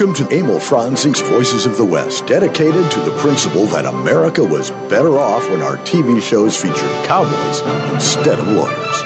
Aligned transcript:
Welcome 0.00 0.28
to 0.28 0.34
Emil 0.34 0.58
Franzi's 0.58 1.20
Voices 1.20 1.66
of 1.66 1.76
the 1.76 1.84
West, 1.84 2.26
dedicated 2.26 2.90
to 2.90 3.00
the 3.00 3.14
principle 3.18 3.66
that 3.66 3.84
America 3.84 4.42
was 4.42 4.70
better 4.88 5.18
off 5.18 5.46
when 5.50 5.60
our 5.60 5.76
TV 5.76 6.22
shows 6.22 6.56
featured 6.56 7.04
cowboys 7.04 7.60
instead 7.92 8.38
of 8.38 8.48
lawyers. 8.48 9.02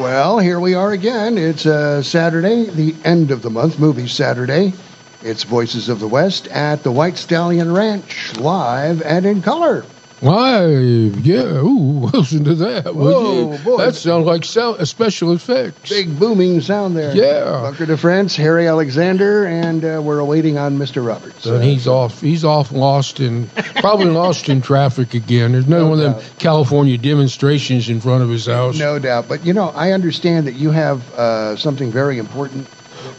Well, 0.00 0.38
here 0.38 0.58
we 0.58 0.72
are 0.72 0.92
again. 0.92 1.36
It's 1.36 1.66
uh, 1.66 2.02
Saturday, 2.02 2.64
the 2.64 2.96
end 3.04 3.30
of 3.30 3.42
the 3.42 3.50
month, 3.50 3.78
movie 3.78 4.08
Saturday. 4.08 4.72
It's 5.20 5.42
Voices 5.42 5.90
of 5.90 6.00
the 6.00 6.08
West 6.08 6.48
at 6.48 6.82
the 6.82 6.90
White 6.90 7.18
Stallion 7.18 7.74
Ranch, 7.74 8.34
live 8.38 9.02
and 9.02 9.26
in 9.26 9.42
color. 9.42 9.84
Live, 10.24 11.26
yeah. 11.26 11.42
Ooh, 11.58 12.06
listen 12.14 12.44
to 12.44 12.54
that. 12.54 12.86
would 12.86 12.94
Whoa, 12.94 13.52
you? 13.52 13.58
boy. 13.58 13.76
That 13.78 13.94
sounds 13.94 14.24
like 14.24 14.44
sound, 14.44 14.80
uh, 14.80 14.84
special 14.86 15.32
effects. 15.32 15.90
Big 15.90 16.18
booming 16.18 16.62
sound 16.62 16.96
there. 16.96 17.14
Yeah. 17.14 17.44
Bunker 17.44 17.84
DeFrance, 17.84 18.34
Harry 18.36 18.66
Alexander, 18.66 19.44
and 19.46 19.84
uh, 19.84 20.00
we're 20.02 20.18
awaiting 20.20 20.56
on 20.56 20.78
Mr. 20.78 21.06
Roberts. 21.06 21.44
And 21.44 21.62
he's 21.62 21.86
off. 21.86 22.22
He's 22.22 22.44
off, 22.44 22.72
lost 22.72 23.20
in 23.20 23.48
probably 23.76 24.06
lost 24.06 24.48
in 24.48 24.62
traffic 24.62 25.12
again. 25.12 25.52
There's 25.52 25.66
another 25.66 25.84
No 25.84 25.90
one 25.90 26.00
of 26.00 26.16
them. 26.16 26.36
California 26.38 26.96
demonstrations 26.96 27.90
in 27.90 28.00
front 28.00 28.22
of 28.22 28.30
his 28.30 28.46
house. 28.46 28.78
No 28.78 28.98
doubt. 28.98 29.28
But, 29.28 29.44
you 29.44 29.52
know, 29.52 29.68
I 29.70 29.92
understand 29.92 30.46
that 30.46 30.54
you 30.54 30.70
have 30.70 31.14
uh, 31.14 31.56
something 31.56 31.92
very 31.92 32.18
important. 32.18 32.66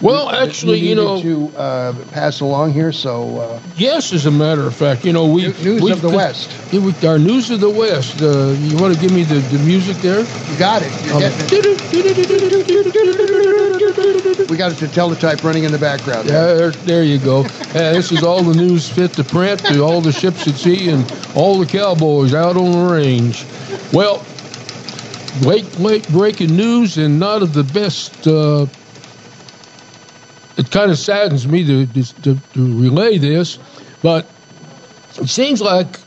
Well, 0.02 0.30
that 0.30 0.48
actually, 0.48 0.80
you 0.80 0.96
know, 0.96 1.22
to 1.22 1.58
uh, 1.58 1.94
pass 2.12 2.42
along 2.42 2.74
here. 2.74 2.92
So, 2.92 3.40
uh, 3.40 3.60
yes, 3.76 4.14
as 4.14 4.26
a 4.26 4.32
matter 4.32 4.64
of 4.64 4.76
fact, 4.76 5.06
you 5.06 5.14
know, 5.14 5.26
we 5.26 5.48
news 5.48 5.82
we 5.82 5.92
of 5.92 6.02
the 6.02 6.10
West. 6.10 6.52
We, 6.74 6.94
our 7.08 7.18
news 7.18 7.50
of 7.50 7.62
the 7.62 7.70
West. 7.70 8.22
Uh, 8.22 8.50
you 8.60 8.78
want 8.78 8.94
to 8.94 9.00
give 9.00 9.12
me 9.12 9.24
the, 9.24 9.36
the 9.36 9.60
music 9.60 9.98
there? 9.98 10.20
You 10.22 10.60
got 10.60 10.82
it. 10.84 10.92
You're 11.06 11.16
Um, 11.16 11.20
getting 11.22 11.78
it. 11.78 11.86
We 14.50 14.58
got 14.58 14.72
it 14.72 14.78
to 14.78 14.88
teletype 14.88 15.44
running 15.44 15.64
in 15.64 15.72
the 15.72 15.78
background. 15.78 16.28
Yeah, 16.28 16.54
there, 16.54 16.72
there 16.72 17.04
you 17.04 17.18
go. 17.18 17.42
Uh, 17.42 17.94
this 17.94 18.12
is 18.12 18.24
all 18.24 18.44
the 18.44 18.54
news 18.54 18.90
fit 18.90 19.14
to 19.14 19.24
print 19.24 19.60
to 19.66 19.82
all 19.82 20.02
the 20.02 20.12
ships 20.12 20.48
at 20.48 20.56
sea 20.56 20.90
and 20.90 21.04
all 21.36 21.58
the 21.60 21.66
cowboys 21.66 22.34
out 22.34 22.56
on 22.58 22.72
the 22.72 22.94
range. 22.94 23.46
Well, 23.92 24.24
late, 25.42 25.80
late 25.80 26.08
breaking 26.10 26.56
news 26.56 26.98
and 26.98 27.20
not 27.20 27.42
of 27.42 27.54
the 27.54 27.64
best. 27.64 28.28
It 30.58 30.72
kind 30.72 30.90
of 30.92 30.98
saddens 30.98 31.48
me 31.48 31.66
to, 31.66 32.04
to, 32.04 32.36
to 32.36 32.80
relay 32.80 33.18
this, 33.18 33.60
but 34.02 34.28
it 35.18 35.28
seems 35.28 35.62
like 35.62 36.00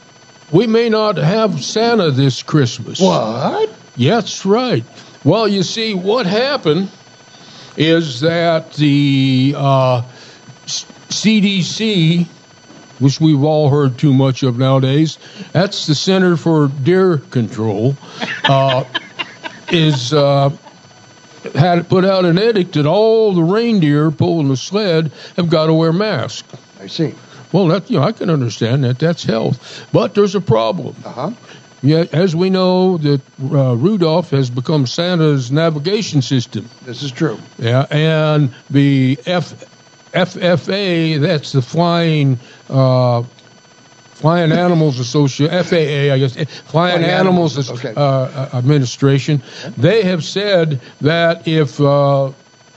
we 0.50 0.66
may 0.66 0.88
not 0.88 1.16
have 1.16 1.62
Santa 1.62 2.10
this 2.10 2.42
Christmas. 2.42 3.00
What? 3.00 3.70
Yes, 3.96 4.46
right. 4.46 4.84
Well, 5.24 5.48
you 5.48 5.62
see, 5.62 5.94
what 5.94 6.26
happened 6.26 6.90
is 7.76 8.20
that 8.20 8.72
the 8.74 9.54
uh, 9.56 10.02
CDC, 10.66 12.26
which 12.98 13.20
we've 13.20 13.42
all 13.42 13.68
heard 13.68 13.98
too 13.98 14.14
much 14.14 14.42
of 14.42 14.58
nowadays, 14.58 15.18
that's 15.52 15.86
the 15.86 15.94
Center 15.94 16.36
for 16.36 16.68
Deer 16.68 17.18
Control, 17.18 17.96
uh, 18.44 18.84
is 19.68 20.12
uh, 20.14 20.50
had 21.54 21.88
put 21.88 22.04
out 22.04 22.24
an 22.24 22.38
edict 22.38 22.74
that 22.74 22.86
all 22.86 23.32
the 23.32 23.42
reindeer 23.42 24.10
pulling 24.10 24.48
the 24.48 24.56
sled 24.56 25.12
have 25.36 25.48
got 25.48 25.66
to 25.66 25.74
wear 25.74 25.92
masks. 25.92 26.56
I 26.80 26.86
see. 26.86 27.14
Well, 27.52 27.68
that 27.68 27.90
you 27.90 27.98
know, 27.98 28.04
I 28.04 28.12
can 28.12 28.30
understand 28.30 28.84
that. 28.84 28.98
That's 28.98 29.24
health, 29.24 29.88
but 29.92 30.14
there's 30.14 30.34
a 30.34 30.40
problem. 30.40 30.94
Uh 31.04 31.12
huh. 31.12 31.30
Yeah, 31.80 32.04
as 32.12 32.34
we 32.34 32.50
know, 32.50 32.98
that 32.98 33.20
uh, 33.40 33.76
Rudolph 33.76 34.30
has 34.30 34.50
become 34.50 34.86
Santa's 34.86 35.52
navigation 35.52 36.22
system. 36.22 36.68
This 36.82 37.02
is 37.02 37.12
true. 37.12 37.38
Yeah, 37.56 37.86
and 37.90 38.52
the 38.68 39.16
F, 39.26 39.54
FFA, 40.12 41.20
that's 41.20 41.52
the 41.52 41.62
Flying 41.62 42.40
uh, 42.68 43.22
Flying 44.18 44.50
Animals 44.50 44.98
Association, 44.98 45.64
FAA, 45.64 46.12
I 46.12 46.18
guess, 46.18 46.34
Flying 46.34 46.46
Flying 46.46 47.04
Animals, 47.04 47.56
Animals, 47.56 47.84
okay. 47.84 47.94
uh, 47.96 48.48
Administration. 48.52 49.42
They 49.76 50.02
have 50.02 50.24
said 50.24 50.80
that 51.02 51.46
if 51.46 51.80
uh, 51.80 52.32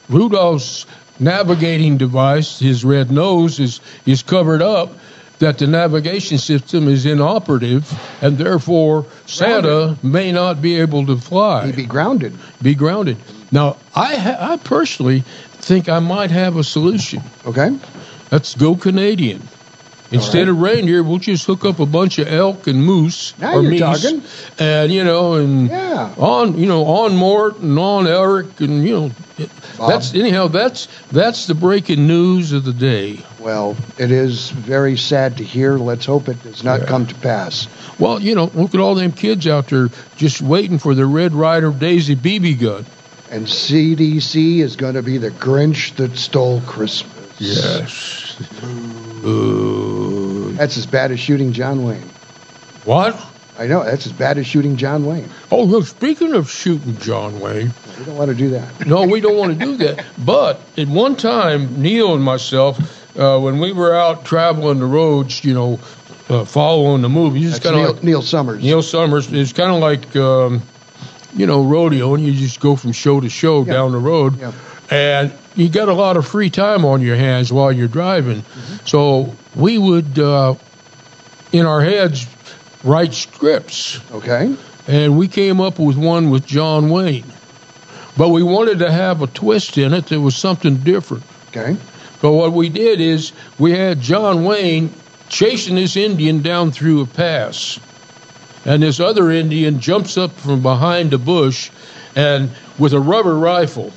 Rudolph's 0.07 0.85
navigating 1.19 1.97
device, 1.97 2.59
his 2.59 2.85
red 2.85 3.09
nose, 3.11 3.59
is 3.59 3.81
is 4.05 4.21
covered 4.23 4.61
up. 4.61 4.91
That 5.39 5.57
the 5.57 5.65
navigation 5.65 6.37
system 6.37 6.87
is 6.87 7.07
inoperative, 7.07 7.91
and 8.21 8.37
therefore 8.37 9.07
Santa 9.25 9.97
may 10.03 10.31
not 10.31 10.61
be 10.61 10.79
able 10.79 11.07
to 11.07 11.17
fly 11.17 11.65
He'd 11.65 11.75
be 11.75 11.87
grounded. 11.87 12.37
be 12.61 12.75
grounded. 12.75 13.17
Now, 13.51 13.77
I 13.95 14.15
ha- 14.17 14.37
I 14.53 14.57
personally 14.57 15.21
think 15.53 15.89
I 15.89 15.97
might 15.97 16.29
have 16.29 16.57
a 16.57 16.63
solution. 16.63 17.23
Okay. 17.43 17.75
Let's 18.31 18.53
go 18.53 18.75
Canadian. 18.75 19.41
Instead 20.11 20.49
of 20.49 20.59
reindeer, 20.59 21.01
we'll 21.03 21.19
just 21.19 21.45
hook 21.45 21.63
up 21.63 21.79
a 21.79 21.85
bunch 21.85 22.19
of 22.19 22.27
elk 22.27 22.67
and 22.67 22.83
moose 22.83 23.33
Now 23.39 23.55
or 23.57 23.61
meese, 23.63 24.59
and 24.59 24.91
you 24.91 25.03
know, 25.05 25.35
and 25.35 25.69
Yeah. 25.69 26.13
on 26.17 26.57
you 26.59 26.65
know 26.67 26.85
on 26.85 27.15
Mort 27.15 27.59
and 27.59 27.79
on 27.79 28.07
Eric, 28.07 28.59
and 28.59 28.85
you 28.85 28.93
know, 28.93 29.47
that's 29.87 30.13
anyhow 30.13 30.47
that's 30.47 30.87
that's 31.13 31.45
the 31.47 31.55
breaking 31.55 32.07
news 32.07 32.51
of 32.51 32.65
the 32.65 32.73
day. 32.73 33.19
Well, 33.39 33.77
it 33.97 34.11
is 34.11 34.49
very 34.49 34.97
sad 34.97 35.37
to 35.37 35.43
hear. 35.45 35.77
Let's 35.77 36.05
hope 36.05 36.27
it 36.27 36.43
does 36.43 36.63
not 36.63 36.81
Yeah. 36.81 36.85
come 36.87 37.05
to 37.07 37.15
pass. 37.15 37.67
Well, 37.97 38.21
you 38.21 38.35
know, 38.35 38.51
look 38.53 38.75
at 38.75 38.81
all 38.81 38.95
them 38.95 39.13
kids 39.13 39.47
out 39.47 39.67
there 39.67 39.89
just 40.17 40.41
waiting 40.41 40.77
for 40.77 40.93
the 40.93 41.05
Red 41.05 41.33
Ryder 41.33 41.71
Daisy 41.71 42.15
BB 42.15 42.59
gun. 42.59 42.85
And 43.31 43.47
CDC 43.47 44.59
is 44.59 44.75
going 44.75 44.95
to 44.95 45.01
be 45.01 45.17
the 45.17 45.31
Grinch 45.31 45.95
that 45.95 46.17
stole 46.17 46.59
Christmas. 46.67 47.13
Yes. 47.39 48.35
Ooh. 49.23 50.51
That's 50.53 50.77
as 50.77 50.85
bad 50.85 51.11
as 51.11 51.19
shooting 51.19 51.51
John 51.53 51.83
Wayne. 51.83 52.09
What? 52.85 53.19
I 53.59 53.67
know. 53.67 53.83
That's 53.83 54.05
as 54.05 54.11
bad 54.13 54.37
as 54.37 54.47
shooting 54.47 54.77
John 54.77 55.05
Wayne. 55.05 55.29
Oh, 55.51 55.63
look, 55.63 55.85
speaking 55.85 56.33
of 56.33 56.49
shooting 56.49 56.97
John 56.97 57.39
Wayne, 57.39 57.71
We 57.99 58.05
don't 58.05 58.17
want 58.17 58.29
to 58.29 58.35
do 58.35 58.49
that. 58.51 58.85
no, 58.87 59.05
we 59.05 59.19
don't 59.21 59.37
want 59.37 59.57
to 59.59 59.65
do 59.65 59.77
that. 59.77 60.05
But 60.25 60.61
at 60.77 60.87
one 60.87 61.15
time, 61.15 61.81
Neil 61.81 62.13
and 62.13 62.23
myself, 62.23 62.79
uh, 63.19 63.39
when 63.39 63.59
we 63.59 63.71
were 63.71 63.93
out 63.95 64.25
traveling 64.25 64.79
the 64.79 64.85
roads, 64.85 65.43
you 65.43 65.53
know, 65.53 65.79
uh, 66.29 66.45
following 66.45 67.01
the 67.01 67.09
movies, 67.09 67.47
it's 67.55 67.59
That's 67.59 67.75
kind 67.75 67.87
of 67.87 68.03
Neil, 68.03 68.13
Neil 68.19 68.21
Summers. 68.21 68.63
Neil 68.63 68.81
Summers. 68.81 69.31
It's 69.31 69.53
kind 69.53 69.71
of 69.71 69.79
like, 69.81 70.15
um, 70.15 70.61
you 71.35 71.45
know, 71.45 71.63
rodeo, 71.63 72.15
and 72.15 72.25
you 72.25 72.33
just 72.33 72.59
go 72.59 72.75
from 72.75 72.93
show 72.93 73.19
to 73.19 73.29
show 73.29 73.65
Yeah. 73.65 73.73
down 73.73 73.91
the 73.91 73.99
road. 73.99 74.39
Yeah. 74.39 74.51
And 74.91 75.33
you 75.55 75.69
got 75.69 75.87
a 75.87 75.93
lot 75.93 76.17
of 76.17 76.27
free 76.27 76.49
time 76.49 76.85
on 76.85 77.01
your 77.01 77.15
hands 77.15 77.51
while 77.51 77.71
you're 77.71 77.87
driving. 77.87 78.41
Mm-hmm. 78.41 78.85
So 78.85 79.33
we 79.55 79.77
would, 79.77 80.19
uh, 80.19 80.55
in 81.51 81.65
our 81.65 81.81
heads, 81.81 82.27
write 82.83 83.13
scripts. 83.13 83.99
Okay. 84.11 84.55
and 84.87 85.17
we 85.17 85.27
came 85.27 85.61
up 85.61 85.79
with 85.79 85.97
one 85.97 86.29
with 86.29 86.45
John 86.45 86.89
Wayne. 86.89 87.31
But 88.17 88.29
we 88.29 88.43
wanted 88.43 88.79
to 88.79 88.91
have 88.91 89.21
a 89.21 89.27
twist 89.27 89.77
in 89.77 89.93
it 89.93 90.07
that 90.07 90.19
was 90.19 90.35
something 90.35 90.77
different. 90.77 91.23
Okay. 91.49 91.77
But 92.21 92.33
what 92.33 92.51
we 92.51 92.69
did 92.69 92.99
is 92.99 93.31
we 93.57 93.71
had 93.71 94.01
John 94.01 94.43
Wayne 94.43 94.93
chasing 95.29 95.75
this 95.75 95.95
Indian 95.95 96.41
down 96.41 96.71
through 96.71 97.01
a 97.01 97.05
pass. 97.05 97.79
And 98.65 98.83
this 98.83 98.99
other 98.99 99.31
Indian 99.31 99.79
jumps 99.79 100.17
up 100.17 100.31
from 100.33 100.61
behind 100.61 101.13
a 101.13 101.17
bush 101.17 101.71
and 102.15 102.51
with 102.77 102.93
a 102.93 102.99
rubber 102.99 103.37
rifle, 103.37 103.91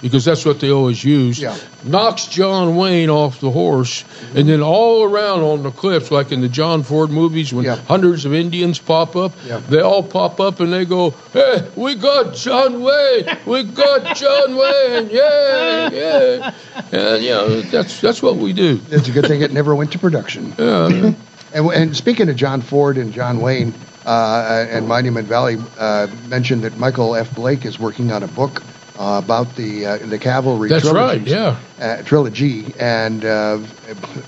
because 0.00 0.24
that's 0.24 0.44
what 0.44 0.60
they 0.60 0.70
always 0.70 1.02
use, 1.02 1.38
Yeah. 1.38 1.56
knocks 1.84 2.26
John 2.26 2.76
Wayne 2.76 3.10
off 3.10 3.40
the 3.40 3.50
horse. 3.50 4.04
And 4.34 4.48
then 4.48 4.62
all 4.62 5.02
around 5.02 5.40
on 5.42 5.62
the 5.64 5.70
cliffs, 5.70 6.10
like 6.10 6.30
in 6.30 6.40
the 6.40 6.48
John 6.48 6.82
Ford 6.84 7.10
movies, 7.10 7.52
when 7.52 7.64
Yeah. 7.64 7.76
hundreds 7.88 8.24
of 8.24 8.32
Indians 8.32 8.78
pop 8.78 9.16
up, 9.16 9.32
Yeah. 9.46 9.60
they 9.68 9.80
all 9.80 10.02
pop 10.02 10.40
up 10.40 10.60
and 10.60 10.72
they 10.72 10.84
go, 10.84 11.14
Hey, 11.32 11.64
we 11.74 11.94
got 11.96 12.34
John 12.34 12.82
Wayne! 12.82 13.24
We 13.46 13.64
got 13.64 14.14
John 14.16 14.56
Wayne! 14.56 15.10
Yeah, 15.10 15.90
yeah. 15.92 16.50
And, 16.92 17.22
you 17.22 17.30
know, 17.30 17.60
that's, 17.62 18.00
that's 18.00 18.22
what 18.22 18.36
we 18.36 18.52
do. 18.52 18.80
It's 18.90 19.08
a 19.08 19.12
good 19.12 19.26
thing 19.26 19.40
it 19.42 19.52
never 19.52 19.74
went 19.74 19.92
to 19.92 19.98
production. 19.98 20.54
Yeah. 20.68 21.12
And, 21.54 21.70
and 21.72 21.96
speaking 21.96 22.28
of 22.28 22.36
John 22.36 22.60
Ford 22.60 22.98
and 22.98 23.10
John 23.12 23.40
Wayne 23.40 23.72
uh, 24.04 24.66
and 24.70 24.86
Monument 24.86 25.26
Valley, 25.26 25.56
uh, 25.78 26.06
mentioned 26.28 26.62
that 26.64 26.76
Michael 26.78 27.16
F. 27.16 27.34
Blake 27.34 27.64
is 27.64 27.78
working 27.78 28.12
on 28.12 28.22
a 28.22 28.28
book 28.28 28.62
uh, 28.98 29.20
about 29.24 29.54
the 29.56 29.86
uh, 29.86 29.96
the 29.98 30.18
cavalry. 30.18 30.68
That's 30.68 30.90
right, 30.90 31.20
yeah. 31.20 31.58
uh, 31.80 32.02
trilogy, 32.02 32.74
and 32.78 33.24
uh, 33.24 33.60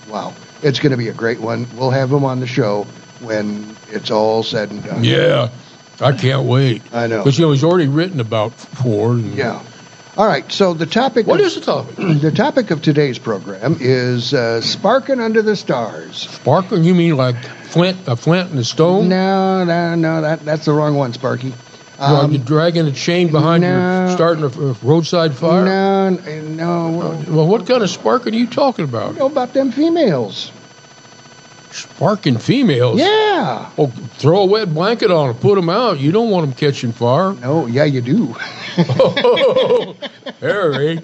wow, 0.08 0.34
it's 0.62 0.78
going 0.78 0.92
to 0.92 0.96
be 0.96 1.08
a 1.08 1.14
great 1.14 1.40
one. 1.40 1.66
We'll 1.76 1.90
have 1.90 2.12
him 2.12 2.24
on 2.24 2.40
the 2.40 2.46
show 2.46 2.86
when 3.20 3.76
it's 3.88 4.10
all 4.10 4.42
said 4.42 4.70
and 4.70 4.82
done. 4.84 5.04
Yeah. 5.04 5.50
I 6.00 6.12
can't 6.12 6.46
wait. 6.46 6.82
I 6.92 7.06
know. 7.06 7.18
Because, 7.18 7.38
you 7.38 7.44
know, 7.44 7.52
he's 7.52 7.64
already 7.64 7.88
written 7.88 8.20
about 8.20 8.52
four. 8.52 9.12
And 9.12 9.34
Yeah. 9.34 9.62
All 10.16 10.26
right. 10.26 10.50
So 10.50 10.74
the 10.74 10.86
topic. 10.86 11.26
What 11.26 11.40
of, 11.40 11.46
is 11.46 11.54
the 11.56 11.60
topic? 11.60 11.96
the 11.96 12.32
topic 12.32 12.70
of 12.70 12.82
today's 12.82 13.18
program 13.18 13.76
is 13.80 14.32
uh, 14.32 14.60
sparking 14.60 15.20
under 15.20 15.42
the 15.42 15.56
stars. 15.56 16.28
Sparkling? 16.28 16.84
You 16.84 16.94
mean 16.94 17.16
like 17.16 17.36
flint, 17.64 17.98
a 18.06 18.16
flint 18.16 18.50
and 18.50 18.58
a 18.58 18.64
stone? 18.64 19.08
No, 19.08 19.64
no, 19.64 19.94
no. 19.94 20.22
That 20.22 20.44
that's 20.44 20.64
the 20.64 20.72
wrong 20.72 20.94
one, 20.94 21.12
Sparky. 21.12 21.52
Are 22.00 22.24
Um, 22.24 22.32
you 22.32 22.38
dragging 22.38 22.86
a 22.86 22.92
chain 22.92 23.30
behind 23.30 23.62
no. 23.62 24.06
you, 24.06 24.12
starting 24.14 24.42
a, 24.42 24.46
a 24.46 24.72
roadside 24.82 25.34
fire? 25.34 25.64
No, 25.66 26.08
no. 26.08 27.22
Well, 27.28 27.46
what 27.46 27.66
kind 27.66 27.82
of 27.82 27.90
sparking 27.90 28.34
are 28.34 28.38
you 28.38 28.46
talking 28.46 28.84
about? 28.86 29.16
Know 29.16 29.26
about 29.26 29.52
them 29.52 29.70
females? 29.70 30.50
Sparking 31.72 32.38
females? 32.38 32.98
Yeah. 32.98 33.70
Oh, 33.78 33.88
throw 34.18 34.40
a 34.40 34.46
wet 34.46 34.72
blanket 34.74 35.10
on 35.10 35.28
them, 35.28 35.36
put 35.36 35.54
them 35.56 35.68
out. 35.68 36.00
You 36.00 36.10
don't 36.10 36.30
want 36.30 36.46
them 36.46 36.54
catching 36.56 36.90
fire. 36.92 37.34
No, 37.34 37.66
yeah, 37.66 37.84
you 37.84 38.00
do. 38.00 38.34
Oh, 38.78 39.94
Harry. 40.40 41.00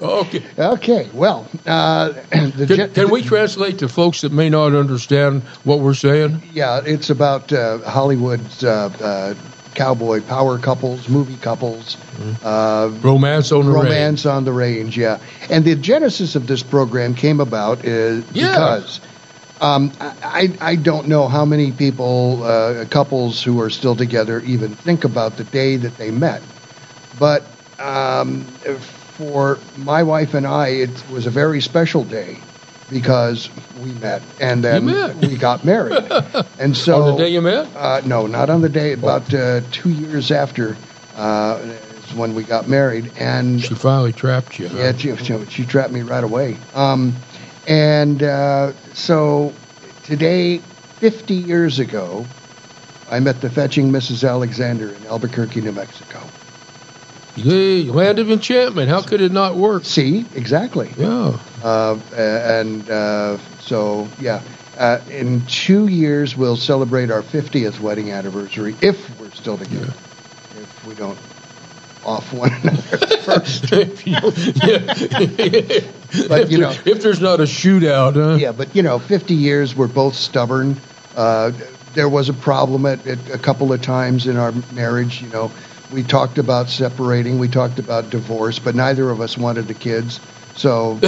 Okay. 0.00 0.44
okay, 0.58 1.10
well, 1.14 1.48
uh, 1.66 2.08
the 2.30 2.66
Can, 2.66 2.92
can 2.92 3.10
we 3.10 3.22
translate 3.22 3.78
to 3.78 3.88
folks 3.88 4.22
that 4.22 4.32
may 4.32 4.50
not 4.50 4.74
understand 4.74 5.42
what 5.64 5.80
we're 5.80 5.94
saying? 5.94 6.42
Yeah, 6.52 6.80
it's 6.84 7.10
about 7.10 7.52
uh, 7.52 7.78
Hollywood's 7.78 8.64
uh, 8.64 8.90
uh, 9.00 9.34
cowboy 9.74 10.20
power 10.22 10.58
couples, 10.58 11.08
movie 11.08 11.36
couples, 11.36 11.96
uh, 12.42 12.90
Romance 13.00 13.52
on 13.52 13.66
the 13.66 13.72
range. 13.72 13.84
romance 13.84 14.26
on 14.26 14.44
the 14.44 14.52
range. 14.52 14.96
Yeah, 14.98 15.18
and 15.48 15.64
the 15.64 15.76
genesis 15.76 16.34
of 16.34 16.46
this 16.46 16.62
program 16.62 17.14
came 17.14 17.40
about 17.40 17.84
is 17.84 18.24
Yeah. 18.32 18.48
because. 18.48 19.00
Um, 19.60 19.92
I, 20.00 20.52
I 20.60 20.74
don't 20.74 21.06
know 21.08 21.26
how 21.28 21.44
many 21.46 21.70
people, 21.72 22.42
uh, 22.42 22.84
couples 22.86 23.42
who 23.42 23.60
are 23.60 23.70
still 23.70 23.94
together, 23.96 24.40
even 24.40 24.74
think 24.74 25.04
about 25.04 25.36
the 25.38 25.44
day 25.44 25.76
that 25.76 25.96
they 25.96 26.10
met. 26.10 26.42
But 27.18 27.44
um, 27.78 28.58
for 29.16 29.58
my 29.76 30.02
wife 30.02 30.34
and 30.34 30.46
I, 30.46 30.68
it 30.68 31.04
was 31.10 31.26
a 31.26 31.30
very 31.30 31.60
special 31.60 32.04
day 32.04 32.38
because 32.90 33.48
we 33.80 33.90
met 33.94 34.22
and 34.40 34.62
then 34.62 34.86
met. 34.86 35.16
we 35.16 35.36
got 35.36 35.64
married. 35.64 35.96
and 36.58 36.76
so 36.76 37.02
on 37.02 37.16
the 37.16 37.22
day 37.24 37.28
you 37.30 37.40
met? 37.40 37.68
uh, 37.76 38.00
no, 38.04 38.26
not 38.26 38.50
on 38.50 38.60
the 38.60 38.68
day. 38.68 38.92
About 38.92 39.32
uh, 39.32 39.60
two 39.70 39.90
years 39.90 40.30
after 40.30 40.76
uh, 41.16 41.58
is 41.62 42.14
when 42.14 42.34
we 42.34 42.42
got 42.42 42.68
married, 42.68 43.12
and 43.18 43.60
She 43.62 43.74
finally 43.74 44.12
trapped 44.12 44.58
you. 44.58 44.68
huh? 44.68 44.78
yeah, 44.78 44.96
she, 44.96 45.16
she, 45.16 45.44
she 45.46 45.64
trapped 45.64 45.92
me 45.92 46.02
right 46.02 46.24
away. 46.24 46.56
Um, 46.74 47.14
and 47.66 48.22
uh, 48.22 48.72
so 48.94 49.52
today, 50.02 50.58
50 50.98 51.34
years 51.34 51.78
ago, 51.78 52.26
I 53.10 53.20
met 53.20 53.40
the 53.40 53.50
fetching 53.50 53.90
Mrs. 53.90 54.28
Alexander 54.28 54.92
in 54.92 55.06
Albuquerque, 55.06 55.60
New 55.60 55.72
Mexico. 55.72 56.20
The 57.34 57.90
land 57.90 58.18
of 58.20 58.30
enchantment. 58.30 58.88
How 58.88 59.02
could 59.02 59.20
it 59.20 59.32
not 59.32 59.56
work? 59.56 59.84
See, 59.84 60.24
exactly. 60.34 60.94
Yeah. 60.96 61.38
Uh, 61.62 61.98
and 62.16 62.88
uh, 62.88 63.38
so, 63.58 64.08
yeah, 64.18 64.42
uh, 64.76 65.00
in 65.08 65.44
two 65.46 65.88
years 65.88 66.36
we'll 66.36 66.56
celebrate 66.56 67.10
our 67.10 67.22
50th 67.22 67.80
wedding 67.80 68.12
anniversary 68.12 68.76
if 68.80 69.18
we're 69.18 69.32
still 69.32 69.58
together. 69.58 69.94
If 70.56 70.84
we 70.84 70.94
don't 70.94 71.18
off 72.04 72.32
one 72.32 72.52
another 72.52 72.76
first. 73.22 73.70
But, 76.28 76.48
you 76.50 76.58
know- 76.58 76.70
if 76.84 77.02
there's 77.02 77.20
not 77.20 77.40
a 77.40 77.44
shootout, 77.44 78.14
huh? 78.14 78.36
Yeah, 78.36 78.52
but 78.52 78.76
you 78.76 78.82
know, 78.82 79.00
50 79.00 79.34
years, 79.34 79.74
we're 79.74 79.88
both 79.88 80.14
stubborn. 80.14 80.80
Uh, 81.16 81.50
there 81.92 82.08
was 82.08 82.28
a 82.28 82.32
problem 82.34 82.86
at, 82.86 83.04
at 83.06 83.28
a 83.30 83.38
couple 83.38 83.72
of 83.72 83.80
times 83.80 84.26
in 84.28 84.36
our 84.36 84.52
marriage. 84.70 85.20
You 85.22 85.30
know, 85.30 85.52
we 85.94 86.02
talked 86.02 86.38
about 86.38 86.68
separating, 86.68 87.38
we 87.38 87.48
talked 87.48 87.78
about 87.78 88.10
divorce, 88.10 88.58
but 88.58 88.74
neither 88.74 89.08
of 89.10 89.20
us 89.20 89.38
wanted 89.38 89.68
the 89.68 89.74
kids. 89.74 90.18
So, 90.56 90.98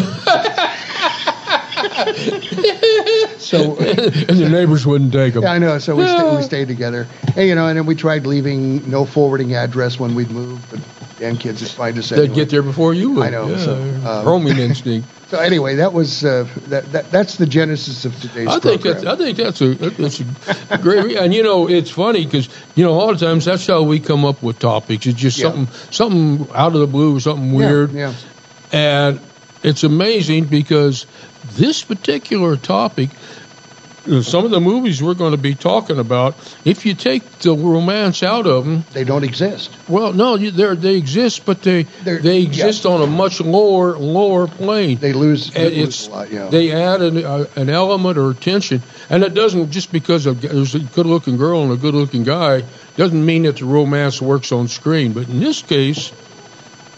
so 3.38 3.76
and 3.78 4.38
the 4.38 4.48
neighbors 4.48 4.86
wouldn't 4.86 5.12
take 5.12 5.34
them. 5.34 5.42
yeah, 5.42 5.52
I 5.52 5.58
know. 5.58 5.78
So 5.78 5.96
we, 5.96 6.36
we 6.36 6.42
stayed 6.42 6.68
together, 6.68 7.06
and 7.36 7.48
you 7.48 7.54
know, 7.56 7.66
and 7.66 7.76
then 7.76 7.86
we 7.86 7.96
tried 7.96 8.26
leaving 8.26 8.88
no 8.88 9.04
forwarding 9.04 9.54
address 9.54 9.98
when 9.98 10.14
we'd 10.14 10.30
move, 10.30 10.60
but 10.70 10.78
damn 11.18 11.36
kids 11.36 11.60
would 11.62 11.70
find 11.70 11.98
us 11.98 12.10
They'd 12.10 12.20
anyway. 12.20 12.34
get 12.36 12.50
there 12.50 12.62
before 12.62 12.94
you 12.94 13.10
would. 13.12 13.26
I 13.26 13.30
know, 13.30 13.48
Yeah. 13.48 13.58
so, 13.58 13.74
um, 14.08 14.26
Roaming 14.26 14.58
instinct. 14.58 15.08
So 15.28 15.40
anyway, 15.40 15.76
that 15.76 15.92
was 15.92 16.24
uh, 16.24 16.46
that, 16.68 16.92
that. 16.92 17.10
That's 17.10 17.36
the 17.36 17.46
genesis 17.46 18.04
of 18.04 18.14
today's 18.20 18.46
I 18.46 18.60
think 18.60 18.82
program. 18.82 19.04
that's 19.04 19.06
I 19.06 19.16
think 19.16 19.36
that's 19.36 19.60
a 19.60 19.74
that's 19.74 20.20
a 20.70 20.78
great 20.78 21.16
and 21.16 21.34
you 21.34 21.42
know 21.42 21.68
it's 21.68 21.90
funny 21.90 22.24
because 22.24 22.48
you 22.76 22.84
know 22.84 22.92
a 22.92 22.98
lot 22.98 23.12
of 23.12 23.18
times 23.18 23.44
that's 23.44 23.66
how 23.66 23.82
we 23.82 23.98
come 23.98 24.24
up 24.24 24.40
with 24.40 24.60
topics. 24.60 25.04
It's 25.04 25.18
just 25.18 25.38
Yeah. 25.38 25.50
something 25.50 25.66
something 25.90 26.48
out 26.54 26.74
of 26.74 26.80
the 26.80 26.86
blue, 26.86 27.18
something 27.18 27.52
weird, 27.52 27.90
yeah. 27.92 28.14
and 28.70 29.18
it's 29.64 29.82
amazing 29.82 30.44
because 30.44 31.06
this 31.54 31.82
particular 31.82 32.56
topic, 32.56 33.10
some 34.22 34.44
of 34.44 34.50
the 34.50 34.60
movies 34.60 35.02
we're 35.02 35.14
going 35.14 35.32
to 35.32 35.36
be 35.38 35.54
talking 35.54 35.98
about, 35.98 36.36
if 36.64 36.86
you 36.86 36.94
take 36.94 37.22
the 37.40 37.54
romance 37.54 38.22
out 38.22 38.46
of 38.46 38.64
them, 38.64 38.84
They 38.92 39.04
don't 39.04 39.24
exist. 39.24 39.70
well, 39.88 40.12
no, 40.12 40.36
they're, 40.36 40.76
they 40.76 40.94
exist, 40.96 41.44
but 41.44 41.62
they 41.62 41.84
They're- 42.04 42.18
they 42.20 42.42
exist 42.42 42.86
on 42.86 43.02
a 43.02 43.06
much 43.06 43.40
lower 43.40 43.96
lower 43.98 44.46
plane. 44.46 44.98
They 44.98 45.12
lose, 45.12 45.50
they 45.50 45.84
lose 45.84 46.08
lot. 46.08 46.30
Yeah. 46.30 46.48
they 46.48 46.72
add 46.72 47.02
an, 47.02 47.24
uh, 47.24 47.46
an 47.56 47.68
element 47.68 48.16
or 48.18 48.32
tension, 48.34 48.82
and 49.10 49.22
it 49.24 49.34
doesn't 49.34 49.70
just 49.72 49.90
because 49.92 50.26
of, 50.26 50.40
there's 50.40 50.74
a 50.74 50.80
good-looking 50.80 51.36
girl 51.36 51.62
and 51.62 51.72
a 51.72 51.76
good-looking 51.76 52.24
guy 52.24 52.62
doesn't 52.96 53.24
mean 53.26 53.42
that 53.42 53.56
the 53.56 53.64
romance 53.64 54.22
works 54.22 54.52
on 54.52 54.68
screen. 54.68 55.12
But 55.12 55.28
in 55.28 55.40
this 55.40 55.62
case, 55.62 56.12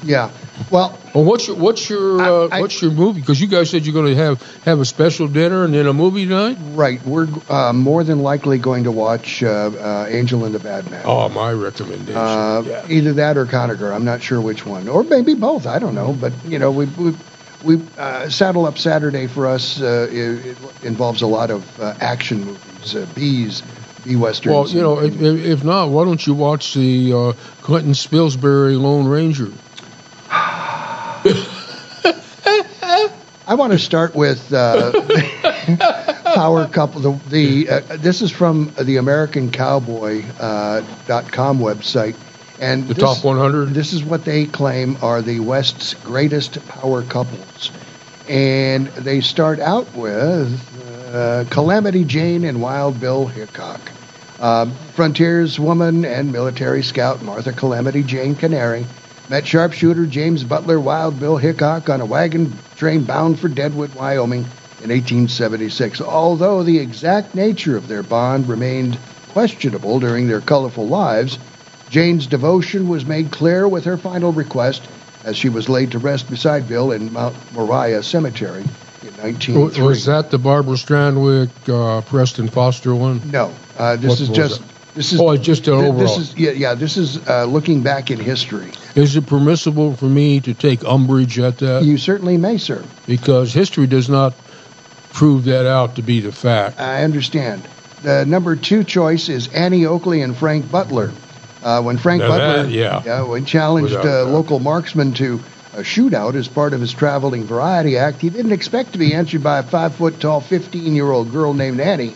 yeah. 0.04 0.30
Well, 0.70 0.98
well, 1.14 1.24
what's 1.24 1.46
your 1.46 1.56
what's 1.56 1.88
your 1.88 2.20
uh, 2.20 2.48
I- 2.48 2.56
I- 2.56 2.60
what's 2.60 2.80
your 2.82 2.90
movie? 2.90 3.20
Because 3.20 3.40
you 3.40 3.46
guys 3.46 3.70
said 3.70 3.86
you're 3.86 3.94
going 3.94 4.14
to 4.14 4.22
have 4.22 4.42
have 4.64 4.80
a 4.80 4.84
special 4.84 5.28
dinner 5.28 5.64
and 5.64 5.72
then 5.72 5.86
a 5.86 5.92
movie 5.92 6.26
night. 6.26 6.56
right. 6.74 7.00
We're 7.06 7.28
uh, 7.48 7.72
more 7.72 8.04
than 8.04 8.20
likely 8.20 8.58
going 8.58 8.84
to 8.84 8.92
watch 8.92 9.42
uh, 9.42 9.46
uh, 9.48 10.06
Angel 10.08 10.44
and 10.44 10.54
the 10.54 10.58
Bad 10.58 10.90
Man. 10.90 11.02
Oh, 11.04 11.28
my 11.28 11.52
recommendation. 11.52 12.16
Uh, 12.16 12.62
yeah. 12.66 12.86
Either 12.88 13.12
that 13.14 13.36
or 13.36 13.46
Conagher. 13.46 13.94
I'm 13.94 14.04
not 14.04 14.20
sure 14.22 14.40
which 14.40 14.66
one, 14.66 14.88
or 14.88 15.04
maybe 15.04 15.34
both. 15.34 15.66
I 15.66 15.78
don't 15.78 15.94
know. 15.94 16.12
But 16.12 16.32
you 16.46 16.58
know, 16.58 16.70
we 16.70 16.86
we, 16.86 17.14
we 17.64 17.80
uh, 17.96 18.28
Saddle 18.28 18.66
Up 18.66 18.78
Saturday 18.78 19.26
for 19.26 19.46
us 19.46 19.80
uh, 19.80 20.08
it, 20.10 20.46
it 20.46 20.58
involves 20.82 21.22
a 21.22 21.26
lot 21.26 21.50
of 21.50 21.80
uh, 21.80 21.94
action 22.00 22.44
movies, 22.44 22.94
uh, 22.96 23.06
bees, 23.14 23.62
bee 24.04 24.16
westerns. 24.16 24.54
Well, 24.54 24.68
you 24.68 24.82
know, 24.82 24.98
if, 25.00 25.20
if 25.20 25.44
if 25.44 25.64
not, 25.64 25.88
why 25.90 26.04
don't 26.04 26.24
you 26.26 26.34
watch 26.34 26.74
the 26.74 27.12
uh, 27.12 27.32
Klinton 27.62 27.92
Spilsbury 27.92 28.78
Lone 28.80 29.06
Ranger? 29.06 29.50
I 33.48 33.54
want 33.54 33.72
to 33.72 33.78
start 33.78 34.14
with 34.14 34.52
uh, 34.52 34.92
Power 36.34 36.68
Couple. 36.68 37.00
The, 37.00 37.20
the 37.30 37.68
uh, 37.70 37.96
this 37.96 38.20
is 38.20 38.30
from 38.30 38.74
the 38.78 38.98
American 38.98 39.50
Cowboy 39.50 40.22
uh, 40.38 40.82
dot 41.06 41.32
com 41.32 41.58
website, 41.58 42.14
and 42.60 42.86
The 42.86 42.92
this, 42.92 43.02
top 43.02 43.24
100. 43.24 43.70
This 43.70 43.94
is 43.94 44.04
what 44.04 44.26
they 44.26 44.44
claim 44.44 44.98
are 45.00 45.22
the 45.22 45.40
West's 45.40 45.94
greatest 45.94 46.68
power 46.68 47.02
couples, 47.02 47.70
and 48.28 48.88
they 48.88 49.22
start 49.22 49.60
out 49.60 49.94
with 49.94 50.52
uh, 51.14 51.44
Calamity 51.48 52.04
Jane 52.04 52.44
and 52.44 52.60
Wild 52.60 53.00
Bill 53.00 53.26
Hickok. 53.26 53.80
Um, 54.40 54.72
frontierswoman 54.94 56.06
and 56.06 56.30
military 56.32 56.82
scout 56.82 57.22
Martha 57.22 57.52
Calamity 57.52 58.02
Jane 58.02 58.34
Canary 58.36 58.86
met 59.28 59.46
sharpshooter 59.46 60.06
James 60.06 60.42
Butler 60.44 60.80
Wild 60.80 61.20
Bill 61.20 61.36
Hickok 61.36 61.88
on 61.88 62.00
a 62.00 62.06
wagon 62.06 62.56
train 62.76 63.04
bound 63.04 63.38
for 63.38 63.48
Deadwood, 63.48 63.94
Wyoming 63.94 64.40
in 64.82 64.90
1876. 64.90 66.00
Although 66.00 66.62
the 66.62 66.78
exact 66.78 67.34
nature 67.34 67.76
of 67.76 67.88
their 67.88 68.02
bond 68.02 68.48
remained 68.48 68.98
questionable 69.30 70.00
during 70.00 70.28
their 70.28 70.40
colorful 70.40 70.88
lives, 70.88 71.38
Jane's 71.90 72.26
devotion 72.26 72.88
was 72.88 73.04
made 73.04 73.30
clear 73.30 73.66
with 73.68 73.84
her 73.84 73.96
final 73.96 74.32
request 74.32 74.82
as 75.24 75.36
she 75.36 75.48
was 75.48 75.68
laid 75.68 75.92
to 75.92 75.98
rest 75.98 76.30
beside 76.30 76.68
Bill 76.68 76.92
in 76.92 77.12
Mount 77.12 77.36
Moriah 77.52 78.02
Cemetery 78.02 78.62
in 78.62 79.14
1903. 79.16 79.84
Was 79.84 80.06
that 80.06 80.30
the 80.30 80.38
Barbara 80.38 80.76
Stanwyck, 80.76 81.50
uh, 81.68 82.00
Preston 82.02 82.48
Foster 82.48 82.94
one? 82.94 83.30
No, 83.30 83.52
uh, 83.78 83.96
this 83.96 84.10
What 84.10 84.20
is 84.20 84.28
just? 84.30 84.62
This 84.98 85.12
is 85.12 85.20
Oh, 85.20 85.36
just 85.36 85.68
an 85.68 85.78
th- 85.78 85.88
overall. 85.92 86.18
This 86.18 86.30
is 86.30 86.36
yeah, 86.36 86.50
yeah. 86.50 86.74
This 86.74 86.96
is 86.96 87.18
uh, 87.28 87.44
looking 87.44 87.82
back 87.84 88.10
in 88.10 88.18
history. 88.18 88.72
Is 88.96 89.14
it 89.14 89.26
permissible 89.26 89.94
for 89.94 90.06
me 90.06 90.40
to 90.40 90.54
take 90.54 90.84
umbrage 90.84 91.38
at 91.38 91.58
that? 91.58 91.84
You 91.84 91.98
certainly 91.98 92.36
may, 92.36 92.58
sir. 92.58 92.84
Because 93.06 93.52
history 93.54 93.86
does 93.86 94.08
not 94.08 94.34
prove 95.12 95.44
that 95.44 95.66
out 95.66 95.94
to 95.96 96.02
be 96.02 96.18
the 96.20 96.32
fact. 96.32 96.80
I 96.80 97.04
understand. 97.04 97.62
The 98.02 98.24
number 98.26 98.56
two 98.56 98.82
choice 98.82 99.28
is 99.28 99.46
Annie 99.54 99.86
Oakley 99.86 100.20
and 100.22 100.36
Frank 100.36 100.68
Butler. 100.68 101.12
Uh, 101.62 101.80
when 101.82 101.96
Frank 101.96 102.22
Now 102.22 102.28
Butler, 102.28 102.62
that- 102.64 102.70
yeah. 102.72 103.22
when 103.22 103.44
challenged 103.44 103.94
uh, 103.94 104.24
local 104.24 104.58
marksman 104.58 105.12
to 105.14 105.40
a 105.74 105.82
shootout 105.82 106.34
as 106.34 106.48
part 106.48 106.72
of 106.72 106.80
his 106.80 106.92
traveling 106.92 107.44
variety 107.44 107.96
act, 107.98 108.20
he 108.20 108.30
didn't 108.30 108.50
expect 108.52 108.92
to 108.94 108.98
be 108.98 109.14
answered 109.14 109.44
by 109.44 109.58
a 109.60 109.62
five 109.62 109.94
foot 109.94 110.18
tall, 110.20 110.40
15 110.40 110.96
year 110.96 111.08
old 111.08 111.30
girl 111.30 111.54
named 111.54 111.78
Annie. 111.78 112.14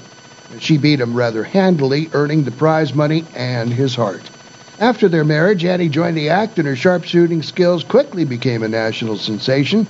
She 0.59 0.77
beat 0.79 1.01
him 1.01 1.15
rather 1.15 1.43
handily, 1.45 2.09
earning 2.13 2.45
the 2.45 2.51
prize 2.51 2.95
money 2.95 3.25
and 3.35 3.73
his 3.73 3.95
heart. 3.95 4.31
After 4.79 5.09
their 5.09 5.25
marriage, 5.25 5.65
Annie 5.65 5.89
joined 5.89 6.17
the 6.17 6.29
act, 6.31 6.59
and 6.59 6.67
her 6.67 6.77
sharpshooting 6.77 7.43
skills 7.43 7.85
quickly 7.85 8.25
became 8.25 8.63
a 8.63 8.69
national 8.69 9.17
sensation. 9.17 9.87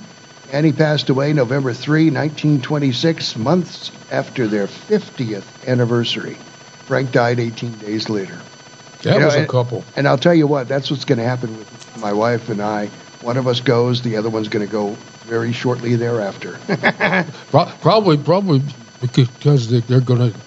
Annie 0.51 0.71
passed 0.73 1.09
away 1.09 1.33
November 1.33 1.73
3, 1.73 2.11
1926, 2.11 3.35
months 3.37 3.91
after 4.11 4.47
their 4.47 4.67
50th 4.67 5.43
anniversary. 5.67 6.37
Frank 6.85 7.11
died 7.11 7.39
18 7.39 7.79
days 7.79 8.09
later. 8.09 8.39
That 9.01 9.15
You 9.15 9.19
know, 9.19 9.25
was 9.25 9.35
a 9.35 9.39
and- 9.39 9.49
couple. 9.49 9.83
And 9.95 10.07
I'll 10.07 10.17
tell 10.17 10.33
you 10.35 10.45
what, 10.47 10.67
that's 10.67 10.91
what's 10.91 11.05
going 11.05 11.17
to 11.19 11.25
happen 11.25 11.57
with 11.57 11.97
my 11.97 12.13
wife 12.13 12.49
and 12.49 12.61
I. 12.61 12.89
One 13.21 13.37
of 13.37 13.47
us 13.47 13.61
goes, 13.61 14.01
the 14.01 14.17
other 14.17 14.29
one's 14.29 14.47
going 14.49 14.65
to 14.65 14.71
go 14.71 14.95
very 15.25 15.53
shortly 15.53 15.95
thereafter. 15.95 16.59
Probably, 17.51 18.17
probably 18.17 18.61
because 19.01 19.69
they're 19.69 20.01
going 20.01 20.31
to 20.31 20.37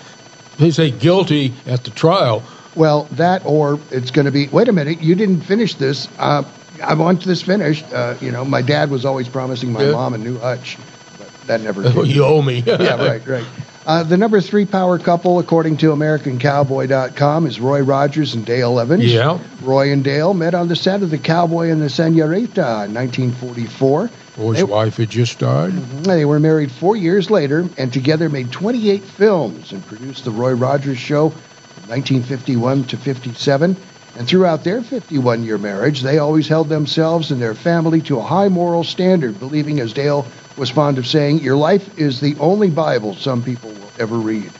they 0.58 0.70
say 0.70 0.90
guilty 0.90 1.52
at 1.66 1.84
the 1.84 1.90
trial. 1.90 2.42
well, 2.74 3.04
that 3.12 3.44
or 3.46 3.78
it's 3.90 4.10
going 4.10 4.26
to 4.26 4.30
be, 4.32 4.48
wait 4.48 4.68
a 4.68 4.72
minute, 4.72 5.00
you 5.00 5.14
didn't 5.14 5.40
finish 5.42 5.74
this. 5.74 6.08
Uh, 6.18 6.42
I 6.82 6.94
want 6.94 7.24
this 7.24 7.40
finished. 7.42 7.90
Uh, 7.92 8.14
you 8.20 8.30
know, 8.30 8.44
my 8.44 8.60
dad 8.62 8.90
was 8.90 9.04
always 9.04 9.28
promising 9.28 9.72
my 9.72 9.82
Yeah. 9.84 9.92
mom 9.92 10.12
a 10.14 10.18
new 10.18 10.38
hutch, 10.38 10.76
but 11.18 11.30
that 11.46 11.60
never 11.62 11.82
came. 11.90 12.04
you 12.04 12.24
owe 12.24 12.42
me. 12.42 12.58
yeah, 12.66 12.96
right, 12.96 13.26
right. 13.26 13.46
Uh, 13.86 14.02
the 14.02 14.16
number 14.16 14.40
three 14.40 14.66
power 14.66 14.98
couple, 14.98 15.38
according 15.38 15.76
to 15.76 15.92
AmericanCowboy.com, 15.92 17.46
is 17.46 17.60
Roy 17.60 17.80
Rogers 17.82 18.34
and 18.34 18.44
Dale 18.44 18.80
Evans. 18.80 19.04
Yeah. 19.04 19.38
Roy 19.62 19.92
and 19.92 20.02
Dale 20.02 20.34
met 20.34 20.54
on 20.54 20.68
the 20.68 20.74
set 20.76 21.02
of 21.02 21.10
The 21.10 21.18
Cowboy 21.18 21.70
and 21.70 21.80
the 21.80 21.88
Senorita 21.88 22.84
in 22.86 22.94
1944. 22.94 24.10
Roy's 24.36 24.58
They- 24.58 24.64
wife 24.64 24.96
had 24.98 25.10
just 25.10 25.38
died. 25.38 25.72
Mm-hmm. 25.72 26.02
They 26.02 26.24
were 26.24 26.40
married 26.40 26.70
four 26.70 26.96
years 26.96 27.30
later 27.30 27.68
and 27.78 27.92
together 27.92 28.28
made 28.28 28.52
28 28.52 29.02
films 29.02 29.72
and 29.72 29.84
produced 29.86 30.24
The 30.24 30.30
Roy 30.30 30.52
Rogers 30.52 30.98
Show 30.98 31.30
from 31.30 31.88
1951 31.88 32.84
to 32.84 32.96
57. 32.96 33.76
And 34.18 34.26
throughout 34.26 34.64
their 34.64 34.80
51 34.82 35.44
year 35.44 35.58
marriage, 35.58 36.02
they 36.02 36.18
always 36.18 36.48
held 36.48 36.68
themselves 36.68 37.30
and 37.30 37.40
their 37.40 37.54
family 37.54 38.00
to 38.02 38.18
a 38.18 38.22
high 38.22 38.48
moral 38.48 38.82
standard, 38.84 39.38
believing, 39.38 39.80
as 39.80 39.92
Dale 39.92 40.26
was 40.56 40.70
fond 40.70 40.96
of 40.98 41.06
saying, 41.06 41.40
your 41.40 41.56
life 41.56 41.98
is 41.98 42.20
the 42.20 42.34
only 42.38 42.70
Bible 42.70 43.14
some 43.14 43.42
people 43.42 43.70
will 43.70 43.90
ever 43.98 44.16
read. 44.16 44.50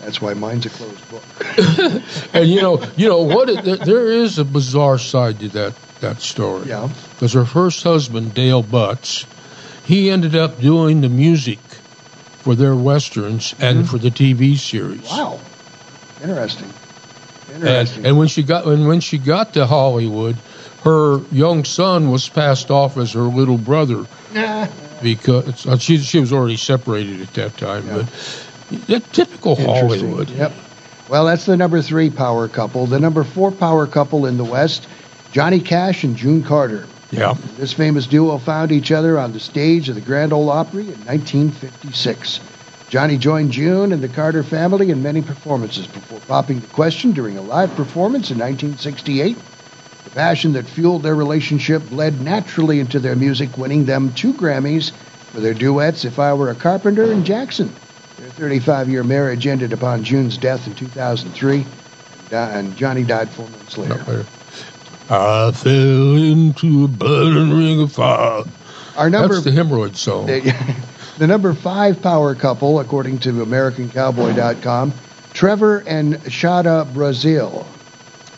That's 0.00 0.20
why 0.20 0.34
mine's 0.34 0.66
a 0.66 0.70
closed 0.70 1.10
book. 1.10 1.22
And 2.34 2.48
you 2.48 2.62
know, 2.62 2.82
you 2.96 3.08
know 3.08 3.22
what? 3.22 3.48
It, 3.48 3.80
there 3.84 4.10
is 4.10 4.38
a 4.38 4.44
bizarre 4.44 4.98
side 4.98 5.38
to 5.40 5.48
that 5.50 5.74
that 6.02 6.20
story. 6.20 6.68
Yeah. 6.68 6.88
Because 7.14 7.32
her 7.32 7.44
first 7.44 7.82
husband, 7.82 8.34
Dale 8.34 8.62
Butts, 8.62 9.26
he 9.84 10.10
ended 10.10 10.36
up 10.36 10.60
doing 10.60 11.00
the 11.00 11.08
music 11.08 11.58
for 12.42 12.54
their 12.54 12.76
westerns 12.76 13.54
and 13.58 13.88
for 13.88 13.98
the 13.98 14.10
TV 14.10 14.56
series. 14.56 15.00
Mm-hmm. 15.02 15.16
Wow. 15.16 15.40
Interesting. 16.22 16.72
Interesting. 17.54 18.06
and 18.06 18.18
when 18.18 18.28
she 18.28 18.42
got 18.42 18.64
when 18.66 18.86
when 18.86 19.00
she 19.00 19.18
got 19.18 19.54
to 19.54 19.66
Hollywood, 19.66 20.36
her 20.84 21.18
young 21.32 21.64
son 21.64 22.10
was 22.10 22.28
passed 22.28 22.70
off 22.70 22.96
as 22.96 23.12
her 23.12 23.22
little 23.22 23.58
brother 23.58 24.06
Nah. 24.32 24.68
because 25.02 25.66
uh, 25.66 25.78
she 25.78 25.98
she 25.98 26.20
was 26.20 26.32
already 26.32 26.56
separated 26.56 27.20
at 27.20 27.32
that 27.34 27.56
time. 27.56 27.86
Yeah. 27.86 28.06
But 28.70 28.86
that 28.86 29.12
typical 29.12 29.56
Hollywood. 29.56 30.30
Yep. 30.30 30.52
Well, 31.08 31.26
that's 31.26 31.44
the 31.44 31.56
number 31.56 31.82
three 31.82 32.08
power 32.10 32.48
couple. 32.48 32.86
The 32.86 32.98
number 33.00 33.22
four 33.24 33.50
power 33.50 33.86
couple 33.86 34.24
in 34.26 34.38
the 34.38 34.44
West, 34.44 34.88
Johnny 35.32 35.60
Cash 35.60 36.04
and 36.04 36.14
June 36.14 36.42
Carter. 36.42 36.86
Yeah. 37.10 37.34
This 37.56 37.72
famous 37.72 38.06
duo 38.06 38.36
found 38.38 38.70
each 38.70 38.92
other 38.92 39.18
on 39.18 39.32
the 39.32 39.40
stage 39.40 39.88
of 39.88 39.94
the 39.94 40.00
Grand 40.02 40.32
Ole 40.32 40.50
Opry 40.50 40.84
in 40.84 41.04
1956. 41.06 42.40
Johnny 42.90 43.16
joined 43.16 43.50
June 43.50 43.92
and 43.92 44.02
the 44.02 44.08
Carter 44.08 44.42
family 44.42 44.90
in 44.90 45.02
many 45.02 45.22
performances 45.22 45.86
before 45.86 46.20
popping 46.28 46.60
the 46.60 46.66
question 46.68 47.12
during 47.12 47.38
a 47.38 47.42
live 47.42 47.74
performance 47.76 48.30
in 48.30 48.38
1968. 48.38 49.38
The 50.04 50.10
passion 50.10 50.52
that 50.52 50.68
fueled 50.68 51.02
their 51.02 51.14
relationship 51.14 51.82
bled 51.88 52.20
naturally 52.20 52.78
into 52.80 52.98
their 52.98 53.16
music, 53.16 53.56
winning 53.56 53.86
them 53.86 54.12
two 54.12 54.34
Grammys 54.34 54.92
for 55.32 55.40
their 55.40 55.54
duets 55.54 56.04
If 56.04 56.18
I 56.18 56.34
Were 56.34 56.50
a 56.50 56.54
Carpenter 56.54 57.10
and 57.10 57.24
Jackson. 57.24 57.74
Their 58.18 58.28
35 58.28 58.90
year 58.90 59.02
marriage 59.02 59.46
ended 59.46 59.72
upon 59.72 60.04
June's 60.04 60.36
death 60.36 60.66
in 60.66 60.74
2003, 60.74 61.64
uh, 62.32 62.36
and 62.36 62.76
Johnny 62.76 63.02
died 63.02 63.30
four 63.30 63.48
months 63.48 63.78
later. 63.78 64.26
I 65.14 65.52
fell 65.52 66.16
into 66.16 66.84
a 66.84 66.88
burning 66.88 67.50
ring 67.54 67.82
of 67.82 67.92
fire. 67.92 68.44
Our 68.96 69.10
number 69.10 69.34
That's 69.34 69.44
the 69.44 69.50
hemorrhoid 69.50 69.94
song. 69.94 70.24
The, 70.24 70.76
the 71.18 71.26
number 71.26 71.52
five 71.52 72.00
power 72.00 72.34
couple, 72.34 72.80
according 72.80 73.18
to 73.20 73.32
AmericanCowboy.com, 73.32 74.94
Trevor 75.34 75.84
and 75.86 76.14
Shada 76.14 76.90
Brazile. 76.94 77.66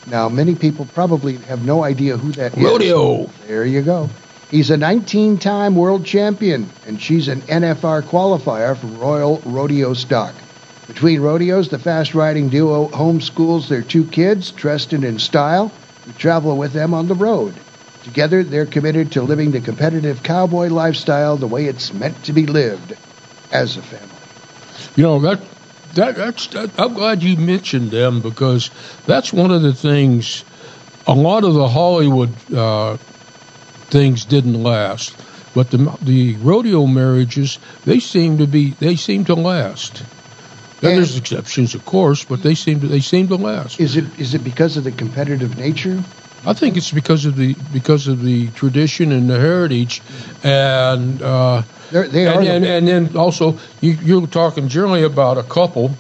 Now, 0.08 0.28
many 0.28 0.56
people 0.56 0.86
probably 0.86 1.36
have 1.36 1.64
no 1.64 1.84
idea 1.84 2.16
who 2.16 2.32
that 2.32 2.58
is. 2.58 2.64
Rodeo. 2.64 3.26
There 3.46 3.64
you 3.64 3.82
go. 3.82 4.10
He's 4.50 4.70
a 4.70 4.76
19 4.76 5.38
time 5.38 5.76
world 5.76 6.04
champion, 6.04 6.68
and 6.88 7.00
she's 7.00 7.28
an 7.28 7.42
NFR 7.42 8.02
qualifier 8.02 8.76
from 8.76 8.98
Royal 8.98 9.40
Rodeo 9.44 9.94
Stock. 9.94 10.34
Between 10.88 11.20
rodeos, 11.20 11.68
the 11.68 11.78
fast 11.78 12.16
riding 12.16 12.48
duo 12.48 12.88
homeschools 12.88 13.68
their 13.68 13.82
two 13.82 14.04
kids, 14.06 14.50
Treston 14.50 15.06
and 15.06 15.20
Style, 15.20 15.70
travel 16.12 16.56
with 16.56 16.72
them 16.72 16.94
on 16.94 17.08
the 17.08 17.14
road. 17.14 17.54
Together, 18.02 18.42
they're 18.42 18.66
committed 18.66 19.12
to 19.12 19.22
living 19.22 19.52
the 19.52 19.60
competitive 19.60 20.22
cowboy 20.22 20.68
lifestyle 20.68 21.36
the 21.36 21.46
way 21.46 21.66
it's 21.66 21.92
meant 21.92 22.24
to 22.24 22.32
be 22.32 22.46
lived 22.46 22.94
as 23.50 23.76
a 23.76 23.82
family. 23.82 24.08
You 24.96 25.04
know 25.04 25.20
that 25.20 25.40
that 25.94 26.16
that's 26.16 26.48
that, 26.48 26.70
I'm 26.78 26.94
glad 26.94 27.22
you 27.22 27.36
mentioned 27.36 27.90
them 27.90 28.20
because 28.20 28.70
that's 29.06 29.32
one 29.32 29.50
of 29.50 29.62
the 29.62 29.72
things. 29.72 30.44
A 31.06 31.14
lot 31.14 31.44
of 31.44 31.54
the 31.54 31.68
Hollywood 31.68 32.32
uh, 32.52 32.96
things 33.88 34.24
didn't 34.24 34.62
last, 34.62 35.16
but 35.54 35.70
the 35.70 35.96
the 36.02 36.36
rodeo 36.36 36.86
marriages 36.86 37.58
they 37.84 38.00
seem 38.00 38.38
to 38.38 38.46
be 38.46 38.70
they 38.72 38.96
seem 38.96 39.24
to 39.26 39.34
last. 39.34 40.02
Now, 40.84 40.90
And- 40.90 40.98
there's 40.98 41.16
exceptions, 41.16 41.74
of 41.74 41.84
course, 41.86 42.24
but 42.24 42.42
they 42.42 42.54
seem 42.54 42.80
to 42.80 42.86
they 42.86 43.00
seem 43.00 43.28
to 43.28 43.36
last. 43.36 43.80
Is 43.80 43.96
it 43.96 44.04
is 44.18 44.34
it 44.34 44.44
because 44.44 44.76
of 44.76 44.84
the 44.84 44.92
competitive 44.92 45.56
nature? 45.56 46.02
I 46.46 46.52
think 46.52 46.76
it's 46.76 46.90
because 46.92 47.24
of 47.24 47.36
the 47.36 47.54
because 47.72 48.06
of 48.06 48.22
the 48.22 48.48
tradition 48.48 49.10
and 49.10 49.30
the 49.30 49.40
heritage, 49.40 50.02
and 50.42 51.22
uh, 51.22 51.62
They're, 51.90 52.02
are 52.02 52.04
and, 52.04 52.12
the- 52.46 52.50
and, 52.50 52.64
and 52.66 52.86
then 52.88 53.16
also 53.16 53.58
you, 53.80 53.92
you're 54.04 54.26
talking 54.26 54.68
generally 54.68 55.04
about 55.04 55.38
a 55.38 55.42
couple 55.42 55.90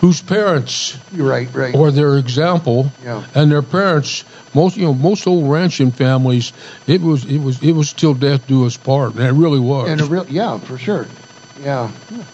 whose 0.00 0.20
parents 0.20 0.96
right, 1.14 1.48
right. 1.54 1.74
or 1.76 1.92
their 1.92 2.18
example 2.18 2.90
Yeah. 3.04 3.22
and 3.36 3.50
their 3.52 3.62
parents 3.62 4.24
most 4.52 4.76
you 4.76 4.84
know 4.86 4.94
most 4.94 5.26
old 5.28 5.48
ranching 5.50 5.92
families 5.92 6.52
it 6.88 7.00
was 7.00 7.24
it 7.24 7.38
was 7.38 7.62
it 7.62 7.72
was 7.72 7.92
till 7.92 8.14
death 8.14 8.46
do 8.48 8.66
us 8.66 8.76
part 8.76 9.14
and 9.14 9.22
it 9.24 9.32
really 9.32 9.58
was 9.60 9.88
And 9.90 10.00
a 10.00 10.04
real, 10.04 10.26
yeah, 10.28 10.58
for 10.58 10.76
sure. 10.78 11.06
Yeah, 11.60 11.90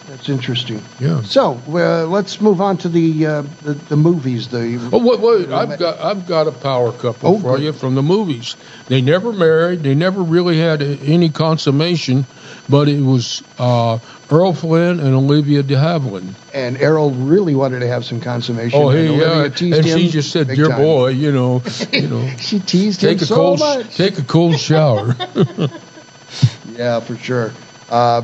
that's 0.07 0.29
interesting. 0.29 0.83
yeah 1.01 1.23
So 1.23 1.59
uh, 1.69 2.07
let's 2.07 2.41
move 2.41 2.61
on 2.61 2.77
to 2.79 2.89
the 2.89 3.27
uh, 3.27 3.43
the, 3.63 3.73
the 3.75 3.97
movies. 3.97 4.49
The 4.49 4.79
Oh, 4.93 4.99
wait, 4.99 5.21
wait! 5.21 5.51
I've 5.53 5.79
got 5.79 5.99
I've 6.01 6.27
got 6.27 6.47
a 6.47 6.53
power 6.53 6.93
couple 6.93 7.31
Oh, 7.37 7.39
for 7.39 7.57
good. 7.57 7.65
you 7.65 7.73
from 7.73 7.95
the 7.95 8.03
movies. 8.03 8.55
They 8.89 9.01
never 9.01 9.33
married. 9.33 9.83
They 9.83 9.95
never 9.95 10.23
really 10.23 10.59
had 10.59 10.83
any 10.83 11.31
consummation, 11.31 12.27
but 12.69 12.89
it 12.89 13.01
was 13.01 13.43
uh, 13.59 13.99
Errol 14.31 14.53
Flynn 14.53 15.01
and 15.01 15.15
Olivia 15.15 15.63
de 15.63 15.75
Havilland. 15.77 16.35
and 16.53 16.77
Errol 16.77 17.11
really 17.11 17.55
wanted 17.55 17.81
to 17.81 17.89
have 17.89 18.05
some 18.05 18.21
consummation. 18.21 18.79
Oh, 18.79 18.91
and 18.91 18.99
hey, 18.99 19.09
Olivia 19.09 19.27
yeah, 19.69 19.77
and 19.77 19.87
him 19.87 19.99
she 20.01 20.09
just 20.11 20.33
said, 20.33 20.49
big 20.49 20.57
"Dear 20.57 20.69
time. 20.69 20.83
boy, 20.83 21.09
you 21.09 21.33
know, 21.33 21.63
you 21.93 22.09
know, 22.09 22.29
She 22.39 22.61
teased 22.61 23.01
take 23.01 23.19
him 23.19 23.23
a 23.23 23.27
so 23.27 23.35
cold 23.37 23.59
much. 23.61 23.97
take 23.97 24.19
a 24.19 24.23
cold 24.23 24.59
shower." 24.59 25.17
yeah, 26.77 27.01
for 27.01 27.17
sure. 27.17 27.53
Uh, 27.91 28.23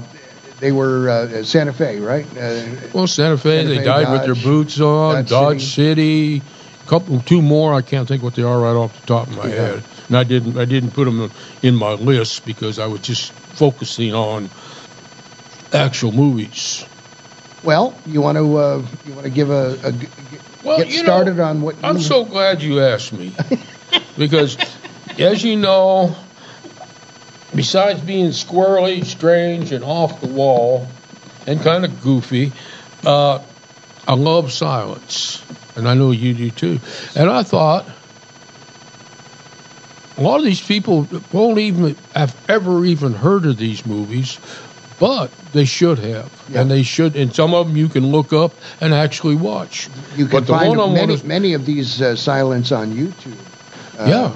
they 0.60 0.72
were 0.72 1.08
uh, 1.08 1.42
Santa 1.42 1.72
Fe, 1.72 1.98
right? 1.98 2.26
Uh, 2.26 2.88
well, 2.92 3.06
Santa 3.06 3.36
Fe, 3.36 3.62
Santa 3.62 3.68
they 3.70 3.78
Fe, 3.78 3.84
died 3.84 4.12
with 4.12 4.24
their 4.24 4.34
boots 4.50 4.78
on. 4.80 5.16
Dodge 5.16 5.28
Dodge, 5.30 5.74
City. 5.74 6.42
couple, 6.86 7.20
two 7.20 7.40
more. 7.42 7.72
I 7.74 7.82
can't 7.82 8.06
think 8.08 8.22
what 8.22 8.34
they 8.34 8.42
are 8.42 8.58
right 8.60 8.74
off 8.76 8.94
the 9.00 9.06
top 9.06 9.28
of 9.28 9.36
my 9.36 9.48
Yeah. 9.48 9.54
head. 9.56 9.84
And 10.08 10.16
I 10.16 10.24
didn't 10.24 10.58
I 10.58 10.64
didn't 10.64 10.90
put 10.92 11.04
them 11.04 11.30
in 11.62 11.74
my 11.76 11.92
list 11.92 12.44
because 12.44 12.78
I 12.78 12.86
was 12.86 13.00
just 13.00 13.32
focusing 13.54 14.12
on 14.14 14.50
actual 15.72 16.12
movies. 16.12 16.84
well, 17.62 18.00
you 18.06 18.20
want 18.20 18.36
to 18.38 18.56
uh, 18.56 18.82
you 19.04 19.12
want 19.14 19.24
to 19.24 19.30
give 19.30 19.50
a, 19.50 19.78
a 19.84 19.92
g- 19.92 20.06
g- 20.30 20.38
Well, 20.64 20.78
get 20.78 20.88
you 20.88 21.02
know, 21.02 21.04
started 21.04 21.40
on 21.40 21.62
what 21.62 21.76
I'm 21.84 22.00
so 22.00 22.24
glad 22.24 22.62
you 22.62 22.80
asked 22.80 23.12
me 23.12 23.32
because, 24.18 24.56
as 25.18 25.42
you 25.44 25.56
know, 25.56 26.16
besides 27.54 28.00
being 28.00 28.28
squirrely, 28.28 29.04
strange, 29.04 29.72
and 29.72 29.84
off 29.84 30.20
the 30.20 30.26
wall, 30.26 30.88
and 31.46 31.60
kind 31.60 31.84
of 31.84 32.02
goofy, 32.02 32.52
uh, 33.04 33.40
I 34.06 34.14
love 34.14 34.52
silence, 34.52 35.44
and 35.76 35.88
I 35.88 35.94
know 35.94 36.10
you 36.10 36.34
do 36.34 36.50
too. 36.50 36.80
And 37.14 37.30
I 37.30 37.42
thought 37.42 37.86
a 40.18 40.22
lot 40.22 40.38
of 40.38 40.44
these 40.44 40.60
people 40.64 41.08
won't 41.32 41.58
even 41.58 41.96
have 42.14 42.36
ever 42.48 42.84
even 42.84 43.14
heard 43.14 43.46
of 43.46 43.56
these 43.56 43.86
movies. 43.86 44.38
But 44.98 45.30
they 45.54 45.64
should 45.64 45.98
have, 46.00 46.30
Yeah. 46.50 46.60
and 46.60 46.70
they 46.70 46.82
should, 46.82 47.16
and 47.16 47.34
some 47.34 47.54
of 47.54 47.66
them 47.66 47.76
you 47.76 47.88
can 47.88 48.06
look 48.06 48.34
up 48.34 48.52
and 48.82 48.92
actually 48.92 49.34
watch. 49.34 49.88
you 50.14 50.26
can 50.26 50.40
but 50.40 50.46
the 50.46 50.52
find 50.52 50.76
one 50.76 50.92
many 50.92 51.16
many 51.24 51.54
of 51.54 51.64
these 51.64 52.02
uh, 52.02 52.16
silents 52.16 52.70
on 52.70 52.92
YouTube. 52.92 53.32
Uh, 53.98 54.06
Yeah. 54.06 54.32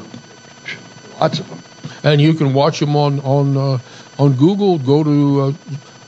lots 1.20 1.38
of 1.38 1.48
them. 1.50 1.63
And 2.04 2.20
you 2.20 2.34
can 2.34 2.52
watch 2.54 2.78
them 2.80 2.94
on 2.96 3.20
on 3.20 3.56
uh, 3.56 3.78
on 4.18 4.34
Google. 4.34 4.78
Go 4.78 5.02
to 5.02 5.40
uh, 5.40 5.52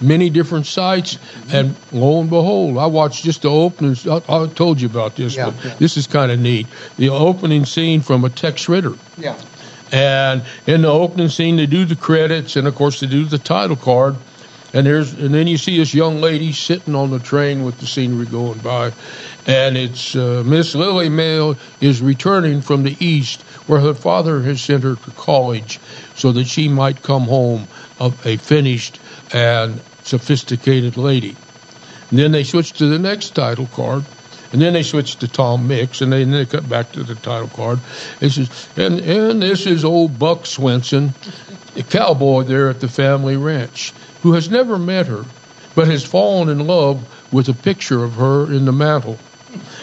many 0.00 0.30
different 0.30 0.66
sites, 0.66 1.18
and 1.52 1.74
lo 1.92 2.20
and 2.20 2.30
behold, 2.30 2.78
I 2.78 2.86
watched 2.86 3.24
just 3.24 3.42
the 3.42 3.50
opening. 3.50 3.96
I, 4.08 4.22
I 4.28 4.46
told 4.46 4.80
you 4.80 4.88
about 4.88 5.16
this, 5.16 5.34
Yeah, 5.34 5.50
but 5.50 5.64
yeah. 5.64 5.74
this 5.78 5.96
is 5.96 6.06
kind 6.06 6.30
of 6.30 6.38
neat. 6.38 6.66
The 6.98 7.08
opening 7.08 7.64
scene 7.64 8.00
from 8.02 8.24
a 8.24 8.30
Tex 8.30 8.68
Ritter. 8.68 8.94
Yeah. 9.18 9.36
And 9.92 10.44
in 10.66 10.82
the 10.82 10.88
opening 10.88 11.28
scene, 11.28 11.56
they 11.56 11.66
do 11.66 11.84
the 11.84 11.94
credits, 11.96 12.56
and 12.56 12.66
of 12.66 12.74
course, 12.74 13.00
they 13.00 13.06
do 13.06 13.24
the 13.24 13.38
title 13.38 13.76
card. 13.76 14.16
And 14.76 14.86
there's, 14.86 15.14
and 15.14 15.32
then 15.32 15.46
you 15.46 15.56
see 15.56 15.78
this 15.78 15.94
young 15.94 16.20
lady 16.20 16.52
sitting 16.52 16.94
on 16.94 17.08
the 17.08 17.18
train 17.18 17.64
with 17.64 17.78
the 17.78 17.86
scenery 17.86 18.26
going 18.26 18.58
by, 18.58 18.92
and 19.46 19.74
it's 19.74 20.14
uh, 20.14 20.42
Miss 20.44 20.74
Lily 20.74 21.08
Mail 21.08 21.56
is 21.80 22.02
returning 22.02 22.60
from 22.60 22.82
the 22.82 22.94
east, 23.02 23.40
where 23.66 23.80
her 23.80 23.94
father 23.94 24.42
has 24.42 24.60
sent 24.60 24.82
her 24.82 24.96
to 24.96 25.10
college, 25.12 25.80
so 26.14 26.30
that 26.32 26.46
she 26.46 26.68
might 26.68 27.02
come 27.02 27.22
home 27.22 27.66
a, 27.98 28.36
finished 28.36 29.00
and 29.32 29.80
sophisticated 30.02 30.98
lady. 30.98 31.36
And 32.10 32.18
then 32.18 32.32
they 32.32 32.44
switch 32.44 32.74
to 32.74 32.86
the 32.86 32.98
next 32.98 33.30
title 33.30 33.68
card, 33.72 34.04
and 34.52 34.60
then 34.60 34.74
they 34.74 34.82
switch 34.82 35.16
to 35.16 35.28
Tom 35.28 35.68
Mix, 35.68 36.02
and 36.02 36.12
then 36.12 36.30
they 36.30 36.44
cut 36.44 36.68
back 36.68 36.92
to 36.92 37.02
the 37.02 37.14
title 37.14 37.48
card. 37.48 37.80
This 38.20 38.36
is 38.36 38.68
and 38.76 39.00
and 39.00 39.40
this 39.40 39.66
is 39.66 39.86
old 39.86 40.18
Buck 40.18 40.44
Swenson, 40.44 41.14
a 41.76 41.82
cowboy 41.82 42.42
there 42.42 42.68
at 42.68 42.80
the 42.80 42.88
family 42.88 43.38
ranch, 43.38 43.94
who 44.26 44.32
has 44.32 44.50
never 44.50 44.76
met 44.76 45.06
her, 45.06 45.24
but 45.76 45.86
has 45.86 46.04
fallen 46.04 46.48
in 46.48 46.66
love 46.66 46.98
with 47.32 47.48
a 47.48 47.52
picture 47.54 48.02
of 48.02 48.14
her 48.14 48.52
in 48.52 48.64
the 48.64 48.72
mantle. 48.72 49.16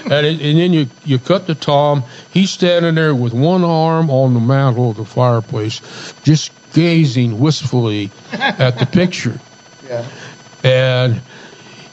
And, 0.03 0.25
it, 0.25 0.41
and 0.41 0.57
then 0.59 0.73
you, 0.73 0.87
you 1.05 1.17
cut 1.17 1.47
to 1.47 1.55
Tom. 1.55 2.03
He's 2.33 2.51
standing 2.51 2.93
there 2.95 3.15
with 3.15 3.33
one 3.33 3.63
arm 3.63 4.09
on 4.09 4.33
the 4.33 4.41
mantle 4.41 4.91
of 4.91 4.97
the 4.97 5.05
fireplace, 5.05 5.79
just 6.23 6.51
gazing 6.73 7.39
wistfully 7.39 8.11
at 8.33 8.77
the 8.79 8.85
picture 8.85 9.39
Yeah. 9.87 10.05
and 10.61 11.21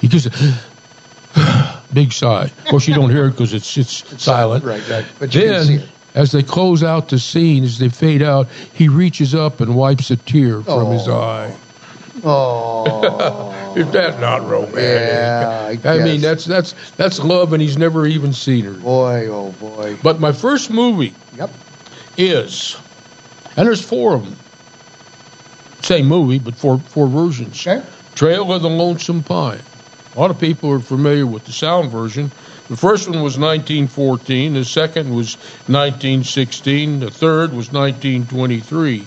he 0.00 0.08
gives 0.08 0.26
a 1.36 1.82
big 1.94 2.12
sigh. 2.12 2.46
Of 2.46 2.64
course, 2.64 2.88
you 2.88 2.94
don't 2.94 3.10
hear 3.10 3.26
it 3.26 3.30
because 3.30 3.54
it's 3.54 3.76
it's 3.78 4.20
silent. 4.20 4.64
Right, 4.64 4.82
right. 4.88 5.06
But 5.20 5.32
you 5.36 5.42
can 5.42 5.64
see 5.64 5.76
Then, 5.76 5.84
it. 5.86 5.90
as 6.16 6.32
they 6.32 6.42
close 6.42 6.82
out 6.82 7.10
the 7.10 7.18
scene, 7.20 7.62
as 7.62 7.78
they 7.78 7.90
fade 7.90 8.22
out, 8.22 8.48
he 8.74 8.88
reaches 8.88 9.36
up 9.36 9.60
and 9.60 9.76
wipes 9.76 10.10
a 10.10 10.16
tear 10.16 10.62
from 10.62 10.88
oh. 10.88 10.90
his 10.90 11.06
Oh. 11.06 11.20
eye. 11.20 11.54
Oh. 12.24 13.74
Is 13.76 13.90
that 13.92 14.20
not 14.20 14.46
romantic? 14.48 14.78
Yeah, 14.82 15.78
I 15.84 15.94
I 15.96 16.04
mean, 16.04 16.20
that's 16.20 16.44
that's 16.44 16.74
that's 16.92 17.20
love, 17.20 17.52
and 17.52 17.62
he's 17.62 17.78
never 17.78 18.06
even 18.06 18.32
seen 18.32 18.64
her. 18.64 18.72
boy, 18.72 19.26
oh 19.28 19.52
boy. 19.52 19.96
But 20.02 20.20
my 20.20 20.32
first 20.32 20.70
movie 20.70 21.14
Yep. 21.36 21.50
is, 22.16 22.76
and 23.56 23.66
there's 23.66 23.84
four 23.84 24.14
of 24.14 24.24
them. 24.24 24.36
Same 25.82 26.06
movie, 26.06 26.38
but 26.38 26.54
four 26.56 26.78
four 26.78 27.06
versions. 27.06 27.64
Okay. 27.66 27.84
Trail 28.16 28.52
of 28.52 28.62
the 28.62 28.68
Lonesome 28.68 29.22
Pine. 29.22 29.60
A 30.14 30.18
lot 30.20 30.30
of 30.32 30.38
people 30.40 30.70
are 30.72 30.80
familiar 30.80 31.24
with 31.26 31.44
the 31.44 31.52
sound 31.52 31.90
version. 31.90 32.30
The 32.68 32.76
first 32.76 33.08
one 33.08 33.22
was 33.22 33.38
1914, 33.38 34.54
the 34.54 34.64
second 34.64 35.14
was 35.14 35.36
1916, 35.68 37.00
the 37.00 37.10
third 37.10 37.52
was 37.52 37.72
1923. 37.72 39.06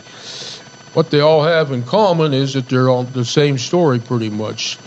What 0.94 1.10
they 1.10 1.20
all 1.22 1.44
have 1.44 1.72
in 1.72 1.84
common 1.84 2.34
is 2.34 2.54
that 2.54 2.70
they're 2.70 2.90
on 2.90 3.12
the 3.14 3.26
same 3.26 3.58
story 3.58 4.00
pretty 4.00 4.30
much. 4.30 4.78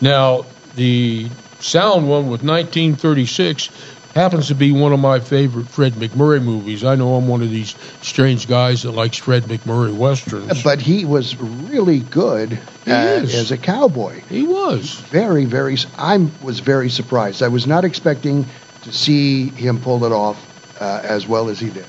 Now, 0.00 0.44
the 0.74 1.28
sound 1.60 2.08
one 2.08 2.24
with 2.28 2.42
1936 2.42 3.70
happens 4.14 4.48
to 4.48 4.54
be 4.54 4.72
one 4.72 4.92
of 4.92 5.00
my 5.00 5.20
favorite 5.20 5.66
Fred 5.66 5.92
MacMurray 5.94 6.42
movies. 6.42 6.84
I 6.84 6.94
know 6.94 7.14
I'm 7.16 7.28
one 7.28 7.42
of 7.42 7.50
these 7.50 7.74
strange 8.02 8.48
guys 8.48 8.82
that 8.82 8.92
likes 8.92 9.18
Fred 9.18 9.44
MacMurray 9.44 9.94
westerns. 9.94 10.62
But 10.64 10.80
he 10.80 11.04
was 11.04 11.36
really 11.36 12.00
good 12.00 12.58
He 12.84 12.90
uh, 12.90 12.94
as 12.94 13.50
a 13.50 13.58
cowboy. 13.58 14.20
he 14.28 14.42
was. 14.42 14.94
Very, 14.94 15.44
very. 15.44 15.76
I 15.98 16.28
was 16.42 16.60
very 16.60 16.88
surprised. 16.90 17.42
I 17.42 17.48
was 17.48 17.66
not 17.66 17.84
expecting 17.84 18.46
to 18.82 18.92
see 18.92 19.48
him 19.50 19.80
pull 19.80 20.04
it 20.04 20.12
off 20.12 20.38
uh, 20.80 21.00
as 21.02 21.26
well 21.26 21.48
as 21.48 21.60
he 21.60 21.70
did. 21.70 21.86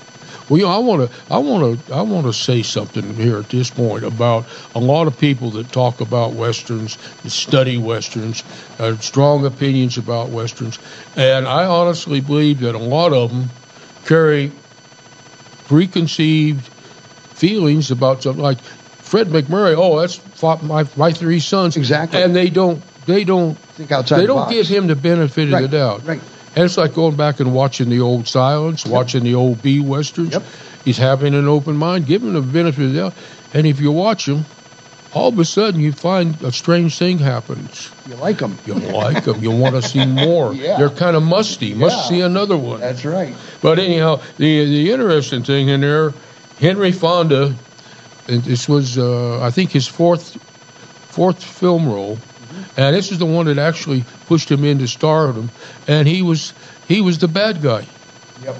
Well, 0.49 0.57
you 0.57 0.65
know, 0.65 0.71
I 0.71 0.77
want 0.77 1.09
to, 1.09 1.33
I 1.33 1.37
want 1.39 1.87
to, 1.87 1.93
I 1.93 2.01
want 2.03 2.25
to 2.25 2.33
say 2.33 2.63
something 2.63 3.15
here 3.15 3.37
at 3.37 3.49
this 3.49 3.69
point 3.69 4.05
about 4.05 4.45
a 4.75 4.79
lot 4.79 5.07
of 5.07 5.17
people 5.19 5.51
that 5.51 5.71
talk 5.71 5.99
about 5.99 6.33
westerns, 6.33 6.97
that 7.23 7.29
study 7.31 7.77
westerns, 7.77 8.43
uh, 8.79 8.95
strong 8.97 9.45
opinions 9.45 9.97
about 9.97 10.29
westerns, 10.29 10.79
and 11.17 11.47
I 11.47 11.65
honestly 11.65 12.21
believe 12.21 12.61
that 12.61 12.75
a 12.75 12.79
lot 12.79 13.11
of 13.11 13.29
them 13.31 13.49
carry 14.05 14.51
preconceived 15.67 16.65
feelings 16.65 17.91
about 17.91 18.23
something 18.23 18.41
like 18.41 18.59
Fred 18.59 19.27
MacMurray. 19.27 19.75
Oh, 19.77 19.99
that's 19.99 20.19
my 20.63 20.85
my 20.95 21.11
three 21.11 21.39
sons 21.39 21.75
Exactly. 21.75 22.21
and 22.21 22.35
they 22.35 22.49
don't, 22.49 22.81
they 23.05 23.25
don't, 23.25 23.57
Think 23.75 23.91
outside 23.91 24.17
they 24.17 24.21
the 24.21 24.27
don't 24.27 24.49
give 24.49 24.67
him 24.67 24.87
the 24.87 24.95
benefit 24.95 25.51
right, 25.51 25.63
of 25.63 25.71
the 25.71 25.77
doubt. 25.77 26.05
Right. 26.05 26.21
And 26.57 26.65
it's 26.65 26.75
like 26.75 26.95
going 26.95 27.15
back 27.15 27.39
and 27.39 27.53
watching 27.53 27.89
the 27.89 27.99
old 27.99 28.27
silence, 28.27 28.83
watching 28.83 29.23
the 29.23 29.35
old 29.35 29.61
B 29.61 29.79
westerns. 29.79 30.31
Yep. 30.33 30.43
He's 30.83 30.97
having 30.97 31.35
an 31.35 31.47
open 31.47 31.77
mind, 31.77 32.07
giving 32.07 32.29
him 32.29 32.33
the 32.33 32.41
benefit 32.41 32.83
of 32.85 32.93
the 32.93 32.99
doubt. 32.99 33.13
And 33.53 33.67
if 33.67 33.79
you 33.79 33.91
watch 33.91 34.27
him, 34.27 34.43
all 35.13 35.27
of 35.29 35.37
a 35.37 35.45
sudden 35.45 35.79
you 35.81 35.91
find 35.91 36.41
a 36.41 36.51
strange 36.51 36.97
thing 36.97 37.19
happens. 37.19 37.91
You 38.09 38.15
like 38.15 38.39
him. 38.39 38.57
You 38.65 38.73
like 38.73 39.23
them. 39.25 39.39
You 39.39 39.51
want 39.51 39.75
to 39.75 39.83
see 39.83 40.03
more. 40.03 40.51
Yeah. 40.55 40.79
They're 40.79 40.89
kind 40.89 41.15
of 41.15 41.21
musty. 41.21 41.75
Must 41.75 41.95
Yeah. 41.95 42.09
see 42.09 42.21
another 42.21 42.57
one. 42.57 42.79
That's 42.79 43.05
right. 43.05 43.35
But 43.61 43.77
anyhow, 43.77 44.21
the 44.37 44.65
the 44.65 44.91
interesting 44.91 45.43
thing 45.43 45.69
in 45.69 45.81
there, 45.81 46.11
Henry 46.59 46.91
Fonda, 46.91 47.53
and 48.27 48.41
this 48.43 48.67
was 48.67 48.97
uh, 48.97 49.41
I 49.43 49.51
think 49.51 49.69
his 49.71 49.85
fourth 49.87 50.35
fourth 51.11 51.43
film 51.43 51.87
role, 51.87 52.17
and 52.77 52.95
this 52.95 53.11
is 53.11 53.17
the 53.17 53.25
one 53.25 53.47
that 53.47 53.57
actually 53.57 54.05
pushed 54.27 54.49
him 54.49 54.63
into 54.63 54.87
stardom, 54.87 55.49
and 55.87 56.07
he 56.07 56.21
was 56.21 56.53
he 56.87 57.01
was 57.01 57.17
the 57.17 57.27
bad 57.27 57.61
guy. 57.61 57.85
Yep. 58.43 58.55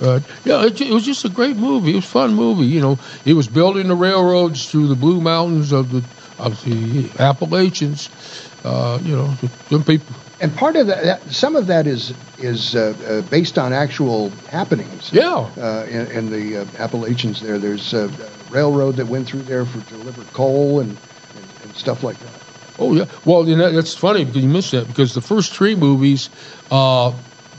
Uh, 0.00 0.20
yeah, 0.44 0.64
it, 0.64 0.80
it 0.80 0.92
was 0.92 1.04
just 1.04 1.24
a 1.24 1.28
great 1.28 1.56
movie. 1.56 1.92
It 1.92 1.96
was 1.96 2.04
a 2.04 2.08
fun 2.08 2.34
movie. 2.34 2.66
You 2.66 2.80
know, 2.80 2.98
it 3.24 3.32
was 3.32 3.48
building 3.48 3.88
the 3.88 3.96
railroads 3.96 4.70
through 4.70 4.88
the 4.88 4.94
Blue 4.94 5.20
Mountains 5.20 5.72
of 5.72 5.90
the 5.90 6.04
of 6.38 6.62
the 6.64 7.10
Appalachians. 7.18 8.10
Uh, 8.64 8.98
you 9.02 9.16
know, 9.16 9.34
some 9.68 9.84
people. 9.84 10.14
And 10.38 10.54
part 10.54 10.76
of 10.76 10.88
that, 10.88 11.02
that 11.04 11.30
some 11.30 11.56
of 11.56 11.66
that 11.68 11.86
is 11.86 12.12
is 12.38 12.76
uh, 12.76 12.94
uh, 13.06 13.28
based 13.30 13.58
on 13.58 13.72
actual 13.72 14.30
happenings. 14.50 15.10
Yeah. 15.12 15.50
Uh, 15.56 15.86
in, 15.88 16.06
in 16.08 16.30
the 16.30 16.58
uh, 16.58 16.66
Appalachians, 16.78 17.40
there, 17.40 17.58
there's 17.58 17.94
a 17.94 18.08
railroad 18.50 18.96
that 18.96 19.06
went 19.06 19.26
through 19.26 19.42
there 19.42 19.64
for 19.64 19.80
to 19.80 19.88
deliver 19.88 20.22
coal 20.34 20.80
and, 20.80 20.90
and, 20.90 21.48
and 21.64 21.74
stuff 21.74 22.02
like 22.02 22.18
that. 22.20 22.45
Oh 22.78 22.94
yeah. 22.94 23.06
Well, 23.24 23.48
you 23.48 23.56
know, 23.56 23.70
that's 23.72 23.94
funny 23.94 24.24
because 24.24 24.42
you 24.42 24.48
missed 24.48 24.72
that 24.72 24.86
because 24.86 25.14
the 25.14 25.20
first 25.22 25.52
three 25.54 25.74
movies, 25.74 26.30
uh, 26.70 27.12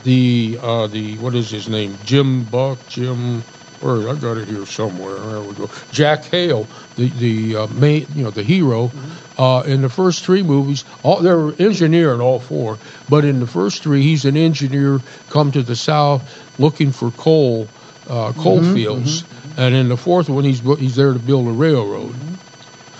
the 0.03 0.59
uh, 0.61 0.87
the 0.87 1.17
what 1.17 1.35
is 1.35 1.49
his 1.49 1.67
name? 1.67 1.97
Jim 2.05 2.43
Buck, 2.43 2.79
Jim. 2.87 3.43
Where 3.79 4.09
I 4.09 4.15
got 4.15 4.37
it 4.37 4.47
here 4.47 4.65
somewhere. 4.65 5.17
There 5.19 5.41
we 5.41 5.53
go. 5.53 5.69
Jack 5.91 6.25
Hale, 6.25 6.67
the 6.95 7.09
the 7.09 7.55
uh, 7.55 7.67
main, 7.67 8.07
you 8.15 8.23
know, 8.23 8.31
the 8.31 8.41
hero. 8.41 8.91
Uh, 9.37 9.61
in 9.67 9.83
the 9.83 9.89
first 9.89 10.25
three 10.25 10.41
movies, 10.41 10.83
all 11.03 11.21
they're 11.21 11.53
engineer 11.61 12.11
in 12.15 12.19
all 12.19 12.39
four, 12.39 12.79
but 13.07 13.23
in 13.23 13.39
the 13.39 13.45
first 13.45 13.83
three, 13.83 14.01
he's 14.01 14.25
an 14.25 14.35
engineer 14.35 14.99
come 15.29 15.51
to 15.51 15.61
the 15.61 15.75
south 15.75 16.23
looking 16.57 16.91
for 16.91 17.11
coal, 17.11 17.67
uh, 18.09 18.33
coal 18.33 18.63
fields, 18.63 19.23
and 19.57 19.75
in 19.75 19.89
the 19.89 19.97
fourth 19.97 20.27
one, 20.27 20.43
he's 20.43 20.61
he's 20.79 20.95
there 20.95 21.13
to 21.13 21.19
build 21.19 21.47
a 21.47 21.51
railroad. 21.51 22.15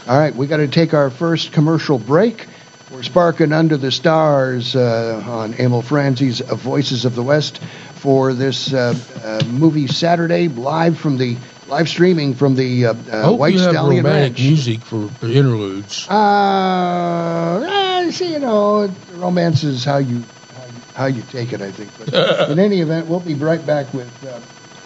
All 0.07 0.17
right, 0.17 0.33
we 0.33 0.47
got 0.47 0.57
to 0.57 0.69
take 0.69 0.93
our 0.93 1.09
first 1.09 1.51
commercial 1.51 1.99
break. 1.99 2.45
We're 2.91 3.03
sparking 3.03 3.51
under 3.51 3.75
the 3.75 3.91
stars 3.91 4.73
uh, 4.73 5.21
on 5.27 5.53
Emil 5.55 5.81
Franzi's 5.81 6.39
Voices 6.39 7.03
of 7.03 7.13
the 7.13 7.23
West 7.23 7.61
for 7.95 8.33
this 8.33 8.73
uh, 8.73 8.97
uh, 9.21 9.45
movie 9.47 9.87
Saturday, 9.87 10.47
live 10.47 10.97
from 10.97 11.17
the 11.17 11.35
live 11.67 11.89
streaming 11.89 12.35
from 12.35 12.55
the 12.55 12.85
uh, 12.85 12.93
uh, 12.93 13.23
hope 13.23 13.39
White 13.39 13.55
you 13.55 13.59
have 13.59 13.71
Stallion 13.71 14.05
romantic 14.05 14.37
Ranch. 14.37 14.47
music 14.47 14.79
for 14.79 15.09
interludes. 15.23 16.07
Uh, 16.07 18.09
see, 18.11 18.31
you 18.31 18.39
know, 18.39 18.89
romance 19.15 19.65
is 19.65 19.83
how 19.83 19.97
you 19.97 20.23
how 20.55 20.65
you, 20.65 20.81
how 20.95 21.05
you 21.07 21.21
take 21.23 21.51
it, 21.51 21.61
I 21.61 21.71
think. 21.71 21.91
But 21.99 22.13
in 22.49 22.59
any 22.59 22.79
event, 22.79 23.07
we'll 23.07 23.19
be 23.19 23.33
right 23.33 23.65
back 23.65 23.93
with 23.93 24.25
uh, 24.25 24.39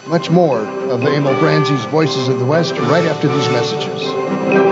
much 0.08 0.30
more 0.30 0.58
of 0.58 1.04
Emil 1.04 1.38
Franzi's 1.38 1.84
Voices 1.84 2.26
of 2.26 2.40
the 2.40 2.44
West 2.44 2.72
right 2.72 3.04
after 3.04 3.28
these 3.28 3.48
messages. 3.50 4.71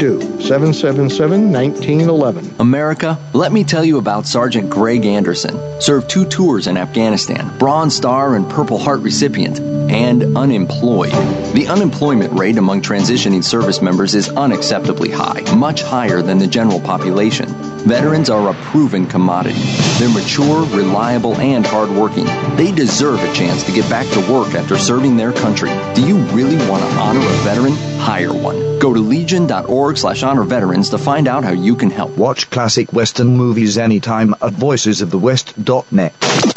do. 0.01 0.19
777 0.41 1.51
1911. 1.51 2.55
America, 2.59 3.19
let 3.33 3.51
me 3.51 3.63
tell 3.63 3.85
you 3.85 3.99
about 3.99 4.25
Sergeant 4.25 4.67
Greg 4.67 5.05
Anderson. 5.05 5.79
Served 5.79 6.09
two 6.09 6.25
tours 6.25 6.65
in 6.65 6.75
Afghanistan, 6.75 7.55
Bronze 7.59 7.95
Star 7.95 8.35
and 8.35 8.49
Purple 8.49 8.79
Heart 8.79 9.01
recipient, 9.01 9.59
and 9.91 10.37
unemployed. 10.37 11.11
The 11.53 11.67
unemployment 11.67 12.33
rate 12.33 12.57
among 12.57 12.81
transitioning 12.81 13.43
service 13.43 13.81
members 13.81 14.15
is 14.15 14.29
unacceptably 14.29 15.11
high, 15.11 15.41
much 15.55 15.83
higher 15.83 16.21
than 16.21 16.39
the 16.39 16.47
general 16.47 16.79
population. 16.79 17.47
Veterans 17.81 18.29
are 18.29 18.49
a 18.49 18.53
proven 18.53 19.05
commodity. 19.05 19.59
They're 19.97 20.09
mature, 20.09 20.63
reliable, 20.65 21.35
and 21.37 21.65
hardworking. 21.65 22.25
They 22.55 22.71
deserve 22.71 23.19
a 23.21 23.33
chance 23.33 23.63
to 23.63 23.71
get 23.71 23.89
back 23.89 24.07
to 24.13 24.31
work 24.31 24.53
after 24.53 24.77
serving 24.77 25.17
their 25.17 25.33
country. 25.33 25.71
Do 25.95 26.07
you 26.07 26.17
really 26.29 26.57
want 26.69 26.83
to 26.83 26.89
honor 26.97 27.19
a 27.19 27.37
veteran? 27.43 27.73
Hire 27.99 28.33
one. 28.33 28.79
Go 28.79 28.93
to 28.93 28.99
legion.org 28.99 29.97
slash 29.97 30.23
honor 30.23 30.43
veterans 30.43 30.89
to 30.91 30.97
find 30.97 31.27
out 31.27 31.43
how 31.43 31.51
you 31.51 31.75
can 31.75 31.89
help. 31.89 32.11
Watch 32.17 32.49
classic 32.49 32.93
Western 32.93 33.35
movies 33.35 33.77
anytime 33.77 34.33
at 34.35 34.53
voicesofthewest.net. 34.53 36.50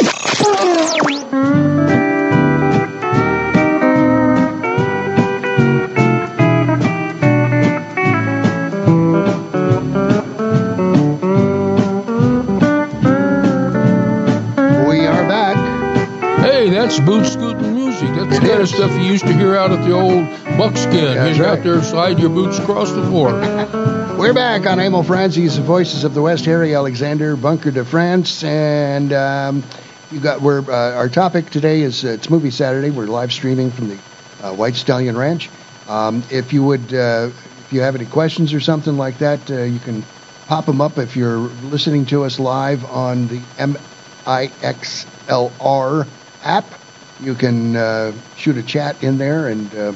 that's 16.94 17.06
boot 17.06 17.26
scooting 17.26 17.74
music. 17.74 18.08
That's 18.14 18.38
the 18.38 18.46
kind 18.46 18.60
of 18.60 18.68
stuff 18.68 18.92
you 18.92 19.00
used 19.00 19.26
to 19.26 19.32
hear 19.32 19.56
out 19.56 19.72
at 19.72 19.84
the 19.84 19.92
old 19.92 20.28
buckskin. 20.56 21.14
That's 21.14 21.30
He's 21.30 21.40
right. 21.40 21.58
out 21.58 21.64
there 21.64 21.82
slide 21.82 22.20
your 22.20 22.30
boots 22.30 22.58
across 22.58 22.92
the 22.92 23.02
floor. 23.02 23.32
We're 24.16 24.32
back 24.32 24.64
on 24.66 24.78
Emil 24.78 25.02
Franzi's 25.02 25.56
Voices 25.56 26.04
of 26.04 26.14
the 26.14 26.22
West, 26.22 26.44
Harry 26.44 26.72
Alexander, 26.74 27.34
Bunker 27.34 27.72
de 27.72 27.84
France, 27.84 28.44
and 28.44 29.12
um, 29.12 29.64
you 30.12 30.20
got. 30.20 30.40
We're 30.40 30.60
uh, 30.60 30.94
our 30.94 31.08
topic 31.08 31.50
today 31.50 31.80
is 31.80 32.04
uh, 32.04 32.10
it's 32.10 32.30
Movie 32.30 32.52
Saturday. 32.52 32.90
We're 32.90 33.06
live 33.06 33.32
streaming 33.32 33.72
from 33.72 33.88
the 33.88 33.98
uh, 34.42 34.54
White 34.54 34.76
Stallion 34.76 35.16
Ranch. 35.16 35.50
Um, 35.88 36.22
if 36.30 36.52
you 36.52 36.62
would, 36.62 36.94
uh, 36.94 37.30
if 37.58 37.72
you 37.72 37.80
have 37.80 37.96
any 37.96 38.06
questions 38.06 38.54
or 38.54 38.60
something 38.60 38.96
like 38.96 39.18
that, 39.18 39.50
uh, 39.50 39.62
you 39.62 39.80
can 39.80 40.04
pop 40.46 40.64
them 40.66 40.80
up 40.80 40.98
if 40.98 41.16
you're 41.16 41.38
listening 41.38 42.06
to 42.06 42.22
us 42.22 42.38
live 42.38 42.84
on 42.84 43.26
the 43.26 43.40
MIXLR 44.26 46.06
app. 46.44 46.83
You 47.20 47.34
can 47.34 47.76
uh, 47.76 48.12
shoot 48.36 48.56
a 48.56 48.62
chat 48.62 49.02
in 49.02 49.18
there 49.18 49.48
and 49.48 49.72
uh, 49.74 49.92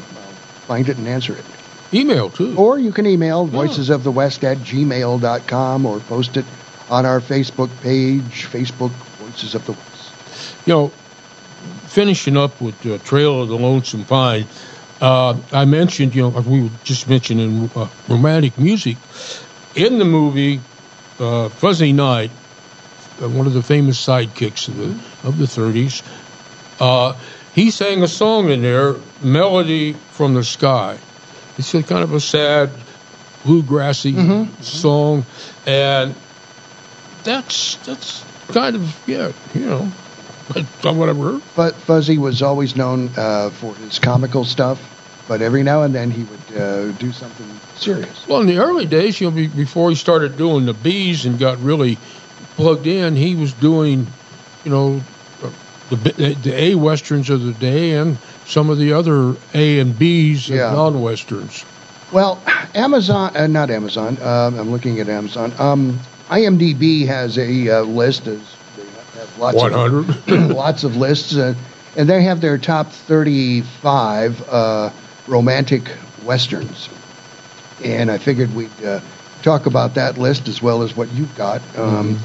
find 0.67 0.89
it 0.89 0.97
and 0.99 1.09
answer 1.09 1.35
it. 1.35 1.45
Email, 1.93 2.31
too. 2.31 2.55
Or 2.57 2.79
you 2.79 2.93
can 2.93 3.07
email 3.07 3.49
voicesofthewest 3.49 4.45
at 4.45 4.59
gmail.com 4.59 5.87
or 5.87 6.01
post 6.01 6.37
it 6.37 6.45
on 6.91 7.07
our 7.07 7.21
Facebook 7.21 7.71
page, 7.81 8.47
Facebook 8.47 8.91
Voices 9.19 9.55
of 9.55 9.65
the 9.67 9.73
West. 9.73 10.13
You 10.67 10.73
know, 10.75 10.89
finishing 11.87 12.37
up 12.37 12.61
with 12.61 12.85
uh, 12.87 12.99
Trail 12.99 13.43
of 13.43 13.49
the 13.49 13.57
Lonesome 13.57 14.05
Pine, 14.05 14.47
uh, 15.01 15.39
I 15.53 15.65
mentioned, 15.65 16.15
you 16.15 16.23
know, 16.23 16.29
we 16.41 16.63
were 16.63 16.71
just 16.85 17.09
mentioning 17.09 17.71
uh, 17.75 17.89
romantic 18.09 18.59
music. 18.59 18.97
In 19.75 19.99
the 19.99 20.05
movie 20.05 20.61
uh, 21.19 21.49
Fuzzy 21.49 21.93
Knight, 21.93 22.31
uh, 23.23 23.29
one 23.29 23.47
of 23.47 23.55
the 23.55 23.63
famous 23.63 24.05
sidekicks 24.05 24.69
of 24.69 24.77
the, 24.77 25.29
of 25.29 25.39
the 25.39 25.45
30s, 25.45 26.03
uh, 26.81 27.17
he 27.55 27.71
sang 27.71 28.03
a 28.03 28.09
song 28.09 28.51
in 28.51 28.63
there, 28.63 28.97
Melody 29.23 29.95
from 30.13 30.35
the 30.35 30.45
Sky. 30.45 30.99
It's 31.57 31.75
a 31.75 31.83
kind 31.83 32.05
of 32.05 32.13
a 32.13 32.21
sad, 32.21 32.71
bluegrassy 33.43 34.63
song, 34.63 35.25
and 35.67 36.15
that's 37.25 37.77
that's 37.79 38.25
kind 38.49 38.77
of 38.77 39.09
yeah, 39.09 39.33
you 39.55 39.67
know, 39.67 39.93
that's 40.55 40.85
what 40.85 41.43
But 41.57 41.75
Fuzzy 41.75 42.19
was 42.19 42.43
always 42.43 42.77
known 42.77 43.11
uh, 43.17 43.51
for 43.51 43.75
his 43.75 43.99
comical 43.99 44.45
stuff, 44.45 44.81
but 45.27 45.43
every 45.43 45.63
now 45.63 45.83
and 45.83 45.95
then 45.95 46.11
he 46.11 46.25
would 46.25 46.57
uh, 46.57 46.93
do 46.93 47.11
something 47.11 47.47
serious. 47.75 48.27
Well, 48.27 48.41
in 48.41 48.47
the 48.47 48.59
early 48.59 48.87
days, 48.87 49.21
you 49.21 49.31
know, 49.31 49.49
before 49.49 49.91
he 49.91 49.97
started 49.97 50.37
doing 50.37 50.65
the 50.65 50.75
bees 50.75 51.27
and 51.27 51.39
got 51.39 51.59
really 51.61 51.99
plugged 52.57 52.87
in, 52.87 53.17
he 53.17 53.35
was 53.35 53.53
doing, 53.53 54.07
you 54.65 54.71
know, 54.71 55.01
the 55.91 56.35
the 56.43 56.55
A 56.55 56.75
westerns 56.75 57.31
of 57.31 57.43
the 57.43 57.53
day 57.53 57.93
and 57.93 58.19
some 58.47 58.71
of 58.71 58.79
the 58.79 58.93
other 58.93 59.37
A 59.55 59.79
and 59.81 59.99
B's 59.99 60.49
Yeah. 60.49 60.69
and 60.69 60.77
non 60.77 61.01
westerns. 61.01 61.65
Well, 62.13 62.41
Amazon, 62.75 63.37
uh, 63.37 63.47
not 63.47 63.71
Amazon, 63.71 64.17
um, 64.23 64.59
I'm 64.59 64.71
looking 64.71 64.99
at 65.01 65.09
Amazon. 65.09 65.53
Um, 65.59 65.99
IMDb 66.31 67.07
has 67.07 67.37
a 67.39 67.69
uh, 67.69 67.83
list, 67.83 68.25
they 68.25 68.33
have 69.19 69.39
lots 69.39 69.57
One 69.57 69.75
of 69.75 69.79
hundred. 70.27 70.55
lots 70.55 70.85
of 70.85 70.97
lists, 70.97 71.37
uh, 71.37 71.55
and 71.97 72.09
they 72.09 72.23
have 72.23 72.41
their 72.41 72.57
top 72.59 72.93
35 72.93 74.49
uh, 74.49 74.91
romantic 75.27 75.91
westerns. 76.25 76.89
And 77.85 78.11
I 78.11 78.19
figured 78.19 78.55
we'd 78.55 78.71
uh, 78.85 79.01
talk 79.43 79.67
about 79.67 79.95
that 79.95 80.17
list 80.19 80.49
as 80.49 80.63
well 80.63 80.83
as 80.83 80.97
what 80.97 81.11
you've 81.13 81.35
got. 81.37 81.61
Um, 81.77 82.19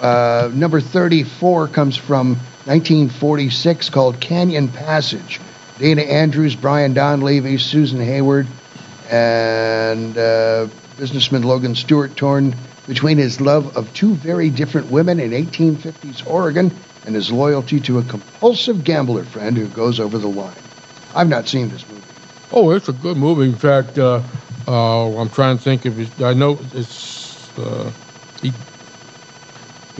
uh, 0.00 0.50
number 0.52 0.80
34 0.80 1.68
comes 1.68 1.96
from 1.96 2.38
1946 2.66 3.88
called 3.90 4.20
Canyon 4.20 4.68
Passage. 4.68 5.40
Dana 5.78 6.02
Andrews, 6.02 6.54
Brian 6.54 6.94
Donlevy, 6.94 7.58
Susan 7.58 8.00
Hayward, 8.00 8.46
and 9.10 10.16
uh, 10.16 10.68
businessman 10.98 11.42
Logan 11.42 11.74
Stewart 11.74 12.14
torn 12.16 12.54
between 12.86 13.16
his 13.16 13.40
love 13.40 13.76
of 13.76 13.92
two 13.94 14.14
very 14.14 14.50
different 14.50 14.90
women 14.90 15.20
in 15.20 15.30
1850s 15.30 16.26
Oregon 16.26 16.70
and 17.06 17.14
his 17.14 17.32
loyalty 17.32 17.80
to 17.80 17.98
a 17.98 18.02
compulsive 18.02 18.84
gambler 18.84 19.24
friend 19.24 19.56
who 19.56 19.66
goes 19.68 19.98
over 19.98 20.18
the 20.18 20.28
line. 20.28 20.52
I've 21.14 21.28
not 21.28 21.48
seen 21.48 21.70
this 21.70 21.88
movie. 21.88 22.02
Oh, 22.52 22.72
it's 22.72 22.88
a 22.88 22.92
good 22.92 23.16
movie. 23.16 23.48
In 23.48 23.56
fact, 23.56 23.98
uh, 23.98 24.22
uh, 24.68 25.16
I'm 25.18 25.30
trying 25.30 25.56
to 25.56 25.62
think 25.62 25.84
his. 25.84 26.20
I 26.20 26.34
know 26.34 26.58
it's. 26.74 27.48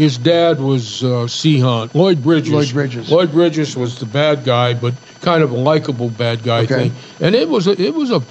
He, 0.00 0.04
his 0.04 0.18
dad 0.18 0.60
was 0.60 1.04
uh, 1.04 1.28
Sea 1.28 1.60
Hunt. 1.60 1.94
Lloyd 1.94 2.22
Bridges. 2.22 2.52
Lloyd 2.52 2.72
Bridges. 2.72 3.10
Lloyd 3.10 3.32
Bridges 3.32 3.76
was 3.76 3.98
the 3.98 4.06
bad 4.06 4.44
guy, 4.44 4.74
but 4.74 4.94
kind 5.20 5.42
of 5.42 5.50
a 5.50 5.56
likable 5.56 6.08
bad 6.08 6.42
guy 6.42 6.62
Okay. 6.62 6.88
thing. 6.88 6.92
And 7.20 7.34
it 7.34 7.48
was 7.48 7.66
a, 7.66 7.80
it 7.80 7.94
was 7.94 8.10
a. 8.10 8.22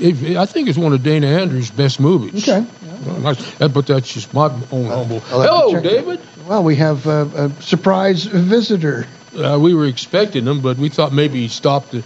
It, 0.00 0.36
I 0.36 0.46
think 0.46 0.68
it's 0.68 0.78
one 0.78 0.92
of 0.92 1.02
Dana 1.02 1.26
Andrews' 1.28 1.70
best 1.70 2.00
movies. 2.00 2.48
Okay. 2.48 2.66
Well, 3.04 3.36
But 3.68 3.86
that's 3.86 4.12
just 4.12 4.34
my 4.34 4.46
own 4.72 4.86
humble. 4.86 5.22
I'll 5.30 5.40
have 5.40 5.50
to 5.50 5.56
Hello, 5.56 5.72
check 5.72 5.84
it. 5.84 5.88
David. 5.88 6.20
Well, 6.46 6.64
we 6.64 6.76
have 6.76 7.06
uh, 7.06 7.26
a 7.34 7.62
surprise 7.62 8.24
visitor. 8.24 9.06
Uh, 9.36 9.58
we 9.60 9.74
were 9.74 9.86
expecting 9.86 10.46
him, 10.46 10.60
but 10.60 10.76
we 10.76 10.88
thought 10.88 11.12
maybe 11.12 11.40
he 11.40 11.48
stopped 11.48 11.92
to 11.92 12.02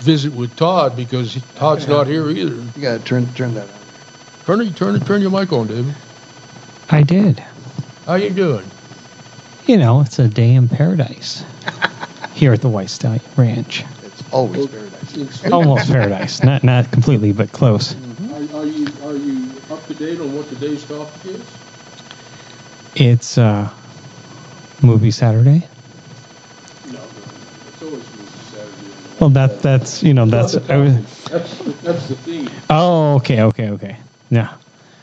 visit 0.00 0.32
with 0.32 0.56
Todd 0.56 0.96
because 0.96 1.40
Todd's 1.54 1.86
not 1.86 2.06
here 2.06 2.28
either. 2.28 2.56
You 2.56 2.82
got 2.82 2.98
to 2.98 3.04
turn 3.04 3.32
turn 3.34 3.54
that 3.54 3.68
on. 3.68 3.78
Turn 4.46 4.60
it, 4.62 4.76
turn 4.76 4.96
it, 4.96 5.06
turn 5.06 5.22
your 5.22 5.30
mic 5.30 5.52
on, 5.52 5.68
David. 5.68 5.94
I 6.90 7.02
did. 7.02 7.42
How 8.06 8.14
you 8.14 8.30
doing? 8.30 8.68
You 9.66 9.76
know, 9.76 10.00
it's 10.00 10.18
a 10.18 10.26
day 10.26 10.54
in 10.54 10.68
paradise 10.68 11.44
here 12.34 12.52
at 12.52 12.60
the 12.60 12.68
White 12.68 12.90
Stallion 12.90 13.22
Ranch. 13.36 13.84
It's 14.02 14.32
always 14.32 14.66
paradise. 14.66 15.52
Almost 15.52 15.86
paradise, 15.88 16.42
not 16.42 16.64
not 16.64 16.90
completely, 16.90 17.30
but 17.32 17.52
close. 17.52 17.94
Are, 17.94 18.58
are 18.58 18.66
you 18.66 18.88
are 19.04 19.14
you 19.14 19.52
up 19.70 19.86
to 19.86 19.94
date 19.94 20.18
on 20.20 20.34
what 20.34 20.48
today's 20.48 20.84
topic 20.84 21.26
is? 21.26 21.40
It's 22.96 23.38
uh, 23.38 23.70
movie 24.82 25.12
Saturday. 25.12 25.68
No, 26.86 26.98
no, 26.98 27.04
it's 27.68 27.82
always 27.82 28.04
Saturday. 28.50 29.20
Well, 29.20 29.30
that 29.30 29.60
that's 29.60 30.02
you 30.02 30.12
know 30.14 30.26
that's 30.26 30.56
I 30.56 30.76
was, 30.76 31.24
That's 31.26 31.58
that's 31.82 32.08
the 32.08 32.16
theme. 32.16 32.50
oh 32.68 33.14
okay 33.16 33.42
okay 33.42 33.70
okay 33.70 33.96
yeah. 34.30 34.56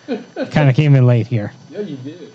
Kind 0.08 0.70
of 0.70 0.76
came 0.76 0.96
in 0.96 1.06
late 1.06 1.28
here. 1.28 1.54
Yeah, 1.70 1.80
you 1.80 1.96
did. 1.98 2.34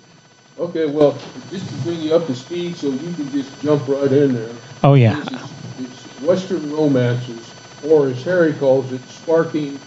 Okay, 0.59 0.87
well, 0.87 1.19
just 1.51 1.69
to 1.69 1.75
bring 1.83 2.01
you 2.01 2.15
up 2.15 2.27
to 2.27 2.35
speed, 2.35 2.77
so 2.77 2.89
you 2.89 3.13
can 3.15 3.31
just 3.33 3.61
jump 3.61 3.87
right 3.89 4.11
in 4.13 4.35
there. 4.35 4.55
Oh 4.85 4.95
yeah. 4.95 5.19
This 5.21 5.33
is, 5.33 5.51
it's 5.81 6.21
Western 6.23 6.73
romances, 6.73 7.53
or 7.85 8.07
as 8.09 8.23
Harry 8.23 8.53
calls 8.55 8.93
it, 8.93 9.01
sparking. 9.09 9.79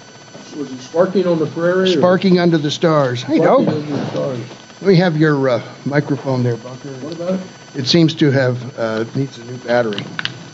Was 0.57 0.71
it 0.71 0.79
sparking 0.79 1.27
on 1.27 1.39
the 1.39 1.45
prairie? 1.47 1.83
or 1.93 1.97
Sparking 1.97 2.39
under 2.39 2.57
the 2.57 2.71
stars. 2.71 3.21
Hey, 3.21 3.37
Sparking 3.37 3.65
no. 3.65 3.71
under 3.71 3.95
the 3.95 4.05
stars. 4.09 4.39
Let 4.81 4.87
me 4.89 4.95
have 4.95 5.15
your 5.15 5.49
uh, 5.49 5.75
microphone 5.85 6.43
there, 6.43 6.57
Bunker. 6.57 6.89
What 6.95 7.13
about 7.13 7.33
it? 7.35 7.41
It 7.75 7.87
seems 7.87 8.13
to 8.15 8.31
have 8.31 8.77
uh, 8.79 9.05
needs 9.15 9.37
a 9.37 9.45
new 9.45 9.57
battery. 9.57 10.03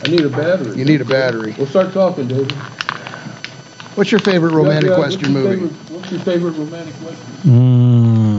I 0.04 0.08
need 0.08 0.20
a 0.20 0.28
battery. 0.28 0.76
You 0.78 0.84
need 0.84 1.00
a 1.00 1.04
battery. 1.04 1.54
We'll 1.56 1.66
start 1.66 1.92
talking, 1.92 2.28
David. 2.28 2.52
What's 3.96 4.10
your 4.10 4.20
favorite 4.20 4.52
romantic 4.52 4.90
Yeah, 4.90 4.96
yeah, 4.96 5.00
Western 5.00 5.34
what's 5.34 5.44
your 5.46 5.56
movie? 5.56 5.68
Favorite, 5.68 5.90
what's 5.90 6.10
your 6.10 6.20
favorite 6.20 6.50
romantic 6.52 6.94
Western? 6.96 7.34
Mm, 7.44 8.33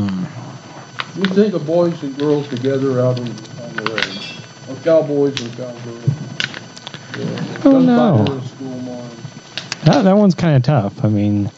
You 1.15 1.23
think 1.23 1.53
of 1.53 1.65
boys 1.65 2.03
and 2.03 2.17
girls 2.17 2.45
together 2.49 2.99
out 2.99 3.17
on, 3.17 3.27
on 3.27 3.75
the 3.77 3.93
range, 3.93 4.37
or 4.69 4.75
cowboys 4.83 5.41
and 5.41 5.55
cowgirls. 5.55 6.09
Yeah. 7.17 7.61
Oh, 7.63 7.79
no. 7.79 8.17
Gunfire 8.17 8.35
and 8.35 8.43
School 8.45 8.79
Mom. 8.81 9.09
that 9.85 10.01
that 10.03 10.17
one's 10.17 10.35
kind 10.35 10.57
of 10.57 10.63
tough. 10.63 11.05
I 11.05 11.07
mean, 11.07 11.49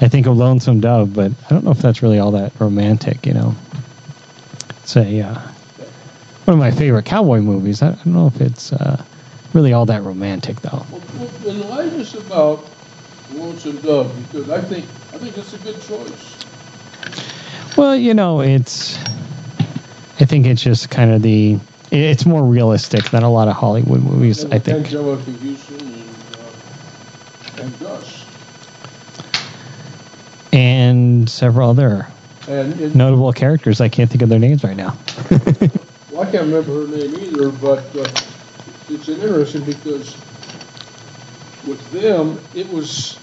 I 0.00 0.08
think 0.08 0.26
of 0.26 0.36
Lonesome 0.36 0.80
Dove, 0.80 1.14
but 1.14 1.30
I 1.30 1.48
don't 1.50 1.62
know 1.62 1.70
if 1.70 1.78
that's 1.78 2.02
really 2.02 2.18
all 2.18 2.32
that 2.32 2.52
romantic. 2.58 3.26
You 3.26 3.34
know, 3.34 3.54
it's 4.82 4.96
a 4.96 5.20
uh, 5.20 5.34
one 6.46 6.54
of 6.54 6.58
my 6.58 6.72
favorite 6.72 7.04
cowboy 7.04 7.38
movies. 7.38 7.82
I, 7.82 7.90
I 7.90 7.92
don't 7.92 8.06
know 8.06 8.26
if 8.26 8.40
it's 8.40 8.72
uh, 8.72 9.04
really 9.52 9.72
all 9.72 9.86
that 9.86 10.02
romantic 10.02 10.60
though. 10.62 10.84
Well, 10.90 11.02
well, 11.16 11.30
enlighten 11.46 12.00
us 12.00 12.14
about 12.14 12.68
Lonesome 13.34 13.76
Dove 13.82 14.12
because 14.26 14.50
I 14.50 14.60
think 14.60 14.84
I 15.14 15.18
think 15.18 15.38
it's 15.38 15.54
a 15.54 15.58
good 15.58 15.80
choice. 15.80 16.44
Well, 17.80 17.96
you 17.96 18.12
know, 18.12 18.42
it's. 18.42 18.98
I 20.20 20.26
think 20.26 20.44
it's 20.44 20.62
just 20.62 20.90
kind 20.90 21.12
of 21.12 21.22
the. 21.22 21.58
It's 21.90 22.26
more 22.26 22.44
realistic 22.44 23.04
than 23.04 23.22
a 23.22 23.30
lot 23.30 23.48
of 23.48 23.56
Hollywood 23.56 24.02
movies. 24.02 24.44
I 24.44 24.58
think. 24.58 24.92
And, 24.92 25.06
uh, 27.82 28.02
and 30.52 31.30
several 31.30 31.70
other 31.70 32.06
And 32.46 32.94
notable 32.94 33.32
characters. 33.32 33.80
I 33.80 33.88
can't 33.88 34.10
think 34.10 34.20
of 34.20 34.28
their 34.28 34.38
names 34.38 34.62
right 34.62 34.76
now. 34.76 34.98
well, 36.10 36.20
I 36.20 36.30
can't 36.30 36.44
remember 36.44 36.86
her 36.86 36.86
name 36.86 37.14
either, 37.14 37.48
but 37.48 37.78
uh, 37.96 38.06
it's 38.90 39.08
interesting 39.08 39.64
because 39.64 40.14
with 41.66 41.90
them, 41.92 42.38
it 42.54 42.70
was 42.70 43.16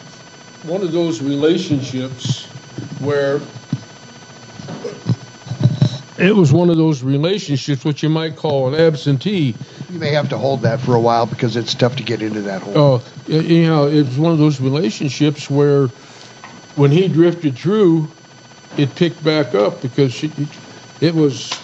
one 0.63 0.81
of 0.81 0.91
those 0.91 1.21
relationships 1.21 2.45
where 3.01 3.39
it 6.17 6.35
was 6.35 6.51
one 6.51 6.69
of 6.69 6.77
those 6.77 7.03
relationships 7.03 7.85
which 7.85 8.03
you 8.03 8.09
might 8.09 8.35
call 8.35 8.73
an 8.73 8.79
absentee. 8.79 9.55
You 9.91 9.99
may 9.99 10.11
have 10.11 10.29
to 10.29 10.37
hold 10.37 10.63
that 10.63 10.81
for 10.81 10.95
a 10.95 10.99
while 10.99 11.25
because 11.25 11.55
it's 11.55 11.73
tough 11.75 11.95
to 11.97 12.03
get 12.03 12.21
into 12.21 12.41
that 12.43 12.61
hole. 12.61 12.77
Oh, 12.77 13.05
y- 13.27 13.35
you 13.35 13.67
know, 13.67 13.87
it 13.87 14.03
was 14.05 14.17
one 14.17 14.31
of 14.31 14.37
those 14.37 14.59
relationships 14.59 15.49
where 15.49 15.87
when 16.75 16.91
he 16.91 17.07
drifted 17.07 17.57
through, 17.57 18.09
it 18.77 18.95
picked 18.95 19.23
back 19.23 19.55
up 19.55 19.81
because 19.81 20.13
she, 20.13 20.31
it 21.01 21.13
was, 21.13 21.59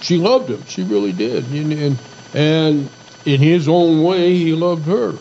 she 0.00 0.16
loved 0.18 0.50
him. 0.50 0.64
She 0.66 0.82
really 0.82 1.12
did. 1.12 1.44
And, 1.52 1.72
and, 1.72 1.98
and 2.34 2.90
in 3.24 3.40
his 3.40 3.68
own 3.68 4.02
way, 4.02 4.34
he 4.36 4.54
loved 4.54 4.86
her 4.86 5.14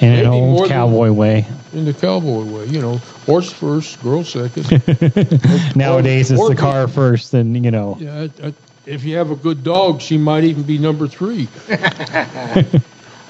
In 0.00 0.10
Maybe 0.12 0.26
an 0.26 0.32
old 0.32 0.68
cowboy 0.68 1.10
way. 1.12 1.46
in 1.72 1.84
the 1.86 1.94
cowboy 1.94 2.42
way. 2.44 2.66
You 2.66 2.82
know, 2.82 2.98
horse 3.26 3.50
first, 3.50 4.02
girl 4.02 4.24
second. 4.24 4.66
Nowadays, 5.76 6.30
it's 6.30 6.40
or- 6.40 6.50
the 6.50 6.56
car 6.56 6.86
first, 6.86 7.32
and 7.34 7.64
you 7.64 7.70
know. 7.70 7.96
yeah, 7.98 8.26
I- 8.42 8.48
I- 8.48 8.54
if 8.84 9.02
you 9.04 9.16
have 9.16 9.30
a 9.32 9.36
good 9.36 9.64
dog, 9.64 10.00
she 10.00 10.16
might 10.16 10.44
even 10.44 10.62
be 10.62 10.78
number 10.78 11.06
three. 11.08 11.48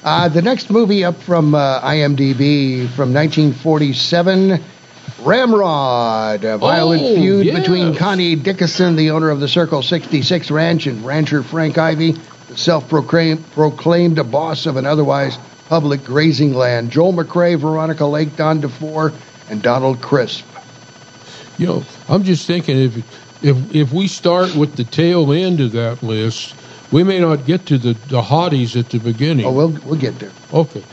Uh, 0.03 0.29
the 0.29 0.41
next 0.41 0.69
movie 0.69 1.03
up 1.03 1.15
from 1.17 1.53
uh, 1.53 1.81
IMDb 1.81 2.87
from 2.89 3.13
1947, 3.13 4.61
Ramrod, 5.21 6.45
a 6.45 6.57
violent 6.57 7.01
Oh, 7.03 7.15
feud 7.15 7.45
yes. 7.47 7.59
between 7.59 7.93
Connie 7.95 8.35
Dickinson, 8.35 8.95
the 8.95 9.09
owner 9.11 9.29
of 9.29 9.41
the 9.41 9.47
Circle 9.49 9.81
66 9.81 10.49
Ranch, 10.51 10.87
and 10.87 11.03
rancher 11.03 11.43
Frank 11.43 11.77
Ivy, 11.77 12.11
the 12.47 12.55
self-proclaimed 12.55 13.43
proclaimed 13.51 14.31
boss 14.31 14.65
of 14.65 14.77
an 14.77 14.85
otherwise 14.85 15.37
public 15.67 16.03
grazing 16.03 16.53
land. 16.53 16.91
Joel 16.91 17.13
McCrea, 17.13 17.59
Veronica 17.59 18.05
Lake, 18.05 18.35
Don 18.35 18.61
DeFore, 18.61 19.13
and 19.49 19.61
Donald 19.61 20.01
Crisp. 20.01 20.45
You 21.57 21.67
know, 21.67 21.85
I'm 22.07 22.23
just 22.23 22.45
thinking 22.47 22.77
if 22.77 23.43
if 23.43 23.75
if 23.75 23.93
we 23.93 24.07
start 24.07 24.55
with 24.55 24.75
the 24.75 24.83
tail 24.83 25.31
end 25.31 25.59
of 25.59 25.71
that 25.73 26.03
list, 26.03 26.55
we 26.91 27.03
may 27.03 27.19
not 27.19 27.45
get 27.45 27.65
to 27.67 27.77
the 27.77 27.93
the 28.07 28.21
hotties 28.21 28.79
at 28.79 28.89
the 28.89 28.99
beginning. 28.99 29.45
Oh, 29.45 29.51
we'll 29.51 29.71
we'll 29.85 29.99
get 29.99 30.19
there. 30.19 30.31
Okay. 30.53 30.83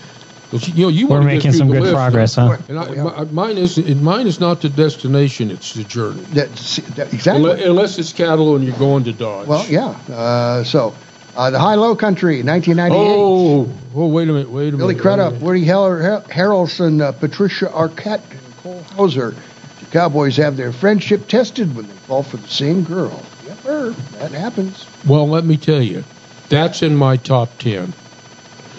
you 0.52 0.84
know, 0.84 0.88
you 0.88 1.08
We're 1.08 1.22
making 1.22 1.52
some 1.52 1.70
good 1.70 1.82
list, 1.82 1.94
progress, 1.94 2.34
huh? 2.36 2.56
And 2.68 2.78
I, 2.78 2.94
my, 2.94 3.24
mine 3.24 3.58
is 3.58 3.76
and 3.76 4.02
mine 4.02 4.26
is 4.26 4.40
not 4.40 4.60
the 4.62 4.68
destination; 4.68 5.50
it's 5.50 5.74
the 5.74 5.84
journey. 5.84 6.22
That's, 6.32 6.76
that, 6.94 7.12
exactly. 7.12 7.50
Unless, 7.50 7.66
unless 7.66 7.98
it's 7.98 8.12
cattle 8.12 8.56
and 8.56 8.64
you're 8.64 8.78
going 8.78 9.04
to 9.04 9.12
Dodge. 9.12 9.48
Well, 9.48 9.66
yeah. 9.68 9.88
Uh, 10.14 10.64
so, 10.64 10.94
uh, 11.36 11.50
the 11.50 11.58
Hi-Lo 11.58 11.94
Country, 11.96 12.42
1998. 12.42 12.98
Oh, 13.16 13.68
oh, 13.94 14.06
wait 14.08 14.28
a 14.28 14.32
minute, 14.32 14.50
wait 14.50 14.68
a 14.68 14.72
minute. 14.72 14.78
Billy 14.78 14.94
wait 14.94 15.02
Crudup. 15.02 15.34
Woody 15.34 15.64
Har- 15.66 16.22
Harrelson, 16.28 17.00
uh, 17.00 17.12
Patricia 17.12 17.66
Arquette, 17.66 18.22
and 18.30 18.56
Cole 18.62 18.82
Hauser. 18.94 19.34
The 19.80 19.86
Cowboys 19.90 20.36
have 20.36 20.56
their 20.56 20.72
friendship 20.72 21.28
tested 21.28 21.74
when 21.74 21.86
they 21.86 21.92
fall 21.94 22.22
for 22.22 22.36
the 22.36 22.48
same 22.48 22.82
girl. 22.84 23.22
Yep, 23.46 23.58
sir, 23.62 23.90
that 24.18 24.30
happens. 24.32 24.86
Well, 25.06 25.28
let 25.28 25.44
me 25.44 25.56
tell 25.56 25.82
you, 25.82 26.04
that's 26.48 26.82
in 26.82 26.96
my 26.96 27.16
top 27.16 27.58
ten. 27.58 27.92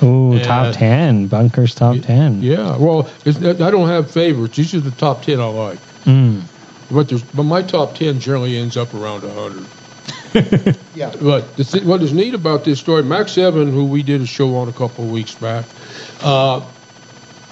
Ooh, 0.04 0.36
Yeah. 0.36 0.44
top 0.44 0.76
ten. 0.76 1.28
Bunkers 1.28 1.74
top 1.76 1.98
ten. 2.02 2.42
Yeah, 2.42 2.78
well, 2.78 3.10
it's, 3.26 3.38
I 3.38 3.54
don't 3.72 3.88
have 3.88 4.12
favorites. 4.12 4.58
These 4.58 4.76
are 4.76 4.80
the 4.82 4.92
top 4.92 5.24
ten 5.24 5.40
I 5.40 5.46
like. 5.46 5.80
Mm. 6.04 6.42
But 6.92 7.08
there's, 7.10 7.24
but 7.24 7.44
my 7.44 7.62
top 7.64 7.96
ten 7.96 8.20
generally 8.20 8.58
ends 8.58 8.78
up 8.78 8.94
around 8.94 9.22
hundred. 9.24 9.66
Yeah. 10.96 11.14
But 11.22 11.58
the 11.58 11.66
th- 11.66 11.84
what 11.84 12.02
is 12.02 12.14
neat 12.14 12.34
about 12.34 12.64
this 12.64 12.80
story, 12.80 13.04
Max 13.04 13.38
Evan, 13.38 13.70
who 13.70 13.84
we 13.86 14.02
did 14.02 14.22
a 14.22 14.26
show 14.26 14.56
on 14.56 14.70
a 14.70 14.72
couple 14.72 15.04
of 15.04 15.12
weeks 15.12 15.36
back, 15.36 15.66
uh, 16.22 16.66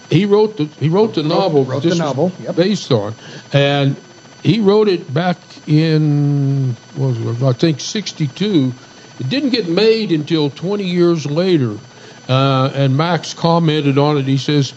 he 0.09 0.25
wrote 0.25 0.55
the 0.55 0.65
he 0.79 0.87
wrote 0.87 1.15
the 1.15 1.23
novel. 1.23 1.65
wrote 1.65 1.83
the 1.83 1.95
novel, 1.95 2.31
yep. 2.41 2.55
based 2.55 2.91
on, 2.91 3.13
and 3.51 3.97
he 4.43 4.61
wrote 4.61 4.87
it 4.87 5.13
back 5.13 5.37
in 5.67 6.75
what 6.95 7.17
was 7.17 7.41
it, 7.41 7.45
I 7.45 7.51
think 7.51 7.81
'62. 7.81 8.73
It 9.19 9.29
didn't 9.29 9.49
get 9.49 9.67
made 9.67 10.11
until 10.11 10.49
20 10.49 10.85
years 10.85 11.25
later, 11.25 11.77
uh, 12.29 12.71
and 12.73 12.95
Max 12.95 13.33
commented 13.33 13.97
on 13.97 14.17
it. 14.17 14.25
He 14.25 14.37
says. 14.37 14.73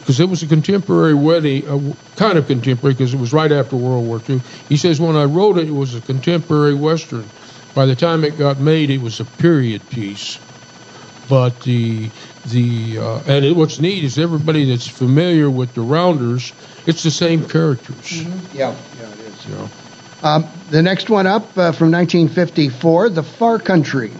Because 0.00 0.18
it 0.18 0.28
was 0.28 0.42
a 0.42 0.48
contemporary 0.48 1.14
wedding, 1.14 1.64
uh, 1.68 1.94
kind 2.16 2.36
of 2.36 2.48
contemporary, 2.48 2.94
because 2.94 3.14
it 3.14 3.20
was 3.20 3.32
right 3.32 3.52
after 3.52 3.76
World 3.76 4.04
War 4.04 4.20
II. 4.28 4.40
He 4.68 4.76
says, 4.76 5.00
when 5.00 5.14
I 5.14 5.26
wrote 5.26 5.58
it, 5.58 5.68
it 5.68 5.70
was 5.70 5.94
a 5.94 6.00
contemporary 6.00 6.74
Western. 6.74 7.24
By 7.74 7.86
the 7.86 7.96
time 7.96 8.24
it 8.24 8.38
got 8.38 8.58
made, 8.58 8.90
it 8.90 9.00
was 9.00 9.20
a 9.20 9.24
period 9.24 9.88
piece. 9.88 10.38
But 11.28 11.60
the 11.62 12.10
the 12.46 12.98
uh, 12.98 13.22
and 13.26 13.44
it, 13.44 13.56
what's 13.56 13.80
neat 13.80 14.04
is 14.04 14.18
everybody 14.18 14.64
that's 14.66 14.86
familiar 14.86 15.48
with 15.48 15.74
the 15.74 15.80
Rounders, 15.80 16.52
it's 16.86 17.02
the 17.02 17.10
same 17.10 17.48
characters. 17.48 18.22
Yeah, 18.52 18.76
yeah, 18.98 19.12
it 19.12 19.20
is. 19.20 19.46
You 19.46 19.54
know. 19.54 19.68
Um, 20.22 20.46
the 20.70 20.82
next 20.82 21.10
one 21.10 21.26
up 21.26 21.44
uh, 21.56 21.72
from 21.72 21.90
1954, 21.90 23.08
The 23.10 23.22
Far 23.22 23.58
Country. 23.58 24.12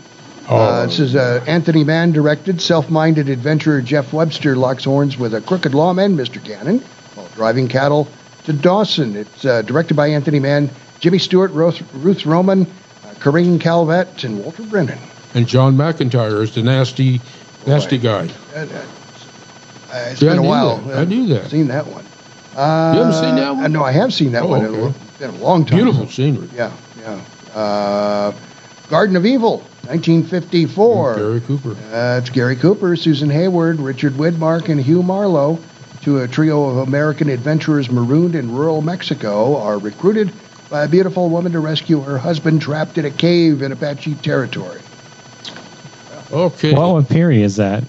Uh, 0.49 0.87
this 0.87 0.99
is 0.99 1.15
uh, 1.15 1.45
Anthony 1.47 1.85
Mann 1.85 2.11
directed. 2.13 2.61
Self-minded 2.61 3.29
adventurer 3.29 3.81
Jeff 3.81 4.13
Webster 4.13 4.57
locks 4.57 4.85
horns 4.85 5.17
with 5.17 5.35
a 5.35 5.41
crooked 5.41 5.75
lawman, 5.75 6.17
Mr. 6.17 6.45
Cannon, 6.45 6.81
while 7.15 7.29
driving 7.35 7.69
cattle 7.69 8.09
to 8.45 8.53
Dawson. 8.53 9.15
It's 9.15 9.45
uh, 9.45 9.63
directed 9.63 9.95
by 9.95 10.09
Anthony 10.09 10.41
Mann, 10.41 10.71
Jimmy 10.99 11.19
Stewart, 11.19 11.53
Ruth, 11.53 11.81
Ruth 11.95 12.27
Roman, 12.27 12.67
Corinne 13.23 13.59
Calvet, 13.61 14.25
and 14.25 14.43
Walter 14.43 14.65
Brennan. 14.65 14.99
And 15.35 15.47
John 15.47 15.77
McIntire 15.77 16.43
is 16.43 16.55
the 16.55 16.63
nasty, 16.63 17.21
nasty 17.67 17.97
guy. 17.97 18.29
Uh, 18.55 18.59
uh, 18.59 18.65
it's 20.11 20.21
Yeah, 20.21 20.31
been 20.31 20.39
a 20.39 20.43
while. 20.43 20.79
that. 20.79 20.99
I 20.99 21.05
knew 21.05 21.29
that. 21.29 21.49
Seen 21.49 21.69
that 21.69 21.87
one. 21.87 22.05
Uh, 22.57 22.93
You 22.97 22.99
haven't 23.05 23.21
seen 23.21 23.37
that 23.37 23.55
one? 23.55 23.65
uh, 23.65 23.69
no, 23.69 23.85
I 23.85 23.93
have 23.93 24.13
seen 24.13 24.33
that 24.33 24.43
Oh, 24.43 24.49
one. 24.49 24.67
okay. 24.67 24.87
It's 24.89 25.19
been 25.19 25.31
a 25.31 25.45
long 25.45 25.65
time. 25.65 25.79
Beautiful 25.79 26.09
scenery. 26.09 26.49
Yeah, 26.55 26.73
yeah. 27.01 27.21
Uh, 27.59 28.33
Garden 28.91 29.15
of 29.15 29.25
Evil, 29.25 29.59
1954. 29.87 31.15
Gary 31.17 31.41
Cooper. 31.43 31.71
Uh, 31.93 32.19
it's 32.21 32.31
Gary 32.31 32.57
Cooper, 32.57 32.97
Susan 32.97 33.31
Hayward, 33.31 33.79
Richard 33.81 34.15
Widmark, 34.15 34.69
and 34.69 34.81
Hugh 34.81 35.03
Marlowe. 35.03 35.59
To 36.03 36.19
a 36.19 36.27
trio 36.27 36.65
of 36.65 36.89
American 36.89 37.29
adventurers 37.29 37.89
marooned 37.89 38.35
in 38.35 38.51
rural 38.53 38.83
Mexico 38.83 39.57
are 39.59 39.79
recruited 39.79 40.33
by 40.73 40.85
a 40.85 40.89
beautiful 40.89 41.29
woman 41.29 41.53
to 41.53 41.61
rescue 41.61 42.01
her 42.01 42.17
husband 42.17 42.63
trapped 42.63 42.97
in 42.97 43.05
a 43.05 43.11
cave 43.11 43.61
in 43.61 43.73
Apache 43.73 44.15
territory. 44.17 44.81
Okay. 46.33 46.73
Well, 46.73 46.95
what 46.95 47.11
period 47.11 47.45
is 47.45 47.57
that? 47.57 47.85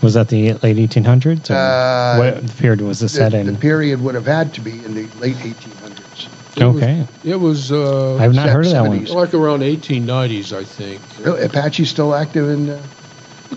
Was 0.00 0.14
that 0.14 0.28
the 0.28 0.52
late 0.54 0.76
1800s? 0.76 1.50
Or 1.50 1.54
Uh, 1.54 2.18
what 2.18 2.56
period 2.56 2.82
was 2.82 3.02
it 3.02 3.08
set 3.08 3.32
the, 3.32 3.38
in? 3.40 3.46
the 3.46 3.58
period 3.58 4.00
would 4.00 4.14
have 4.14 4.26
had 4.26 4.54
to 4.54 4.60
be 4.60 4.70
in 4.70 4.94
the 4.94 5.08
late 5.18 5.34
1800s. 5.38 6.28
It 6.56 6.64
was- 6.64 6.76
okay. 6.76 7.06
It 7.24 7.40
was 7.40 7.72
uh, 7.72 8.16
I've 8.16 8.32
not 8.34 8.48
heard 8.48 8.64
of 8.66 8.72
that 8.72 8.86
one. 8.86 9.04
like 9.06 9.34
around 9.34 9.60
1890s, 9.62 10.52
I 10.56 10.62
think. 10.64 11.00
Really, 11.20 11.42
Apache 11.42 11.84
still 11.86 12.14
active 12.14 12.48
in? 12.48 12.70
Uh, 12.70 12.78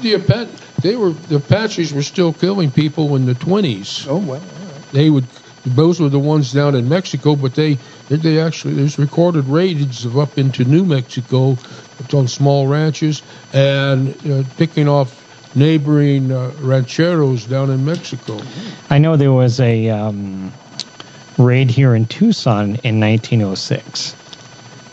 The 0.02 0.14
Apache, 0.16 0.50
they 0.82 0.96
were 0.96 1.12
the 1.30 1.36
Apaches 1.36 1.94
were 1.94 2.02
still 2.02 2.34
killing 2.34 2.72
people 2.72 3.16
in 3.16 3.28
the 3.28 3.36
20s. 3.36 4.08
oh 4.10 4.18
well. 4.18 4.42
They 4.92 5.12
would. 5.12 5.28
Those 5.66 6.00
were 6.00 6.10
the 6.10 6.20
ones 6.20 6.52
down 6.52 6.76
in 6.76 6.90
Mexico, 6.90 7.36
but 7.36 7.56
they 7.56 7.78
they 8.10 8.40
actually 8.40 8.74
there's 8.74 9.00
recorded 9.00 9.46
raids 9.46 10.06
of 10.06 10.18
up 10.18 10.38
into 10.38 10.66
New 10.66 10.84
Mexico, 10.84 11.58
on 12.14 12.28
small 12.28 12.68
ranches, 12.68 13.22
and 13.54 14.10
uh, 14.30 14.44
picking 14.58 14.88
off 14.88 15.20
neighboring 15.56 16.32
uh, 16.32 16.52
rancheros 16.60 17.46
down 17.46 17.70
in 17.70 17.86
Mexico. 17.86 18.40
I 18.90 18.98
know 18.98 19.16
there 19.16 19.32
was 19.32 19.60
a 19.60 19.90
um, 19.90 20.52
raid 21.38 21.70
here 21.70 21.96
in 21.96 22.06
Tucson 22.08 22.76
in 22.84 23.00
1906 23.00 24.16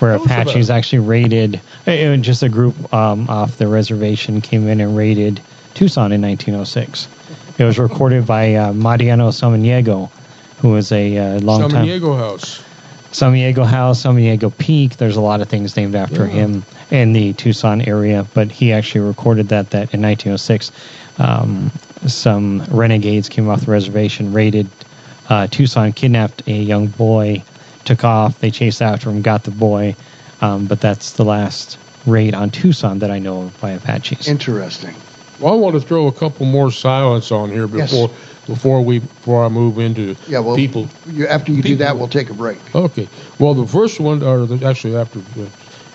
where 0.01 0.17
Tell 0.17 0.25
Apaches 0.25 0.71
actually 0.71 1.01
raided, 1.01 1.61
it 1.87 2.11
was 2.11 2.21
just 2.27 2.43
a 2.43 2.49
group 2.49 2.93
um, 2.93 3.29
off 3.29 3.59
the 3.59 3.69
reservation 3.69 4.41
came 4.41 4.67
in 4.67 4.81
and 4.81 4.97
raided 4.97 5.41
Tucson 5.75 6.13
in 6.13 6.23
1906. 6.23 7.09
It 7.59 7.65
was 7.65 7.79
recorded 7.79 8.27
by 8.27 8.55
uh, 8.55 8.73
Mariano 8.73 9.29
Samaniego, 9.29 10.11
who 10.61 10.71
was 10.71 10.93
a 10.93 11.17
uh, 11.17 11.41
long 11.41 11.69
time 11.69 11.85
Diego 11.85 12.15
House. 12.17 12.63
Samaniego 13.13 13.67
House, 13.67 14.05
Samaniego 14.05 14.57
Peak. 14.57 14.97
There's 14.97 15.17
a 15.17 15.21
lot 15.21 15.41
of 15.41 15.49
things 15.49 15.77
named 15.77 15.97
after 15.97 16.27
Yeah. 16.27 16.33
him 16.33 16.63
in 16.91 17.13
the 17.13 17.33
Tucson 17.33 17.81
area, 17.81 18.25
but 18.35 18.53
he 18.53 18.73
actually 18.73 19.01
recorded 19.01 19.49
that 19.49 19.71
that 19.71 19.93
in 19.95 20.01
1906, 20.01 20.71
um, 21.19 21.73
some 22.07 22.63
renegades 22.71 23.29
came 23.29 23.49
off 23.49 23.63
the 23.63 23.71
reservation, 23.71 24.33
raided 24.33 24.69
uh, 25.29 25.47
Tucson, 25.49 25.93
kidnapped 25.93 26.47
a 26.47 26.53
young 26.53 26.87
boy, 26.87 27.43
took 27.85 28.05
off. 28.05 28.39
They 28.41 28.51
chased 28.51 28.83
after 28.83 29.11
him, 29.11 29.23
got 29.23 29.45
the 29.45 29.51
boy, 29.51 29.97
um, 30.41 30.67
but 30.67 30.81
that's 30.81 31.13
the 31.13 31.25
last 31.25 31.79
raid 32.07 32.35
on 32.35 32.51
Tucson 32.51 33.01
that 33.01 33.11
I 33.11 33.19
know 33.19 33.43
of 33.43 33.61
by 33.61 33.71
Apaches. 33.71 34.29
Interesting. 34.29 34.95
Well, 35.41 35.55
I 35.55 35.57
want 35.57 35.75
to 35.75 35.81
throw 35.81 36.07
a 36.07 36.13
couple 36.13 36.47
more 36.47 36.69
silents 36.69 37.33
on 37.33 37.51
here 37.51 37.67
Yes. 37.67 37.91
before 37.91 38.11
before 38.47 38.83
we 38.83 38.99
before 38.99 39.45
I 39.45 39.49
move 39.49 39.79
into 39.79 40.17
Yeah. 40.29 40.41
Well, 40.41 40.57
people. 40.57 40.89
You, 41.09 41.27
after 41.27 41.53
you 41.53 41.63
do 41.63 41.77
that, 41.77 41.97
we'll 41.97 42.09
take 42.09 42.31
a 42.31 42.35
break. 42.35 42.59
Okay. 42.75 43.09
Well, 43.39 43.55
the 43.55 43.67
first 43.67 44.01
one, 44.01 44.23
or 44.23 44.45
the, 44.47 44.67
actually 44.67 44.97
after 44.97 45.21
uh, 45.21 45.47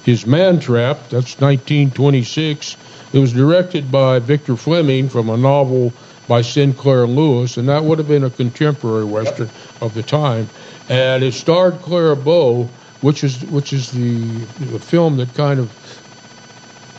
his 0.04 0.26
Man 0.26 0.60
Trap, 0.60 0.98
that's 1.10 1.40
1926. 1.40 2.78
It 3.14 3.20
was 3.20 3.34
directed 3.34 3.92
by 3.92 4.20
Victor 4.20 4.56
Fleming 4.56 5.10
from 5.10 5.30
a 5.30 5.38
novel 5.38 5.94
by 6.28 6.42
Sinclair 6.42 7.06
Lewis, 7.06 7.58
and 7.58 7.70
that 7.70 7.84
would 7.84 8.00
have 8.00 8.08
been 8.08 8.24
a 8.24 8.30
contemporary 8.30 9.06
western 9.06 9.50
of 9.82 9.94
the 9.94 10.04
time. 10.04 10.50
And 10.90 11.24
it 11.24 11.34
starred 11.34 11.76
Clara 11.82 12.16
Bow, 12.16 12.68
which 13.02 13.24
is 13.24 13.44
which 13.46 13.74
is 13.74 13.92
the 13.92 14.40
the 14.72 14.80
film 14.80 15.18
that 15.18 15.34
kind 15.36 15.60
of 15.60 15.72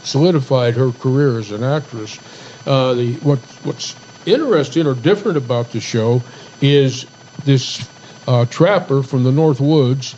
solidified 0.06 0.74
her 0.74 0.92
career 0.92 1.38
as 1.38 1.50
an 1.50 1.62
actress. 1.62 2.18
Uh, 2.66 2.94
the 2.94 3.14
what 3.16 3.38
what's 3.64 3.94
interesting 4.24 4.86
or 4.86 4.94
different 4.94 5.36
about 5.36 5.70
the 5.72 5.80
show 5.80 6.22
is 6.60 7.06
this 7.44 7.88
uh, 8.26 8.44
trapper 8.46 9.02
from 9.02 9.24
the 9.24 9.32
North 9.32 9.60
Woods 9.60 10.14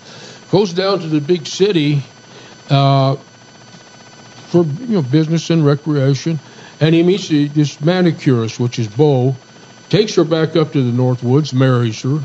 goes 0.50 0.72
down 0.72 1.00
to 1.00 1.06
the 1.06 1.20
big 1.20 1.46
city 1.46 2.02
uh, 2.70 3.16
for 4.48 4.64
you 4.64 4.94
know 4.94 5.02
business 5.02 5.50
and 5.50 5.64
recreation, 5.64 6.38
and 6.80 6.94
he 6.94 7.02
meets 7.02 7.28
the, 7.28 7.48
this 7.48 7.80
manicurist, 7.80 8.58
which 8.58 8.78
is 8.78 8.88
Bow, 8.88 9.36
takes 9.88 10.14
her 10.14 10.24
back 10.24 10.56
up 10.56 10.72
to 10.72 10.82
the 10.82 10.92
North 10.92 11.22
Woods, 11.22 11.52
marries 11.52 12.00
her. 12.02 12.20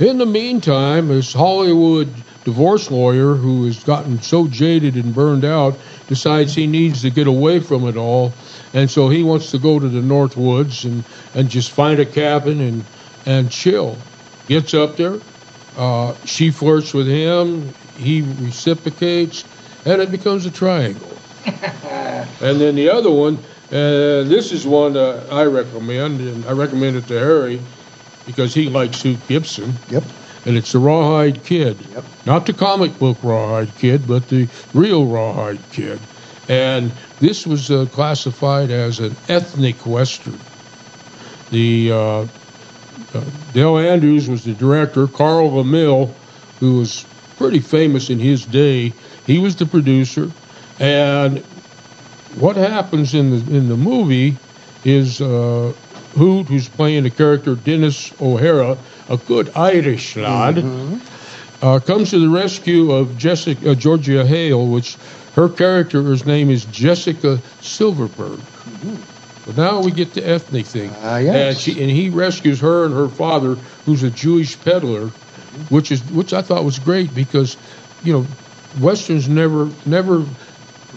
In 0.00 0.18
the 0.18 0.26
meantime, 0.26 1.12
as 1.12 1.32
Hollywood 1.32 2.08
divorce 2.44 2.90
lawyer 2.90 3.34
who 3.34 3.64
has 3.64 3.82
gotten 3.84 4.20
so 4.20 4.46
jaded 4.46 4.94
and 4.96 5.14
burned 5.14 5.44
out 5.44 5.76
decides 6.08 6.54
he 6.54 6.66
needs 6.66 7.02
to 7.02 7.10
get 7.10 7.26
away 7.26 7.60
from 7.60 7.86
it 7.88 7.96
all, 7.96 8.32
and 8.72 8.90
so 8.90 9.08
he 9.08 9.22
wants 9.22 9.50
to 9.50 9.58
go 9.58 9.78
to 9.78 9.88
the 9.88 10.02
North 10.02 10.36
Woods 10.36 10.84
and, 10.84 11.04
and 11.34 11.48
just 11.48 11.70
find 11.70 11.98
a 12.00 12.06
cabin 12.06 12.60
and 12.60 12.84
and 13.26 13.50
chill. 13.50 13.96
Gets 14.48 14.74
up 14.74 14.96
there, 14.96 15.18
uh, 15.78 16.14
she 16.26 16.50
flirts 16.50 16.92
with 16.92 17.06
him, 17.06 17.72
he 17.96 18.20
reciprocates, 18.20 19.44
and 19.86 20.02
it 20.02 20.10
becomes 20.10 20.44
a 20.44 20.50
triangle. 20.50 21.08
and 21.46 22.60
then 22.60 22.74
the 22.74 22.90
other 22.90 23.10
one, 23.10 23.38
uh, 23.70 24.24
this 24.24 24.52
is 24.52 24.66
one 24.66 24.96
uh, 24.96 25.26
I 25.30 25.44
recommend, 25.44 26.20
and 26.20 26.44
I 26.46 26.52
recommend 26.52 26.96
it 26.96 27.08
to 27.08 27.18
Harry 27.18 27.60
because 28.26 28.54
he 28.54 28.68
likes 28.68 29.02
Hoot 29.02 29.18
Gibson 29.26 29.74
Yep. 29.88 30.04
And 30.46 30.56
it's 30.56 30.72
the 30.72 30.78
Rawhide 30.78 31.42
Kid. 31.44 31.78
Yep. 31.92 32.04
Not 32.26 32.46
the 32.46 32.52
comic 32.52 32.98
book 32.98 33.18
Rawhide 33.22 33.74
Kid, 33.76 34.06
but 34.06 34.28
the 34.28 34.48
real 34.74 35.06
Rawhide 35.06 35.60
Kid. 35.72 36.00
And 36.48 36.92
this 37.20 37.46
was 37.46 37.70
uh, 37.70 37.86
classified 37.86 38.70
as 38.70 39.00
an 39.00 39.16
ethnic 39.28 39.86
western. 39.86 40.38
The 41.50 41.92
uh, 41.92 41.96
uh, 41.96 42.26
Del 43.52 43.78
Andrews 43.78 44.28
was 44.28 44.44
the 44.44 44.52
director. 44.52 45.06
Carl 45.06 45.50
Vermille, 45.50 46.12
who 46.60 46.78
was 46.78 47.06
pretty 47.38 47.60
famous 47.60 48.10
in 48.10 48.18
his 48.18 48.44
day, 48.44 48.92
he 49.26 49.38
was 49.38 49.56
the 49.56 49.66
producer. 49.66 50.30
And 50.78 51.38
what 52.36 52.56
happens 52.56 53.14
in 53.14 53.30
the 53.30 53.56
in 53.56 53.68
the 53.68 53.76
movie 53.76 54.36
is 54.84 55.20
uh, 55.20 55.72
Hoot, 56.14 56.46
who's 56.46 56.68
playing 56.68 57.04
the 57.04 57.10
character 57.10 57.54
Dennis 57.54 58.12
O'Hara, 58.20 58.76
a 59.08 59.16
good 59.16 59.50
Irish 59.56 60.16
lad, 60.16 60.64
uh, 61.62 61.78
comes 61.80 62.10
to 62.10 62.18
the 62.18 62.28
rescue 62.28 62.92
of 62.92 63.16
Jessica 63.18 63.70
uh, 63.72 63.74
Georgia 63.74 64.26
Hale, 64.26 64.66
which 64.66 64.96
her 65.34 65.48
character's 65.48 66.24
name 66.26 66.50
is 66.50 66.64
Jessica 66.66 67.40
Silverberg. 67.60 68.40
But 69.46 69.56
now 69.56 69.80
we 69.80 69.90
get 69.90 70.14
the 70.14 70.26
ethnic 70.26 70.64
thing, 70.66 70.90
Ah, 71.02 71.18
yes. 71.18 71.34
and 71.36 71.56
she 71.58 71.80
and 71.82 71.90
he 71.90 72.08
rescues 72.08 72.60
her 72.60 72.84
and 72.86 72.94
her 72.94 73.08
father, 73.08 73.56
who's 73.84 74.02
a 74.02 74.10
Jewish 74.10 74.58
peddler, 74.64 75.08
which 75.68 75.92
is 75.92 76.02
which 76.12 76.32
I 76.32 76.40
thought 76.40 76.64
was 76.64 76.78
great 76.78 77.14
because, 77.14 77.56
you 78.02 78.12
know, 78.14 78.26
westerns 78.80 79.28
never 79.28 79.68
never 79.84 80.24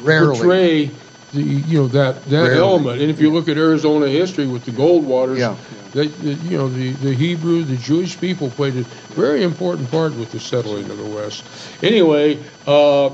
Rarely. 0.01 0.37
portray 0.37 0.91
the 1.33 1.41
you 1.41 1.79
know 1.79 1.87
that 1.89 2.25
that 2.25 2.43
Rarely. 2.43 2.57
element. 2.57 3.01
And 3.01 3.09
if 3.09 3.19
you 3.19 3.31
look 3.31 3.49
at 3.49 3.57
Arizona 3.57 4.07
history 4.07 4.47
with 4.47 4.65
the 4.65 4.71
Goldwaters, 4.71 5.37
Yeah, 5.37 5.55
They, 5.93 6.07
the, 6.07 6.33
you 6.33 6.57
know 6.57 6.69
the 6.69 6.93
the 6.93 7.13
Hebrew, 7.13 7.63
the 7.63 7.77
Jewish 7.77 8.19
people 8.19 8.49
played 8.49 8.77
a 8.77 8.83
very 9.13 9.43
important 9.43 9.91
part 9.91 10.13
with 10.15 10.31
the 10.31 10.39
settling 10.39 10.89
of 10.89 10.97
the 10.97 11.05
West. 11.05 11.43
Anyway, 11.83 12.39
uh, 12.65 13.09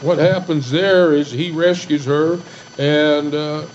what 0.00 0.18
happens 0.18 0.70
there 0.70 1.12
is 1.12 1.30
he 1.30 1.50
rescues 1.50 2.04
her, 2.06 2.38
and 2.78 3.34
uh, 3.34 3.66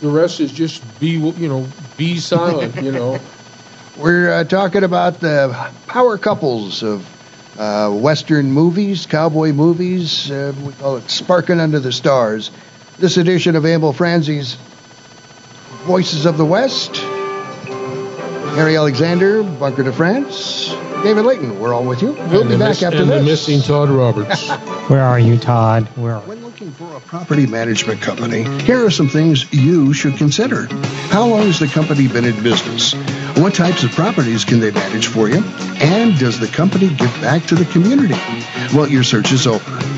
the 0.00 0.08
rest 0.08 0.40
is 0.40 0.52
just 0.52 0.82
be 1.00 1.10
you 1.10 1.48
know 1.48 1.66
be 1.96 2.18
silent. 2.18 2.74
You 2.76 2.92
know. 2.92 3.20
We're 3.98 4.30
uh, 4.30 4.44
talking 4.44 4.84
about 4.84 5.18
the 5.18 5.72
power 5.88 6.18
couples 6.18 6.84
of 6.84 7.04
uh, 7.58 7.90
Western 7.90 8.50
movies, 8.52 9.06
cowboy 9.06 9.52
movies. 9.52 10.30
Uh, 10.30 10.54
we 10.64 10.72
call 10.74 10.96
it 10.96 11.10
Sparking 11.10 11.60
Under 11.60 11.80
the 11.80 11.92
Stars. 11.92 12.50
This 12.98 13.16
edition 13.16 13.56
of 13.56 13.64
Emil 13.66 13.92
Franzi's 13.92 14.56
Voices 15.84 16.24
of 16.26 16.36
the 16.38 16.44
West. 16.44 16.96
Harry 18.56 18.76
Alexander, 18.76 19.42
Bunker 19.44 19.84
de 19.84 19.92
France, 19.92 20.68
David 21.04 21.24
Layton. 21.24 21.60
We're 21.60 21.72
all 21.72 21.84
with 21.84 22.02
you. 22.02 22.12
We'll 22.12 22.40
and 22.40 22.48
be 22.50 22.56
back 22.56 22.70
miss- 22.70 22.82
after 22.82 22.98
and 23.02 23.10
this. 23.10 23.20
the 23.20 23.30
missing 23.30 23.60
Todd 23.62 23.88
Roberts. 23.88 24.48
Where 24.90 25.02
are 25.02 25.18
you, 25.20 25.36
Todd? 25.38 25.84
Where 25.96 26.14
are 26.16 26.22
you? 26.22 26.28
When 26.28 26.42
looking 26.44 26.72
for 26.72 26.92
a 26.96 27.00
property 27.00 27.46
management 27.46 28.00
company, 28.00 28.42
here 28.64 28.84
are 28.84 28.90
some 28.90 29.08
things 29.08 29.52
you 29.52 29.92
should 29.92 30.16
consider. 30.16 30.66
How 31.10 31.26
long 31.28 31.42
has 31.42 31.60
the 31.60 31.68
company 31.68 32.08
been 32.08 32.24
in 32.24 32.42
business? 32.42 32.94
What 33.38 33.54
types 33.54 33.84
of 33.84 33.92
properties 33.92 34.44
can 34.44 34.58
they 34.58 34.72
manage 34.72 35.06
for 35.06 35.28
you? 35.28 35.44
And 35.80 36.18
does 36.18 36.40
the 36.40 36.48
company 36.48 36.88
give 36.88 37.12
back 37.20 37.44
to 37.46 37.54
the 37.54 37.66
community? 37.66 38.16
Well, 38.74 38.88
your 38.88 39.04
search 39.04 39.30
is 39.30 39.46
over. 39.46 39.97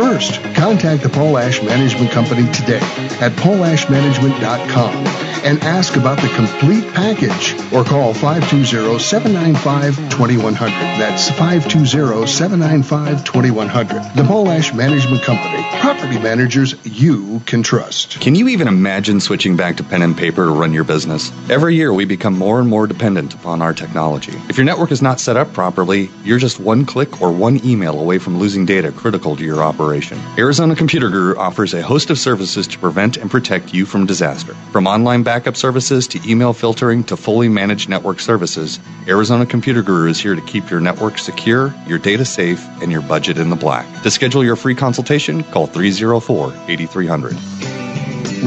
Contact 0.01 1.03
the 1.03 1.09
Paul 1.09 1.37
Ash 1.37 1.61
Management 1.61 2.09
Company 2.11 2.51
today 2.53 2.79
at 3.21 3.33
paulashmanagement.com 3.33 5.21
and 5.43 5.59
ask 5.63 5.95
about 5.95 6.19
the 6.21 6.27
complete 6.29 6.91
package 6.93 7.53
or 7.71 7.83
call 7.83 8.15
520-795-2100. 8.15 10.57
That's 10.97 11.29
520-795-2100. 11.31 14.15
The 14.15 14.23
Paul 14.23 14.49
Ash 14.49 14.73
Management 14.73 15.21
Company. 15.23 15.63
Property 15.79 16.17
managers 16.19 16.75
you 16.85 17.41
can 17.45 17.61
trust. 17.63 18.19
Can 18.21 18.35
you 18.35 18.47
even 18.47 18.67
imagine 18.67 19.19
switching 19.19 19.55
back 19.55 19.77
to 19.77 19.83
pen 19.83 20.01
and 20.01 20.17
paper 20.17 20.45
to 20.45 20.51
run 20.51 20.73
your 20.73 20.83
business? 20.83 21.31
Every 21.49 21.75
year 21.75 21.93
we 21.93 22.05
become 22.05 22.35
more 22.37 22.59
and 22.59 22.67
more 22.69 22.87
dependent 22.87 23.35
upon 23.35 23.61
our 23.61 23.73
technology. 23.73 24.33
If 24.49 24.57
your 24.57 24.65
network 24.65 24.91
is 24.91 25.01
not 25.01 25.19
set 25.19 25.37
up 25.37 25.53
properly, 25.53 26.09
you're 26.23 26.39
just 26.39 26.59
one 26.59 26.85
click 26.85 27.21
or 27.21 27.31
one 27.31 27.63
email 27.65 27.99
away 27.99 28.19
from 28.19 28.39
losing 28.39 28.65
data 28.65 28.91
critical 28.91 29.35
to 29.35 29.43
your 29.43 29.63
operation. 29.63 29.90
Arizona 30.37 30.75
Computer 30.75 31.09
Guru 31.09 31.35
offers 31.37 31.73
a 31.73 31.81
host 31.81 32.09
of 32.09 32.17
services 32.17 32.67
to 32.67 32.79
prevent 32.79 33.17
and 33.17 33.29
protect 33.29 33.73
you 33.73 33.85
from 33.85 34.05
disaster. 34.05 34.53
From 34.71 34.87
online 34.87 35.23
backup 35.23 35.57
services 35.57 36.07
to 36.07 36.19
email 36.29 36.53
filtering 36.53 37.03
to 37.05 37.17
fully 37.17 37.49
managed 37.49 37.89
network 37.89 38.19
services, 38.19 38.79
Arizona 39.07 39.45
Computer 39.45 39.81
Guru 39.81 40.09
is 40.09 40.19
here 40.19 40.35
to 40.35 40.41
keep 40.41 40.69
your 40.69 40.79
network 40.79 41.17
secure, 41.17 41.73
your 41.87 41.99
data 41.99 42.25
safe, 42.25 42.65
and 42.81 42.91
your 42.91 43.01
budget 43.01 43.37
in 43.37 43.49
the 43.49 43.55
black. 43.55 43.85
To 44.03 44.11
schedule 44.11 44.43
your 44.43 44.55
free 44.55 44.75
consultation, 44.75 45.43
call 45.43 45.67
304 45.67 46.53
8300. 46.69 47.33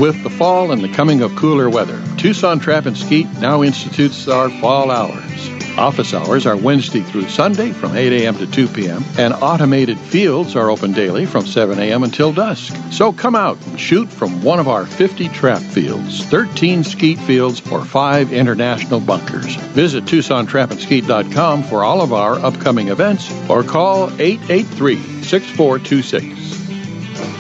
With 0.01 0.21
the 0.25 0.31
fall 0.31 0.73
and 0.73 0.83
the 0.83 0.93
coming 0.93 1.23
of 1.23 1.37
cooler 1.37 1.71
weather, 1.71 2.03
Tucson 2.17 2.59
Trap 2.59 2.87
and 2.87 2.97
Skeet 2.97 3.31
now 3.39 3.63
institutes 3.63 4.27
our 4.27 4.51
fall 4.61 4.91
hours. 4.91 5.54
Office 5.79 6.15
hours 6.15 6.47
are 6.47 6.57
Wednesday 6.57 7.01
through 7.01 7.29
Sunday 7.29 7.73
from 7.73 7.97
8 7.97 8.13
a.m. 8.13 8.37
to 8.39 8.47
2 8.47 8.69
p.m., 8.69 9.05
and 9.19 9.35
automated 9.35 9.99
fields 9.99 10.55
are 10.55 10.71
open 10.71 10.93
daily 10.93 11.27
from 11.27 11.47
7 11.47 11.79
a.m. 11.79 12.05
until 12.05 12.33
dusk. 12.33 12.75
So 12.93 13.13
come 13.13 13.35
out 13.35 13.59
and 13.67 13.81
shoot 13.81 14.09
from 14.09 14.43
one 14.43 14.61
of 14.61 14.69
our 14.69 14.87
50 14.87 15.29
trap 15.31 15.61
fields, 15.61 16.25
13 16.27 16.85
skeet 16.85 17.19
fields, 17.19 17.61
or 17.73 17.85
5 17.85 18.33
international 18.33 19.01
bunkers. 19.01 19.57
Visit 19.75 20.05
TucsonTrapandSkeet.com 20.05 21.65
for 21.65 21.83
all 21.83 22.01
of 22.03 22.13
our 22.13 22.35
upcoming 22.37 22.89
events 22.89 23.33
or 23.51 23.65
call 23.65 24.05
883 24.21 25.23
6426. 25.23 26.45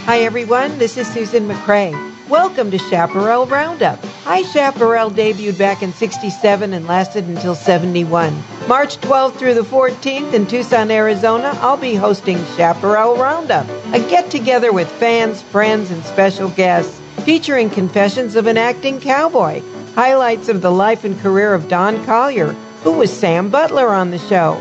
Hi, 0.07 0.19
everyone. 0.21 0.77
This 0.79 0.97
is 0.97 1.07
Susan 1.07 1.49
McCray. 1.49 2.14
Welcome 2.35 2.73
to 2.73 2.79
Chaparral 2.79 3.47
Roundup. 3.47 4.05
High 4.25 4.43
Chaparral 4.43 5.09
debuted 5.09 5.57
back 5.57 5.85
in 5.85 5.93
67 5.93 6.73
and 6.73 6.85
lasted 6.85 7.29
until 7.29 7.55
71. 7.55 8.35
March 8.67 8.97
12th 8.97 9.37
through 9.37 9.55
the 9.55 9.61
14th 9.61 10.35
in 10.35 10.45
Tucson, 10.45 10.91
Arizona, 10.91 11.57
I'll 11.61 11.77
be 11.77 11.95
hosting 11.95 12.45
Chaparral 12.57 13.15
Roundup, 13.15 13.69
a 13.95 14.01
get 14.01 14.33
together 14.33 14.73
with 14.73 14.91
fans, 14.91 15.43
friends, 15.43 15.93
and 15.93 16.03
special 16.03 16.49
guests 16.49 17.01
featuring 17.25 17.71
confessions 17.71 18.35
of 18.35 18.49
an 18.49 18.59
acting 18.59 19.01
cowboy, 19.01 19.63
highlights 19.95 20.49
of 20.49 20.61
the 20.61 20.73
life 20.73 21.05
and 21.05 21.17
career 21.21 21.55
of 21.55 21.69
Don 21.69 22.05
Collier, 22.05 22.53
who 22.83 22.91
was 22.91 23.17
Sam 23.17 23.49
Butler 23.49 23.91
on 23.91 24.11
the 24.11 24.19
show, 24.19 24.61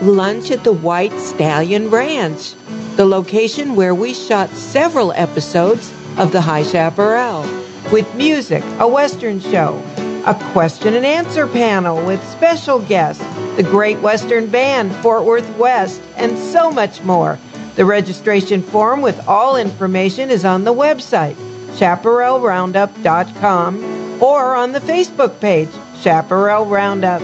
lunch 0.00 0.52
at 0.52 0.62
the 0.62 0.72
White 0.72 1.18
Stallion 1.18 1.90
Ranch, 1.90 2.54
the 2.94 3.04
location 3.04 3.74
where 3.74 3.96
we 3.96 4.14
shot 4.14 4.48
several 4.50 5.12
episodes 5.14 5.92
of 6.18 6.32
the 6.32 6.40
High 6.40 6.62
Chaparral, 6.62 7.42
with 7.92 8.12
music, 8.14 8.62
a 8.78 8.86
Western 8.86 9.40
show, 9.40 9.82
a 10.26 10.34
question 10.52 10.94
and 10.94 11.06
answer 11.06 11.46
panel 11.46 12.04
with 12.04 12.22
special 12.28 12.80
guests, 12.80 13.24
the 13.56 13.62
Great 13.62 13.98
Western 14.00 14.48
Band, 14.48 14.94
Fort 14.96 15.24
Worth 15.24 15.48
West, 15.56 16.02
and 16.16 16.36
so 16.38 16.70
much 16.70 17.02
more. 17.02 17.38
The 17.76 17.84
registration 17.84 18.62
form 18.62 19.00
with 19.00 19.26
all 19.26 19.56
information 19.56 20.30
is 20.30 20.44
on 20.44 20.64
the 20.64 20.74
website, 20.74 21.36
chaparralroundup.com, 21.78 24.22
or 24.22 24.54
on 24.54 24.72
the 24.72 24.80
Facebook 24.80 25.40
page, 25.40 25.70
Chaparral 26.02 26.66
Roundup. 26.66 27.22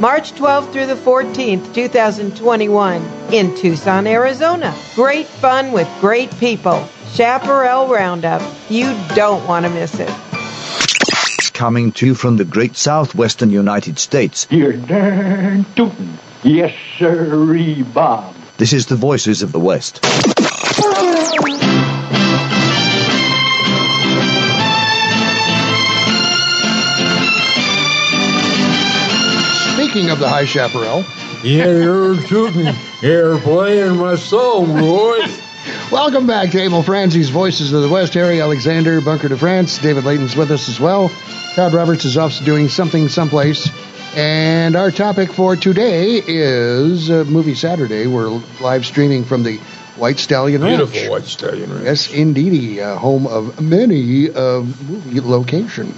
March 0.00 0.32
12th 0.32 0.72
through 0.72 0.86
the 0.86 0.94
14th, 0.94 1.74
2021, 1.74 3.02
in 3.32 3.54
Tucson, 3.56 4.06
Arizona. 4.06 4.74
Great 4.94 5.26
fun 5.26 5.72
with 5.72 5.88
great 6.00 6.30
people. 6.38 6.88
Chaparral 7.14 7.88
Roundup. 7.88 8.42
You 8.68 8.94
don't 9.14 9.46
want 9.48 9.64
to 9.66 9.70
miss 9.70 9.98
it. 9.98 10.08
Coming 11.52 11.90
to 11.92 12.06
you 12.06 12.14
from 12.14 12.36
the 12.36 12.44
great 12.44 12.76
southwestern 12.76 13.50
United 13.50 13.98
States. 13.98 14.46
You're 14.50 14.74
darn 14.74 15.64
tootin'. 15.74 16.18
Yes, 16.44 16.72
sirree, 16.98 17.82
Bob. 17.82 18.34
This 18.58 18.72
is 18.72 18.86
the 18.86 18.96
Voices 18.96 19.42
of 19.42 19.50
the 19.52 19.58
West. 19.58 20.04
Speaking 29.74 30.10
of 30.10 30.18
the 30.18 30.28
High 30.28 30.44
Chaparral, 30.44 31.04
Yeah, 31.42 31.66
you're 31.66 32.20
tooting. 32.22 32.74
You're 33.00 33.38
playing 33.38 33.96
my 33.96 34.16
song, 34.16 34.74
Roy. 34.74 35.20
Welcome 35.90 36.26
back 36.26 36.50
to 36.50 36.62
Emil 36.62 36.82
Franzi's 36.82 37.30
Voices 37.30 37.72
of 37.72 37.82
the 37.82 37.88
West. 37.88 38.14
Harry 38.14 38.40
Alexander, 38.40 39.00
Bunker 39.00 39.28
de 39.28 39.36
France. 39.36 39.78
David 39.78 40.04
Layton's 40.04 40.36
with 40.36 40.50
us 40.50 40.68
as 40.68 40.78
well. 40.78 41.10
Todd 41.54 41.72
Roberts 41.72 42.04
is 42.04 42.16
off 42.16 42.44
doing 42.44 42.68
something 42.68 43.08
someplace. 43.08 43.70
And 44.14 44.76
our 44.76 44.90
topic 44.90 45.32
for 45.32 45.56
today 45.56 46.22
is 46.26 47.10
uh, 47.10 47.24
Movie 47.24 47.54
Saturday. 47.54 48.06
We're 48.06 48.28
live 48.60 48.84
streaming 48.84 49.24
from 49.24 49.42
the 49.42 49.58
White 49.96 50.18
Stallion 50.18 50.62
Ranch. 50.62 50.78
Beautiful 50.78 51.10
white 51.10 51.24
stallion 51.24 51.72
ranch. 51.72 51.84
Yes, 51.84 52.12
indeedy, 52.12 52.80
uh, 52.80 52.96
home 52.96 53.26
of 53.26 53.60
many 53.60 54.30
uh, 54.30 54.60
movie 54.60 55.20
location, 55.20 55.96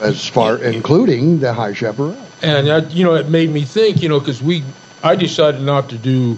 as 0.00 0.26
far 0.26 0.58
including 0.58 1.40
the 1.40 1.52
High 1.52 1.72
Chaparral. 1.72 2.16
And 2.42 2.92
you 2.92 3.04
know, 3.04 3.14
it 3.14 3.28
made 3.28 3.50
me 3.50 3.64
think, 3.64 4.02
you 4.02 4.08
know, 4.08 4.18
because 4.18 4.42
we, 4.42 4.64
I 5.02 5.16
decided 5.16 5.60
not 5.60 5.90
to 5.90 5.98
do 5.98 6.36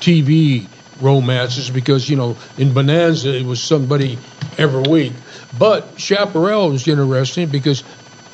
TV 0.00 0.66
romances 1.00 1.70
because, 1.70 2.08
you 2.08 2.16
know, 2.16 2.36
in 2.58 2.72
Bonanza 2.72 3.34
it 3.36 3.44
was 3.44 3.60
somebody 3.62 4.18
every 4.58 4.82
week. 4.82 5.12
But 5.58 5.98
Chaparral 5.98 6.70
was 6.70 6.86
interesting 6.88 7.48
because 7.48 7.82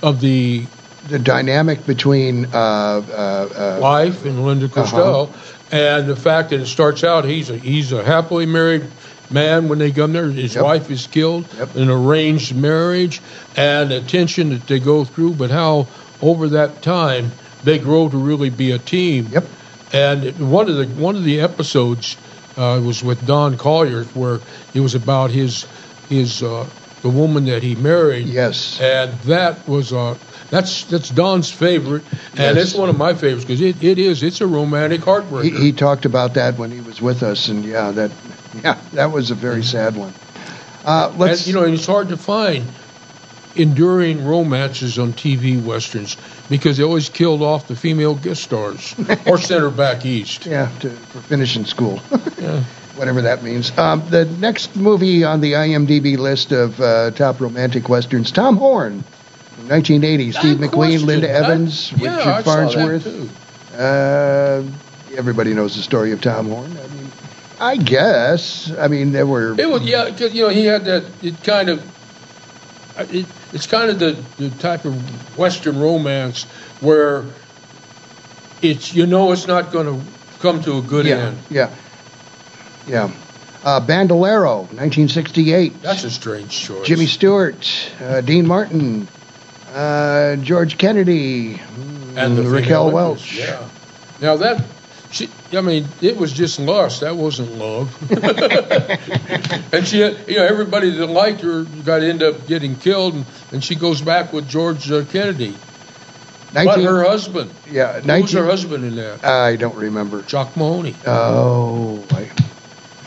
of 0.02 0.20
the 0.20 0.64
The 1.08 1.18
dynamic 1.18 1.86
between 1.86 2.44
uh, 2.46 2.48
uh, 2.54 3.80
uh, 3.80 3.80
Leif 3.82 4.24
and 4.26 4.44
Linda 4.44 4.68
Cristal, 4.68 5.30
and 5.72 6.06
the 6.06 6.16
fact 6.16 6.50
that 6.50 6.60
it 6.60 6.66
starts 6.66 7.02
out 7.04 7.24
he's 7.24 7.48
a 7.50 7.56
he's 7.56 7.92
a 7.92 8.04
happily 8.04 8.44
married 8.46 8.84
man 9.30 9.68
when 9.68 9.78
they 9.78 9.92
come 9.92 10.12
there. 10.12 10.28
His 10.28 10.54
Yep. 10.54 10.64
wife 10.64 10.90
is 10.90 11.06
killed, 11.06 11.46
Yep. 11.58 11.76
an 11.76 11.88
arranged 11.90 12.54
marriage, 12.54 13.20
and 13.56 13.90
the 13.90 14.00
tension 14.02 14.50
that 14.50 14.66
they 14.66 14.78
go 14.78 15.04
through. 15.04 15.34
But 15.34 15.50
how 15.50 15.86
over 16.20 16.48
that 16.50 16.82
time 16.82 17.32
they 17.64 17.78
grow 17.78 18.08
to 18.08 18.16
really 18.18 18.50
be 18.50 18.72
a 18.72 18.78
team. 18.78 19.28
Yep. 19.32 19.44
And 19.92 20.50
one 20.50 20.68
of 20.68 20.76
the 20.76 20.86
one 21.02 21.16
of 21.16 21.24
the 21.24 21.40
episodes 21.40 22.16
uh, 22.60 22.80
was 22.80 23.02
with 23.02 23.26
Don 23.26 23.56
Collier, 23.56 24.04
where 24.14 24.40
it 24.74 24.80
was 24.80 24.94
about 24.94 25.30
his 25.30 25.66
his 26.08 26.42
uh, 26.42 26.66
the 27.02 27.08
woman 27.08 27.46
that 27.46 27.62
he 27.62 27.74
married. 27.74 28.26
Yes. 28.26 28.78
And 28.80 29.18
that 29.22 29.66
was 29.66 29.92
uh 29.92 30.16
that's 30.50 30.84
that's 30.84 31.08
Don's 31.08 31.50
favorite, 31.50 32.02
and 32.36 32.56
Yes. 32.56 32.56
it's 32.56 32.74
one 32.74 32.90
of 32.90 32.98
my 32.98 33.14
favorites 33.14 33.44
because 33.44 33.60
it, 33.62 33.82
it 33.82 33.98
is 33.98 34.22
it's 34.22 34.40
a 34.40 34.46
romantic 34.46 35.00
heartbreaker. 35.00 35.44
He, 35.44 35.50
he 35.50 35.72
talked 35.72 36.04
about 36.04 36.34
that 36.34 36.56
when 36.58 36.70
he 36.70 36.80
was 36.80 37.00
with 37.00 37.22
us, 37.22 37.48
and 37.48 37.64
yeah, 37.64 37.92
that 37.92 38.10
yeah, 38.62 38.78
that 38.92 39.10
was 39.12 39.30
a 39.30 39.34
very 39.34 39.62
sad 39.62 39.96
one. 39.96 40.12
Uh, 40.84 41.12
let's 41.16 41.40
and, 41.40 41.46
you 41.46 41.52
know, 41.60 41.64
and 41.64 41.74
it's 41.74 41.86
hard 41.86 42.08
to 42.08 42.16
find 42.16 42.64
enduring 43.56 44.24
romances 44.24 44.98
on 44.98 45.12
TV 45.12 45.62
westerns 45.62 46.16
because 46.48 46.76
they 46.76 46.84
always 46.84 47.08
killed 47.08 47.42
off 47.42 47.66
the 47.68 47.74
female 47.76 48.14
guest 48.14 48.42
stars 48.42 48.94
or 49.26 49.38
sent 49.48 49.62
her 49.62 49.70
back 49.70 50.06
east. 50.06 50.46
yeah 50.46 50.68
to, 50.80 50.90
for 50.90 51.20
finishing 51.20 51.64
school, 51.64 52.00
Yeah. 52.38 52.62
whatever 52.94 53.22
that 53.22 53.42
means. 53.42 53.76
Um, 53.76 54.02
the 54.08 54.24
next 54.24 54.76
movie 54.76 55.24
on 55.24 55.40
the 55.40 55.52
IMDb 55.54 56.16
list 56.16 56.52
of 56.52 56.80
uh, 56.80 57.10
top 57.10 57.40
romantic 57.40 57.88
westerns, 57.88 58.30
Tom 58.30 58.56
Horn, 58.56 59.02
from 59.56 59.68
1980, 59.68 60.32
Steve 60.32 60.56
McQueen, 60.58 60.70
question, 60.72 61.06
Linda 61.06 61.26
that- 61.26 61.44
Evans, 61.44 61.92
yeah, 61.92 62.16
Richard 62.16 62.30
I 62.30 62.42
Farnsworth. 62.42 63.76
Uh, 63.76 64.62
everybody 65.16 65.54
knows 65.54 65.74
the 65.76 65.82
story 65.82 66.12
of 66.12 66.20
Tom 66.20 66.48
Horn. 66.48 66.70
I 66.76 66.86
mean, 66.88 67.10
I 67.60 67.76
guess. 67.76 68.70
I 68.78 68.88
mean, 68.88 69.12
there 69.12 69.26
were. 69.26 69.58
It 69.58 69.68
was 69.68 69.82
yeah, 69.82 70.08
'cause, 70.10 70.32
you 70.34 70.42
know 70.44 70.48
he 70.48 70.64
had 70.66 70.84
that. 70.86 71.04
It 71.22 71.42
kind 71.42 71.68
of. 71.68 71.84
uh, 72.98 73.04
It, 73.10 73.26
it's 73.52 73.66
kind 73.66 73.90
of 73.90 73.98
the, 73.98 74.12
the 74.38 74.50
type 74.50 74.84
of 74.84 75.38
Western 75.38 75.78
romance 75.78 76.44
where 76.80 77.24
it's 78.62 78.94
you 78.94 79.06
know 79.06 79.32
it's 79.32 79.46
not 79.46 79.72
going 79.72 79.86
to 79.86 80.06
come 80.40 80.62
to 80.62 80.78
a 80.78 80.82
good 80.82 81.06
yeah, 81.06 81.16
end. 81.16 81.38
yeah, 81.50 81.74
yeah. 82.86 83.12
Uh, 83.62 83.78
Bandolero, 83.78 84.60
1968. 84.60 85.82
That's 85.82 86.04
a 86.04 86.10
strange 86.10 86.50
choice. 86.50 86.86
Jimmy 86.86 87.04
Stewart, 87.04 87.92
uh, 88.00 88.22
Dean 88.22 88.46
Martin, 88.46 89.06
uh, 89.74 90.36
George 90.36 90.78
Kennedy, 90.78 91.60
and 92.16 92.38
the 92.38 92.42
mm, 92.42 92.52
Raquel 92.52 92.90
Welch. 92.90 93.34
Yeah. 93.36 93.68
Now 94.20 94.36
that. 94.38 94.64
She, 95.50 95.58
I 95.58 95.60
mean, 95.60 95.86
it 96.00 96.16
was 96.16 96.32
just 96.32 96.58
lust. 96.60 97.00
That 97.00 97.16
wasn't 97.16 97.52
love. 97.56 97.90
and 99.72 99.86
she, 99.86 99.98
you 99.98 100.36
know, 100.36 100.44
everybody 100.44 100.90
that 100.90 101.06
liked 101.06 101.40
her 101.40 101.64
got 101.64 101.98
to 101.98 102.08
end 102.08 102.22
up 102.22 102.46
getting 102.46 102.76
killed, 102.76 103.14
and, 103.14 103.26
and 103.52 103.64
she 103.64 103.74
goes 103.74 104.00
back 104.00 104.32
with 104.32 104.48
George 104.48 104.90
uh, 104.90 105.04
Kennedy. 105.06 105.56
but 106.52 106.80
her 106.80 107.04
husband. 107.04 107.50
Yeah, 107.70 108.00
Who 108.00 108.22
was 108.22 108.32
her 108.32 108.44
husband 108.46 108.84
in 108.84 108.96
that? 108.96 109.24
I 109.24 109.56
don't 109.56 109.76
remember. 109.76 110.22
Chuck 110.22 110.56
Mahoney. 110.56 110.94
Oh, 111.06 112.04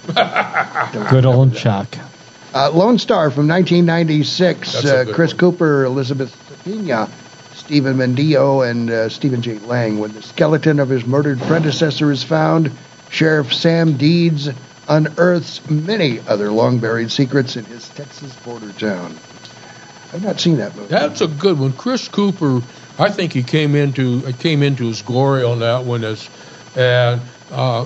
Good 1.10 1.26
old 1.26 1.56
Chuck. 1.56 1.98
Uh, 2.54 2.70
Lone 2.72 3.00
Star 3.00 3.32
from 3.32 3.48
1996. 3.48 4.74
That's 4.74 4.86
a 4.86 5.00
Uh, 5.00 5.04
good 5.06 5.16
Chris 5.16 5.34
Cooper, 5.34 5.86
Elizabeth 5.86 6.36
Pena, 6.64 7.10
Stephen 7.56 7.98
Mendillo, 7.98 8.70
and 8.70 8.90
uh, 8.90 9.10
Stephen 9.10 9.42
J. 9.42 9.60
Lang. 9.60 10.00
When 10.00 10.12
the 10.14 10.22
skeleton 10.22 10.80
of 10.80 10.90
his 10.90 11.06
murdered 11.06 11.40
predecessor 11.42 12.12
is 12.12 12.24
found, 12.24 12.72
Sheriff 13.10 13.54
Sam 13.54 13.98
Deeds 13.98 14.50
unearths 14.88 15.70
many 15.70 16.20
other 16.22 16.52
long 16.52 16.80
buried 16.80 17.12
secrets 17.12 17.56
in 17.56 17.66
his 17.66 17.88
Texas 17.90 18.36
border 18.38 18.72
town. 18.74 19.16
I've 20.12 20.24
not 20.24 20.40
seen 20.40 20.58
that 20.58 20.76
movie. 20.76 20.90
That's 20.90 21.22
a 21.22 21.28
good 21.28 21.60
one. 21.60 21.74
Chris 21.74 22.08
Cooper, 22.08 22.62
I 23.00 23.10
think 23.10 23.34
he 23.34 23.44
came 23.44 23.76
into 23.76 24.32
came 24.34 24.62
into 24.62 24.86
his 24.86 25.02
glory 25.02 25.44
on 25.44 25.60
that 25.60 25.86
one 25.86 26.04
as, 26.04 26.30
and 26.76 27.22
uh, 27.52 27.86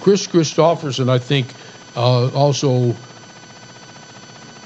Kris 0.00 0.26
Kristofferson, 0.26 1.08
I 1.08 1.18
think, 1.18 1.48
uh, 1.96 2.28
also 2.28 2.94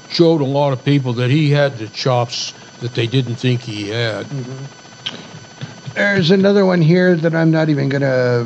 showed 0.09 0.41
a 0.41 0.45
lot 0.45 0.73
of 0.73 0.83
people 0.85 1.13
that 1.13 1.31
he 1.31 1.49
had 1.49 1.77
the 1.77 1.87
chops 1.87 2.53
that 2.83 2.93
they 2.95 3.07
didn't 3.07 3.35
think 3.37 3.61
he 3.61 3.87
had. 3.89 4.27
There's 5.95 6.31
another 6.31 6.65
one 6.65 6.81
here 6.81 7.15
that 7.15 7.33
I'm 7.33 7.49
not 7.49 7.69
even 7.69 7.87
going 7.87 8.01
to 8.01 8.45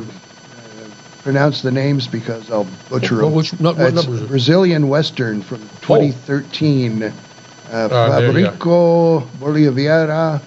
pronounce 1.24 1.62
the 1.62 1.72
names 1.72 2.06
because 2.06 2.48
I'll 2.48 2.66
butcher 2.88 3.16
Well, 3.16 3.24
them. 3.26 3.34
which- 3.34 3.58
no- 3.60 3.72
what 3.72 3.80
Uh, 3.80 3.86
it's 3.86 4.06
number? 4.06 4.26
Brazilian 4.26 4.88
Western 4.88 5.42
from 5.42 5.58
2013. 5.80 7.02
Uh, 7.02 7.10
Ah, 7.72 8.20
there 8.20 8.30
you 8.38 8.46
go. 8.46 8.50
Fabrico 8.52 9.26
Boliviera, 9.40 10.40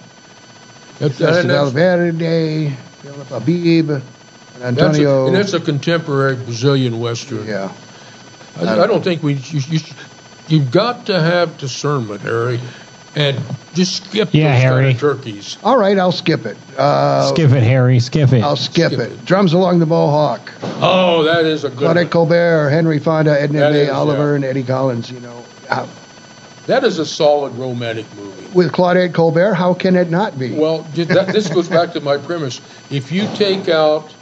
That's- 0.98 1.18
that's- 1.18 1.44
Valverde, 1.44 2.72
Philip 3.02 3.28
Habib, 3.28 3.90
and 3.90 4.02
That's 4.58 4.62
a, 4.62 4.84
Antonio. 4.86 5.26
and 5.26 5.36
that's 5.36 5.52
a 5.52 5.60
contemporary 5.60 6.36
Brazilian 6.36 6.98
Western. 6.98 7.46
Yeah. 7.46 7.70
I, 8.58 8.82
I 8.82 8.86
don't 8.86 9.04
think 9.04 9.22
we. 9.22 9.34
You, 9.34 9.60
you, 9.68 9.80
you've 10.48 10.70
got 10.70 11.06
to 11.06 11.20
have 11.20 11.58
discernment, 11.58 12.20
Harry, 12.22 12.60
and 13.14 13.38
just 13.74 14.04
skip 14.08 14.30
Yeah, 14.32 14.52
those 14.54 14.62
Harry. 14.62 14.82
kind 14.84 14.94
of 14.94 15.00
turkeys. 15.00 15.58
All 15.62 15.76
right, 15.76 15.98
I'll 15.98 16.12
skip 16.12 16.46
it. 16.46 16.56
Uh, 16.78 17.28
skip 17.32 17.50
it, 17.50 17.62
Harry. 17.62 17.98
Skip 18.00 18.32
it. 18.32 18.42
I'll 18.42 18.56
skip, 18.56 18.92
it. 18.92 19.24
Drums 19.24 19.52
along 19.52 19.78
the 19.80 19.86
Mohawk. 19.86 20.52
Oh, 20.62 21.22
that 21.24 21.44
is 21.44 21.64
a 21.64 21.68
good. 21.70 21.82
One. 21.82 21.96
Claudette 21.96 22.02
one. 22.04 22.10
Colbert, 22.10 22.70
Henry 22.70 22.98
Fonda, 22.98 23.40
Edna 23.40 23.70
May 23.70 23.88
Oliver, 23.88 24.30
yeah. 24.30 24.34
and 24.36 24.44
Eddie 24.44 24.62
Collins. 24.64 25.10
You 25.10 25.20
know, 25.20 25.44
uh, 25.68 25.86
That 26.66 26.84
is 26.84 26.98
a 26.98 27.06
solid 27.06 27.54
romantic 27.54 28.06
movie. 28.16 28.46
with 28.54 28.72
Claudette 28.72 29.12
Colbert, 29.14 29.54
how 29.54 29.74
can 29.74 29.96
it 29.96 30.10
not 30.10 30.38
be? 30.38 30.54
Well, 30.54 30.82
that, 30.94 31.28
this 31.32 31.48
goes 31.48 31.68
back 31.68 31.92
to 31.94 32.00
my 32.00 32.16
premise. 32.18 32.60
If 32.90 33.10
you 33.12 33.26
take 33.34 33.68
out 33.68 34.14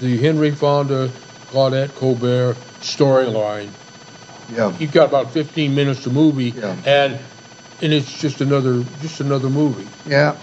the 0.00 0.16
Henry 0.18 0.50
Fonda, 0.52 1.10
Claudette 1.50 1.94
Colbert 1.96 2.54
storyline, 2.80 3.68
yeah, 4.52 4.76
you've 4.78 4.92
got 4.92 5.08
about 5.08 5.30
15 5.30 5.74
minutes 5.74 6.06
of 6.06 6.12
movie, 6.12 6.54
and 6.86 7.18
and 7.82 7.92
it's 7.92 8.20
just 8.20 8.40
another 8.40 8.84
just 9.00 9.20
another 9.20 9.48
movie. 9.48 9.86
Yeah. 10.06 10.36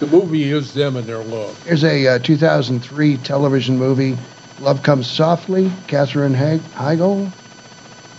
The 0.00 0.06
movie 0.06 0.50
is 0.52 0.74
them 0.74 0.96
and 0.96 1.06
their 1.06 1.22
love. 1.24 1.60
Here's 1.64 1.82
a 1.84 2.06
uh, 2.06 2.18
2003 2.20 3.16
television 3.18 3.76
movie, 3.78 4.16
Love 4.60 4.82
Comes 4.84 5.10
Softly, 5.10 5.72
Katherine 5.88 6.34
He- 6.34 6.62
Heigl, 6.76 7.30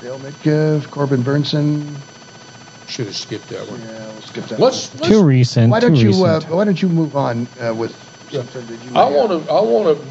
Dale 0.01 0.19
Midkiff, 0.19 0.89
Corbin 0.91 1.23
Bernsen. 1.23 1.85
Should 2.87 3.05
have 3.05 3.15
skipped 3.15 3.47
that 3.49 3.69
one. 3.69 3.79
Yeah, 3.81 4.07
we'll 4.07 4.21
skip 4.21 4.45
that 4.47 4.59
Let's- 4.59 4.91
one. 4.93 5.03
let's- 5.03 5.13
Too 5.13 5.23
recent, 5.23 5.71
Why 5.71 5.79
don't 5.79 5.95
too 5.95 6.09
you 6.09 6.25
uh. 6.25 6.41
Why 6.49 6.65
don't 6.65 6.81
you 6.81 6.89
move 6.89 7.15
on 7.15 7.47
uh, 7.61 7.73
with 7.73 7.95
something 8.31 8.65
that 8.67 8.83
you? 8.83 8.95
I 8.99 9.09
want 9.09 9.29
to 9.45 9.51
I 9.51 9.61
want 9.61 9.97
to 9.97 10.05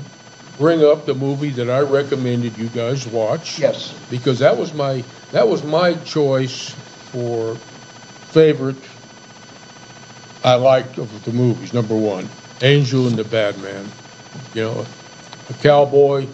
bring 0.58 0.82
up 0.84 1.04
the 1.04 1.14
movie 1.14 1.50
that 1.50 1.68
I 1.68 1.80
recommended 1.80 2.56
you 2.56 2.68
guys 2.68 3.06
watch. 3.06 3.58
Yes. 3.58 3.92
Because 4.10 4.38
that 4.38 4.56
was 4.56 4.72
my 4.72 5.04
that 5.32 5.46
was 5.46 5.62
my 5.64 5.94
choice 6.04 6.70
for 7.12 7.56
favorite 8.30 8.76
I 10.44 10.54
liked 10.54 10.98
of 10.98 11.24
the 11.24 11.32
movies. 11.32 11.72
Number 11.72 11.96
one, 11.96 12.28
Angel 12.62 13.06
and 13.06 13.16
the 13.16 13.24
Bad 13.24 13.58
Man. 13.58 13.86
You 14.54 14.62
know, 14.62 14.86
a 15.50 15.54
cowboy, 15.54 16.26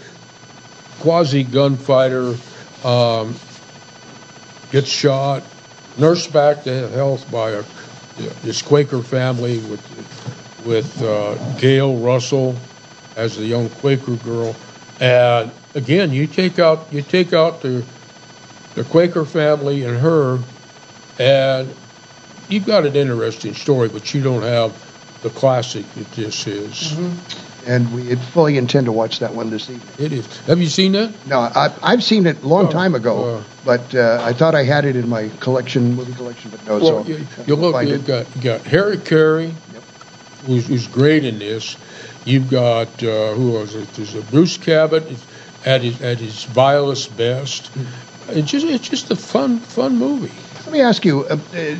quasi 1.01 1.42
gunfighter, 1.42 2.34
um, 2.84 3.34
gets 4.70 4.88
shot, 4.88 5.42
nursed 5.97 6.32
back 6.32 6.64
to 6.64 6.88
health 6.90 7.30
by 7.30 7.51
a 7.51 7.64
this 8.42 8.62
Quaker 8.62 9.01
family 9.01 9.59
with 9.59 10.64
with 10.64 11.03
uh, 11.03 11.34
Gail 11.59 11.97
Russell 11.99 12.57
as 13.16 13.36
the 13.36 13.45
young 13.45 13.68
Quaker 13.68 14.14
girl, 14.16 14.55
and 15.01 15.51
again, 15.74 16.12
you 16.12 16.26
take 16.26 16.59
out 16.59 16.92
you 16.92 17.03
take 17.03 17.32
out 17.32 17.62
the 17.62 17.84
the 18.74 18.84
Quaker 18.84 19.24
family 19.24 19.84
and 19.84 19.99
her, 19.99 20.38
and 21.18 21.74
you've 22.49 22.66
got 22.66 22.86
an 22.86 22.97
interesting 22.97 23.55
story, 23.55 23.88
but 23.88 24.12
you 24.14 24.22
don't 24.22 24.42
have 24.42 24.72
the 25.22 25.30
classic 25.30 25.84
that 25.95 26.11
this 26.12 26.47
is. 26.47 26.97
And 27.66 27.95
we 27.95 28.14
fully 28.16 28.59
intend 28.59 28.86
to 28.86 28.92
watch 28.92 29.20
that 29.20 29.32
one 29.34 29.49
this 29.49 29.70
evening. 29.70 29.88
It 29.99 30.12
is. 30.12 30.40
Have 30.47 30.61
you 30.61 30.66
seen 30.68 30.92
that? 30.92 31.14
No, 31.26 31.40
I, 31.40 31.74
I've 31.82 32.05
seen 32.05 32.26
it 32.26 32.42
a 32.42 32.47
long 32.47 32.66
Oh, 32.66 32.70
time 32.70 32.95
ago, 32.95 33.36
uh. 33.38 33.42
but 33.64 33.95
uh, 33.95 34.18
I 34.22 34.34
thought 34.34 34.55
I 34.55 34.64
had 34.64 34.84
it 34.84 34.97
in 34.97 35.09
my 35.09 35.30
collection, 35.40 35.95
movie 35.95 36.12
collection, 36.12 36.51
but 36.51 36.62
no. 36.66 36.76
Well, 36.78 37.05
so 37.05 37.11
you, 37.11 37.26
you 37.47 37.55
look, 37.57 37.72
find 37.72 37.88
you've 37.88 38.03
it. 38.03 38.07
got, 38.07 38.36
you 38.36 38.42
got 38.42 38.61
Harry 38.66 38.99
Carey, 38.99 39.55
who's, 40.45 40.66
who's 40.66 40.86
great 40.88 41.24
in 41.24 41.38
this. 41.38 41.78
You've 42.26 42.51
got 42.51 42.88
uh, 43.03 43.32
who 43.32 43.53
was 43.53 43.74
it? 43.74 43.88
There's 43.95 44.14
a 44.14 44.20
Bruce 44.22 44.59
Cabot 44.59 45.03
at 45.64 45.80
his 45.80 46.03
at 46.03 46.18
his 46.18 46.45
vilest 46.45 47.16
best. 47.16 47.70
It's 48.28 48.51
just 48.51 48.66
it's 48.66 48.88
just 48.88 49.11
a 49.11 49.16
fun 49.16 49.59
fun 49.59 49.97
movie. 49.97 50.32
Let 50.64 50.72
me 50.72 50.80
ask 50.82 51.03
you. 51.05 51.24
Uh, 51.24 51.38
uh, 51.55 51.76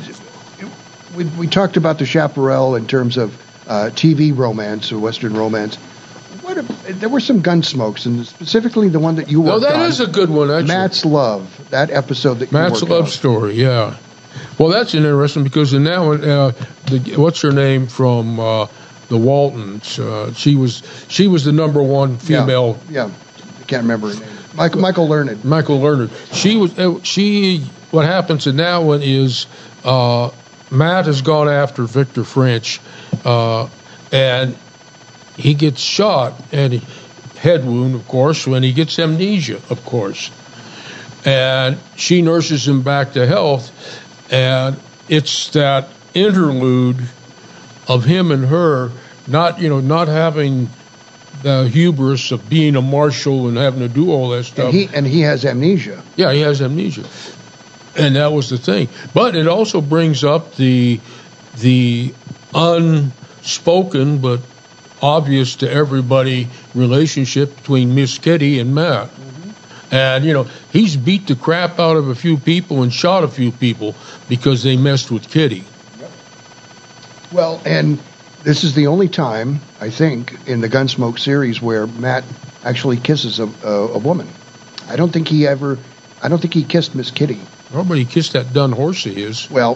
we 1.15 1.23
we 1.25 1.47
talked 1.47 1.77
about 1.77 1.99
the 1.99 2.05
chaparral 2.05 2.75
in 2.75 2.87
terms 2.87 3.17
of 3.17 3.33
uh, 3.67 3.89
TV 3.93 4.35
romance 4.35 4.91
or 4.91 4.99
Western 4.99 5.33
romance. 5.35 5.75
What 6.41 6.57
if, 6.59 6.99
there 6.99 7.09
were 7.09 7.19
some 7.19 7.41
gun 7.41 7.63
smokes, 7.63 8.05
and 8.05 8.25
specifically 8.27 8.89
the 8.89 8.99
one 8.99 9.15
that 9.15 9.29
you 9.31 9.41
No, 9.41 9.53
worked 9.53 9.61
that 9.63 9.75
on. 9.75 9.85
is 9.87 9.99
a 9.99 10.07
good 10.07 10.29
one. 10.29 10.51
Actually. 10.51 10.67
Matt's 10.67 11.05
Love, 11.05 11.67
that 11.71 11.89
episode 11.89 12.35
that 12.35 12.51
you 12.51 12.57
Matt's 12.57 12.83
love 12.83 13.05
on. 13.05 13.09
story. 13.09 13.55
Yeah. 13.55 13.97
Well, 14.59 14.69
that's 14.69 14.93
interesting 14.93 15.43
because 15.43 15.73
in 15.73 15.85
that 15.85 15.99
one, 15.99 16.23
uh, 16.23 16.51
the, 16.87 17.15
what's 17.17 17.41
her 17.41 17.51
name 17.51 17.87
from 17.87 18.39
uh, 18.39 18.67
the 19.09 19.17
Waltons? 19.17 19.97
Uh, 19.97 20.33
she 20.33 20.55
was 20.55 20.83
she 21.07 21.27
was 21.27 21.45
the 21.45 21.51
number 21.51 21.81
one 21.81 22.17
female 22.17 22.77
Yeah, 22.89 23.05
I 23.59 23.63
can't 23.63 23.83
remember 23.83 24.13
her 24.13 24.19
name. 24.19 24.29
Michael 24.55 24.81
Michael 24.81 25.07
Learned. 25.09 25.43
Michael 25.43 25.79
Learned. 25.81 26.11
She 26.31 26.57
was 26.57 26.77
uh, 26.77 27.01
she. 27.03 27.59
What 27.91 28.05
happens 28.05 28.45
in 28.45 28.57
that 28.57 28.77
one 28.79 29.01
is 29.01 29.47
uh, 29.85 30.29
Matt 30.71 31.05
has 31.05 31.21
gone 31.21 31.49
after 31.49 31.83
Victor 31.83 32.23
French, 32.23 32.81
uh, 33.23 33.69
and 34.11 34.57
he 35.37 35.53
gets 35.53 35.81
shot 35.81 36.33
and 36.51 36.73
he, 36.73 36.81
head 37.37 37.65
wound, 37.65 37.95
of 37.95 38.07
course, 38.07 38.47
when 38.47 38.63
he 38.63 38.73
gets 38.73 38.97
amnesia, 38.97 39.61
of 39.69 39.83
course, 39.85 40.31
and 41.25 41.77
she 41.95 42.21
nurses 42.21 42.67
him 42.67 42.81
back 42.81 43.13
to 43.13 43.25
health, 43.25 43.71
and 44.31 44.79
it's 45.07 45.49
that 45.51 45.89
interlude 46.13 46.97
of 47.87 48.03
him 48.05 48.31
and 48.31 48.45
her 48.45 48.91
not 49.27 49.59
you 49.59 49.69
know 49.69 49.79
not 49.79 50.07
having 50.07 50.69
the 51.41 51.67
hubris 51.67 52.31
of 52.31 52.49
being 52.49 52.75
a 52.75 52.81
marshal 52.81 53.47
and 53.47 53.57
having 53.57 53.81
to 53.81 53.87
do 53.87 54.11
all 54.11 54.29
that 54.29 54.45
stuff. 54.45 54.65
And 54.65 54.73
he 54.73 54.89
and 54.93 55.05
he 55.05 55.21
has 55.21 55.45
amnesia. 55.45 56.03
Yeah, 56.15 56.33
he 56.33 56.41
has 56.41 56.61
amnesia, 56.61 57.03
and 57.97 58.15
that 58.15 58.31
was 58.31 58.49
the 58.49 58.57
thing. 58.57 58.89
But 59.13 59.35
it 59.35 59.47
also 59.47 59.81
brings 59.81 60.23
up 60.23 60.55
the 60.55 60.99
the 61.57 62.13
unspoken 62.53 64.19
but 64.19 64.41
obvious 65.01 65.57
to 65.57 65.71
everybody 65.71 66.47
relationship 66.73 67.55
between 67.57 67.95
Miss 67.95 68.17
Kitty 68.17 68.59
and 68.59 68.73
Matt. 68.73 69.09
Mm-hmm. 69.09 69.95
And 69.95 70.25
you 70.25 70.33
know, 70.33 70.47
he's 70.71 70.95
beat 70.95 71.27
the 71.27 71.35
crap 71.35 71.79
out 71.79 71.97
of 71.97 72.09
a 72.09 72.15
few 72.15 72.37
people 72.37 72.83
and 72.83 72.93
shot 72.93 73.23
a 73.23 73.27
few 73.27 73.51
people 73.51 73.95
because 74.27 74.63
they 74.63 74.77
messed 74.77 75.11
with 75.11 75.29
Kitty. 75.29 75.63
Well, 77.31 77.61
and 77.65 77.99
this 78.43 78.63
is 78.63 78.75
the 78.75 78.87
only 78.87 79.09
time 79.09 79.59
I 79.81 79.89
think 79.89 80.47
in 80.47 80.61
the 80.61 80.69
Gunsmoke 80.69 81.19
series 81.19 81.61
where 81.61 81.87
Matt 81.87 82.23
actually 82.63 82.97
kisses 82.97 83.39
a, 83.39 83.47
a, 83.63 83.93
a 83.93 83.97
woman. 83.97 84.29
I 84.87 84.95
don't 84.95 85.11
think 85.11 85.27
he 85.27 85.47
ever. 85.47 85.77
I 86.21 86.29
don't 86.29 86.39
think 86.39 86.53
he 86.53 86.63
kissed 86.63 86.95
Miss 86.95 87.11
Kitty. 87.11 87.41
Nobody 87.75 88.05
kissed 88.05 88.33
that 88.33 88.53
done 88.53 88.71
horse 88.71 89.05
of 89.05 89.13
his. 89.15 89.49
Well, 89.51 89.75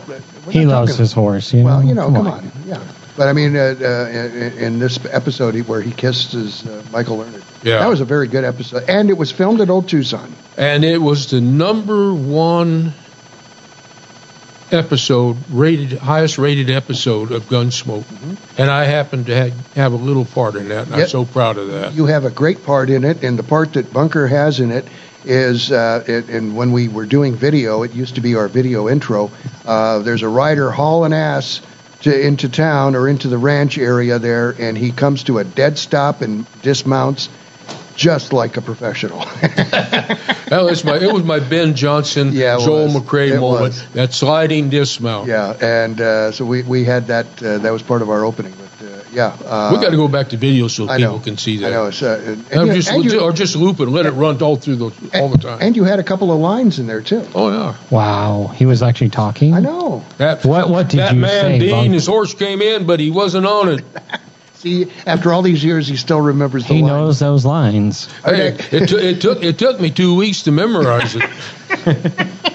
He 0.50 0.66
loves 0.66 0.98
his 0.98 1.14
horse. 1.14 1.54
You 1.54 1.60
know? 1.60 1.66
Well, 1.66 1.84
you 1.84 1.94
know, 1.94 2.08
come, 2.12 2.28
on. 2.28 2.52
yeah. 2.66 2.82
But 3.18 3.28
I 3.28 3.34
mean, 3.34 3.56
uh, 3.58 3.76
uh, 3.80 4.08
in, 4.10 4.58
in 4.58 4.80
this 4.80 4.98
episode 5.12 5.56
where 5.68 5.82
he 5.82 5.92
kisses 5.92 6.66
uh, 6.66 6.82
Michael 6.92 7.18
Learned, 7.18 7.44
Yeah. 7.64 7.80
that 7.80 7.90
was 7.90 8.00
a 8.00 8.06
very 8.06 8.28
good 8.30 8.46
episode, 8.46 8.84
and 8.90 9.10
it 9.10 9.18
was 9.18 9.32
filmed 9.32 9.60
at 9.60 9.70
Old 9.70 9.90
Tucson. 9.90 10.34
and 10.58 10.86
it 10.86 11.00
was 11.02 11.30
the 11.30 11.42
number 11.42 12.14
one 12.14 12.94
episode 14.72 15.36
rated 15.50 15.98
highest 15.98 16.38
rated 16.38 16.70
episode 16.70 17.32
of 17.32 17.44
Gunsmoke, 17.50 18.06
and 18.58 18.70
I 18.70 18.84
happened 18.86 19.26
to 19.26 19.36
have, 19.36 19.74
have 19.76 19.94
a 19.94 19.98
little 19.98 20.26
part 20.26 20.56
in 20.56 20.70
that, 20.70 20.86
and 20.88 20.96
I'm 20.96 21.08
so 21.08 21.26
proud 21.26 21.58
of 21.58 21.70
that. 21.72 21.94
You 21.94 22.06
have 22.06 22.24
a 22.24 22.30
great 22.30 22.64
part 22.64 22.90
in 22.90 23.04
it, 23.04 23.24
and 23.24 23.38
the 23.38 23.44
part 23.44 23.74
that 23.74 23.92
Bunker 23.92 24.28
has 24.28 24.60
in 24.60 24.72
it 24.72 24.86
is, 25.26 25.72
uh, 25.72 26.04
it, 26.08 26.30
and 26.30 26.56
when 26.56 26.72
we 26.72 26.88
were 26.88 27.06
doing 27.06 27.36
video, 27.36 27.84
it 27.84 27.94
used 27.94 28.16
to 28.16 28.22
be 28.22 28.36
our 28.36 28.48
video 28.48 28.88
intro. 28.90 29.32
Uh, 29.66 30.00
there's 30.00 30.22
a 30.24 30.30
rider 30.30 30.72
hauling 30.72 31.14
ass 31.14 31.62
to 32.02 32.20
into 32.28 32.48
town 32.50 32.96
or 32.96 33.08
into 33.10 33.28
the 33.28 33.38
ranch 33.38 33.78
area 33.78 34.20
there, 34.20 34.56
and 34.60 34.78
he 34.78 34.92
comes 34.92 35.24
to 35.26 35.38
a 35.40 35.44
dead 35.44 35.78
stop 35.78 36.22
and 36.22 36.46
dismounts, 36.62 37.28
just 37.96 38.32
like 38.34 38.56
a 38.58 38.62
professional. 38.62 39.26
That 40.50 40.64
was 40.64 40.84
my 40.84 40.98
it 40.98 41.14
was 41.14 41.24
my 41.24 41.40
Ben 41.40 41.76
Johnson, 41.76 42.32
Yeah, 42.32 42.58
Joel 42.58 42.86
was. 42.86 42.96
McCrea 42.96 43.34
It 43.36 43.40
moment. 43.40 43.62
was. 43.68 43.88
That 43.94 44.14
sliding 44.14 44.72
dismount. 44.72 45.28
yeah, 45.28 45.54
and 45.62 46.02
uh, 46.02 46.32
so 46.32 46.44
we 46.44 46.64
we 46.64 46.84
had 46.86 47.06
that. 47.08 47.28
Uh, 47.44 47.60
that 47.60 47.70
was 47.72 47.84
part 47.84 48.02
of 48.02 48.10
our 48.10 48.26
opening. 48.26 48.54
But 49.10 49.16
yeah, 49.16 49.28
uh, 49.46 49.72
we 49.76 49.84
got 49.84 49.90
to 49.90 49.98
go 49.98 50.08
back 50.08 50.30
to 50.30 50.38
video 50.38 50.68
so 50.68 50.88
I 50.88 50.98
people 50.98 51.14
know. 51.16 51.20
can 51.20 51.38
see 51.38 51.58
that. 51.58 51.68
I 51.68 51.70
know. 51.72 51.86
It's, 51.88 52.02
uh, 52.02 52.36
and, 52.52 52.70
Or 52.70 52.74
just, 52.74 52.90
and 52.92 53.04
you- 53.04 53.20
or 53.22 53.32
just 53.34 53.56
loop 53.56 53.80
it, 53.80 53.84
and 53.84 53.92
let 53.92 54.06
it 54.06 54.12
run 54.12 54.42
all 54.42 54.56
through 54.56 54.76
the 54.76 55.20
all 55.20 55.30
the 55.30 55.38
time. 55.38 55.58
and 55.62 55.76
you 55.76 55.84
had 55.84 56.00
a 56.00 56.04
couple 56.04 56.32
of 56.32 56.40
lines 56.40 56.80
in 56.80 56.86
there 56.88 57.02
too. 57.02 57.26
oh 57.34 57.52
yeah, 57.52 57.76
Wow, 57.90 58.48
he 58.56 58.66
was 58.66 58.84
actually 58.84 59.10
talking. 59.10 59.54
I 59.54 59.60
know. 59.62 60.06
that 60.18 60.46
What 60.46 60.70
what 60.70 60.90
did 60.90 60.98
you 60.98 61.00
say? 61.00 61.06
that 61.08 61.16
you 61.16 61.22
man 61.22 61.42
say? 61.42 61.60
Dean, 61.60 61.72
Bunk? 61.72 61.92
his 61.94 62.06
horse 62.08 62.34
came 62.34 62.62
in, 62.62 62.86
but 62.86 63.00
he 63.00 63.10
wasn't 63.10 63.46
on 63.46 63.70
it. 63.70 63.84
See, 64.56 64.92
after 65.08 65.32
all 65.32 65.42
these 65.42 65.64
years, 65.64 65.88
he 65.88 65.96
still 65.96 66.20
remembers 66.20 66.68
the 66.68 66.74
He 66.74 66.82
lines. 66.82 66.88
knows 66.92 67.20
those 67.20 67.46
lines. 67.46 68.10
Hey, 68.26 68.50
it, 68.72 68.90
took 68.90 69.02
it 69.02 69.22
took 69.22 69.42
it 69.44 69.58
took 69.58 69.80
me 69.80 69.90
two 69.90 70.16
weeks 70.16 70.44
to 70.44 70.52
memorize 70.52 71.16
it. 71.16 71.24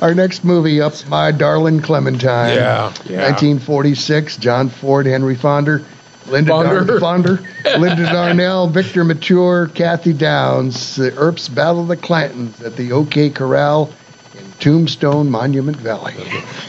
Our 0.00 0.14
next 0.14 0.44
movie 0.44 0.80
up, 0.80 0.92
My 1.08 1.32
Darling 1.32 1.80
Clementine. 1.80 2.54
Yeah, 2.56 2.92
yeah. 3.06 3.30
1946. 3.30 4.36
John 4.36 4.68
Ford, 4.68 5.06
Henry 5.06 5.36
Fonda, 5.36 5.84
Linda 6.26 6.50
Fonder. 6.50 6.84
Dar- 6.84 7.00
Fonder, 7.00 7.38
Linda 7.78 8.04
Darnell, 8.04 8.68
Victor 8.68 9.04
Mature, 9.04 9.68
Cathy 9.68 10.12
Downs. 10.12 10.96
The 10.96 11.12
Earps 11.16 11.48
battle 11.48 11.82
of 11.82 11.88
the 11.88 11.96
Clantons 11.96 12.62
at 12.64 12.76
the 12.76 12.92
OK 12.92 13.30
Corral 13.30 13.92
in 14.34 14.44
Tombstone 14.60 15.30
Monument 15.30 15.76
Valley. 15.78 16.14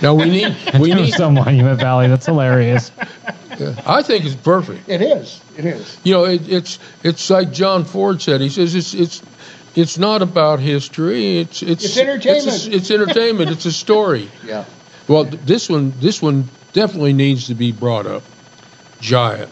Now 0.02 0.14
we 0.16 0.26
need 0.26 0.56
we 0.80 0.94
need. 0.94 1.14
some 1.14 1.34
Monument 1.34 1.80
Valley. 1.80 2.08
That's 2.08 2.26
hilarious. 2.26 2.92
I 3.86 4.04
think 4.04 4.24
it's 4.26 4.36
perfect. 4.36 4.88
It 4.88 5.02
is. 5.02 5.42
It 5.58 5.66
is. 5.66 5.98
You 6.04 6.14
know, 6.14 6.26
it, 6.26 6.48
it's 6.48 6.80
it's 7.04 7.30
like 7.30 7.52
John 7.52 7.84
Ford 7.86 8.22
said. 8.22 8.40
He 8.42 8.50
says 8.50 8.76
it's 8.76 8.94
it's 8.94 9.22
it's 9.76 9.98
not 9.98 10.22
about 10.22 10.60
history. 10.60 11.40
It's 11.40 11.62
it's 11.62 11.86
It's 11.86 11.98
entertainment. 11.98 12.48
It's, 12.48 12.68
a- 12.68 12.72
it's 12.76 12.92
entertainment. 12.92 13.52
it's 13.52 13.66
a 13.66 13.72
story. 13.72 14.30
Yeah. 14.46 14.66
Well, 15.08 15.26
th- 15.26 15.42
this 15.44 15.70
one 15.70 15.94
this 16.00 16.22
one 16.22 16.50
definitely 16.74 17.14
needs 17.14 17.48
to 17.48 17.56
be 17.56 17.72
brought 17.72 18.06
up. 18.08 18.24
Giant, 19.00 19.50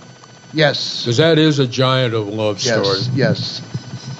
Yes. 0.53 1.01
because 1.03 1.17
that 1.17 1.37
is 1.37 1.59
a 1.59 1.67
giant 1.67 2.13
of 2.13 2.27
love 2.27 2.59
Yes. 2.63 2.73
story. 2.81 2.99
Yes. 3.15 3.61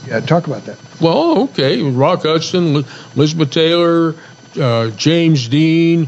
Yeah. 0.08 0.20
Talk 0.20 0.46
about 0.48 0.66
that. 0.66 0.78
Well, 1.02 1.44
okay, 1.50 1.82
Rock 1.82 2.24
Hudson, 2.24 2.76
Li- 2.76 2.86
Elizabeth 3.16 3.50
Taylor, 3.52 4.16
uh, 4.60 4.90
James 4.92 5.48
Dean, 5.48 6.08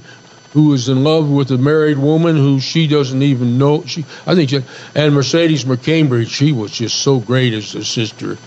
who 0.54 0.72
is 0.74 0.88
in 0.88 1.04
love 1.04 1.30
with 1.30 1.50
a 1.52 1.58
married 1.58 1.98
woman 1.98 2.36
who 2.38 2.60
she 2.60 2.88
doesn't 2.88 3.22
even 3.24 3.58
know. 3.58 3.84
She, 3.86 4.06
I 4.28 4.36
think, 4.36 4.52
she, 4.52 4.62
and 4.96 5.14
Mercedes 5.16 5.66
McCambridge, 5.66 6.30
she 6.30 6.52
was 6.52 6.72
just 6.72 7.00
so 7.00 7.20
great 7.20 7.54
as 7.54 7.74
a 7.76 7.84
sister. 7.84 8.38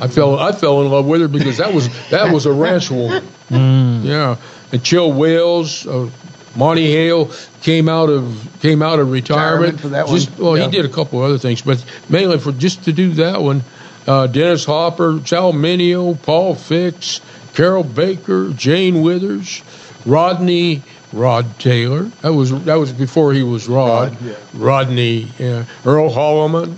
I 0.00 0.08
fell, 0.08 0.38
I 0.38 0.52
fell 0.52 0.82
in 0.82 0.90
love 0.90 1.06
with 1.06 1.20
her 1.20 1.28
because 1.28 1.58
that 1.58 1.72
was 1.72 1.88
that 2.10 2.32
was 2.32 2.46
a 2.46 2.52
ranch 2.52 2.90
woman. 2.90 3.22
Mm. 3.50 4.04
Yeah, 4.04 4.36
and 4.72 4.82
Chill 4.82 5.12
Wills, 5.12 5.86
uh, 5.86 6.10
Monte 6.56 6.90
Hale 6.90 7.30
came 7.62 7.88
out 7.88 8.08
of 8.08 8.48
came 8.60 8.82
out 8.82 8.98
of 8.98 9.10
retirement. 9.10 9.74
Retirement 9.74 9.80
for 9.80 9.88
that 9.88 10.08
just, 10.08 10.30
one. 10.30 10.42
Well, 10.42 10.56
Yeah. 10.56 10.64
he 10.64 10.70
did 10.70 10.84
a 10.84 10.88
couple 10.88 11.22
other 11.22 11.38
things, 11.38 11.62
but 11.62 11.84
mainly 12.08 12.38
for 12.38 12.52
just 12.52 12.84
to 12.84 12.92
do 12.92 13.12
that 13.14 13.40
one. 13.40 13.62
Uh, 14.06 14.26
Dennis 14.28 14.64
Hopper, 14.64 15.20
Sal 15.24 15.52
Mineo, 15.52 16.20
Paul 16.22 16.54
Fix, 16.54 17.20
Carroll 17.54 17.82
Baker, 17.82 18.50
Jane 18.50 19.02
Withers, 19.02 19.62
Rodney 20.04 20.82
Rod 21.12 21.58
Taylor. 21.58 22.04
That 22.22 22.32
was 22.32 22.52
that 22.64 22.76
was 22.76 22.92
before 22.92 23.32
he 23.32 23.42
was 23.42 23.68
Rod. 23.68 24.12
Rod, 24.12 24.22
yeah. 24.22 24.34
Rodney, 24.54 25.28
yeah. 25.38 25.64
Earl 25.84 26.10
Holliman. 26.10 26.76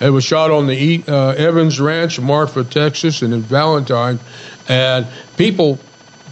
It 0.00 0.10
was 0.10 0.24
shot 0.24 0.50
on 0.50 0.66
the 0.66 1.02
uh, 1.08 1.30
Evans 1.30 1.80
Ranch, 1.80 2.20
Marfa, 2.20 2.64
Texas, 2.64 3.22
and 3.22 3.34
in 3.34 3.42
Valentine. 3.42 4.20
And 4.68 5.06
people, 5.36 5.78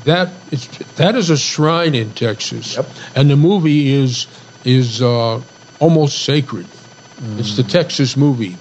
that 0.04 0.30
is 0.50 0.68
that 0.96 1.16
is 1.16 1.30
a 1.30 1.36
shrine 1.36 1.94
in 1.94 2.12
Texas. 2.12 2.76
Yep. 2.76 2.86
And 3.16 3.30
the 3.30 3.36
movie 3.36 3.92
is 3.92 4.26
is 4.64 5.02
uh, 5.02 5.40
almost 5.80 6.24
sacred. 6.24 6.66
It's 7.38 7.56
the 7.56 7.62
Texas 7.62 8.16
movie. 8.16 8.56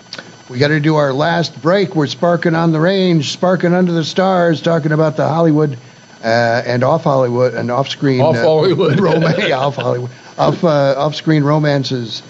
We 0.50 0.60
got 0.60 0.70
to 0.70 0.80
do 0.80 0.96
our 0.96 1.12
last 1.12 1.62
break. 1.62 1.96
We're 1.96 2.08
sparking 2.08 2.56
on 2.56 2.72
the 2.72 2.80
range, 2.80 3.34
sparking 3.34 3.74
under 3.74 3.92
the 3.92 4.04
stars, 4.04 4.62
talking 4.62 4.92
about 4.92 5.18
the 5.18 5.28
Hollywood 5.28 5.78
uh, 6.24 6.64
and 6.66 6.84
off 6.84 7.04
Hollywood 7.04 7.54
and 7.54 7.70
off 7.70 7.90
screen 7.90 8.22
Off 8.22 8.38
Hollywood. 8.38 9.00
romance, 9.02 9.52
off 9.52 9.76
Hollywood, 9.76 10.12
off 10.38 10.64
uh, 10.64 10.96
off 10.98 11.16
screen 11.16 11.44
romances. 11.44 12.24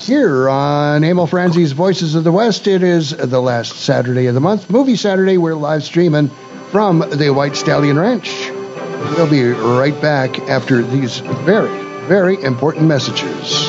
Here 0.00 0.48
on 0.48 1.04
Emil 1.04 1.26
Franzi's 1.26 1.72
Voices 1.72 2.14
of 2.14 2.24
the 2.24 2.32
West, 2.32 2.66
it 2.66 2.82
is 2.82 3.10
the 3.10 3.38
last 3.38 3.74
Saturday 3.76 4.28
of 4.28 4.34
the 4.34 4.40
month, 4.40 4.70
Movie 4.70 4.96
Saturday. 4.96 5.36
We're 5.36 5.54
live 5.54 5.82
streaming 5.82 6.30
from 6.70 7.00
the 7.00 7.28
White 7.28 7.54
Stallion 7.54 7.98
Ranch. 7.98 8.48
We'll 8.50 9.28
be 9.28 9.44
right 9.50 10.00
back 10.00 10.38
after 10.48 10.80
these 10.80 11.18
very, 11.18 11.68
very 12.06 12.42
important 12.42 12.86
messages. 12.86 13.68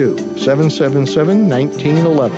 777 0.01 1.47
1911. 1.47 2.37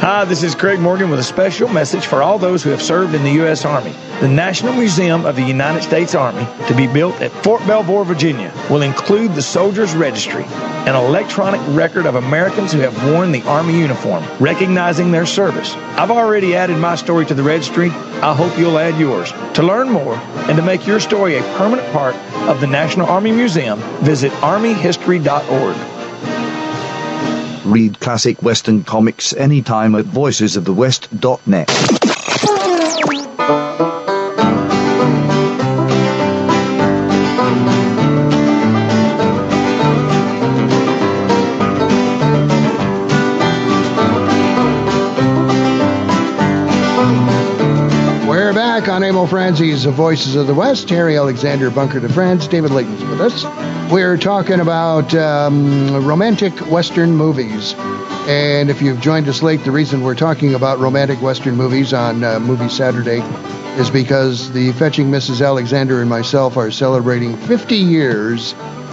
Hi, 0.00 0.24
this 0.24 0.42
is 0.42 0.54
Craig 0.54 0.80
Morgan 0.80 1.10
with 1.10 1.20
a 1.20 1.22
special 1.22 1.68
message 1.68 2.06
for 2.06 2.22
all 2.22 2.38
those 2.38 2.62
who 2.64 2.70
have 2.70 2.82
served 2.82 3.14
in 3.14 3.22
the 3.22 3.32
U.S. 3.32 3.64
Army. 3.64 3.94
The 4.20 4.28
National 4.28 4.72
Museum 4.72 5.24
of 5.24 5.36
the 5.36 5.42
United 5.42 5.82
States 5.82 6.14
Army, 6.14 6.46
to 6.66 6.74
be 6.74 6.86
built 6.86 7.20
at 7.20 7.30
Fort 7.44 7.64
Belvoir, 7.66 8.04
Virginia, 8.04 8.52
will 8.68 8.82
include 8.82 9.34
the 9.34 9.42
Soldiers 9.42 9.94
Registry, 9.94 10.44
an 10.44 10.96
electronic 10.96 11.60
record 11.76 12.06
of 12.06 12.16
Americans 12.16 12.72
who 12.72 12.80
have 12.80 13.12
worn 13.12 13.30
the 13.30 13.42
Army 13.42 13.78
uniform, 13.78 14.24
recognizing 14.40 15.12
their 15.12 15.26
service. 15.26 15.74
I've 15.96 16.10
already 16.10 16.56
added 16.56 16.78
my 16.78 16.96
story 16.96 17.24
to 17.26 17.34
the 17.34 17.42
registry. 17.42 17.90
I 17.90 18.34
hope 18.34 18.58
you'll 18.58 18.78
add 18.78 18.98
yours. 18.98 19.32
To 19.54 19.62
learn 19.62 19.90
more 19.90 20.16
and 20.48 20.56
to 20.56 20.62
make 20.62 20.86
your 20.86 20.98
story 20.98 21.36
a 21.36 21.42
permanent 21.56 21.92
part 21.92 22.16
of 22.48 22.60
the 22.60 22.66
National 22.66 23.06
Army 23.06 23.30
Museum, 23.30 23.78
visit 24.02 24.32
armyhistory.org. 24.40 25.99
Read 27.70 28.00
classic 28.00 28.42
Western 28.42 28.82
comics 28.82 29.32
anytime 29.32 29.94
at 29.94 30.04
voicesofthewest.net. 30.04 31.68
We're 48.28 48.52
back 48.52 48.88
on 48.88 49.04
Emil 49.04 49.28
Franzi's 49.28 49.84
Voices 49.84 50.34
of 50.34 50.48
the 50.48 50.54
West. 50.54 50.90
Harry 50.90 51.16
Alexander 51.16 51.70
Bunker 51.70 52.00
de 52.00 52.08
France. 52.08 52.48
David 52.48 52.72
Layton's 52.72 53.04
with 53.04 53.20
us. 53.20 53.69
We're 53.90 54.16
talking 54.16 54.60
about 54.60 55.12
um, 55.16 56.06
romantic 56.06 56.52
Western 56.70 57.16
movies. 57.16 57.74
And 58.28 58.70
if 58.70 58.80
you've 58.80 59.00
joined 59.00 59.28
us 59.28 59.42
late, 59.42 59.64
the 59.64 59.72
reason 59.72 60.02
we're 60.02 60.14
talking 60.14 60.54
about 60.54 60.78
romantic 60.78 61.20
Western 61.20 61.56
movies 61.56 61.92
on 61.92 62.22
uh, 62.22 62.38
Movie 62.38 62.68
Saturday 62.68 63.18
is 63.80 63.90
because 63.90 64.52
the 64.52 64.70
Fetching 64.74 65.10
Mrs. 65.10 65.44
Alexander 65.44 66.00
and 66.00 66.08
myself 66.08 66.56
are 66.56 66.70
celebrating 66.70 67.36
50 67.36 67.74
years 67.74 68.52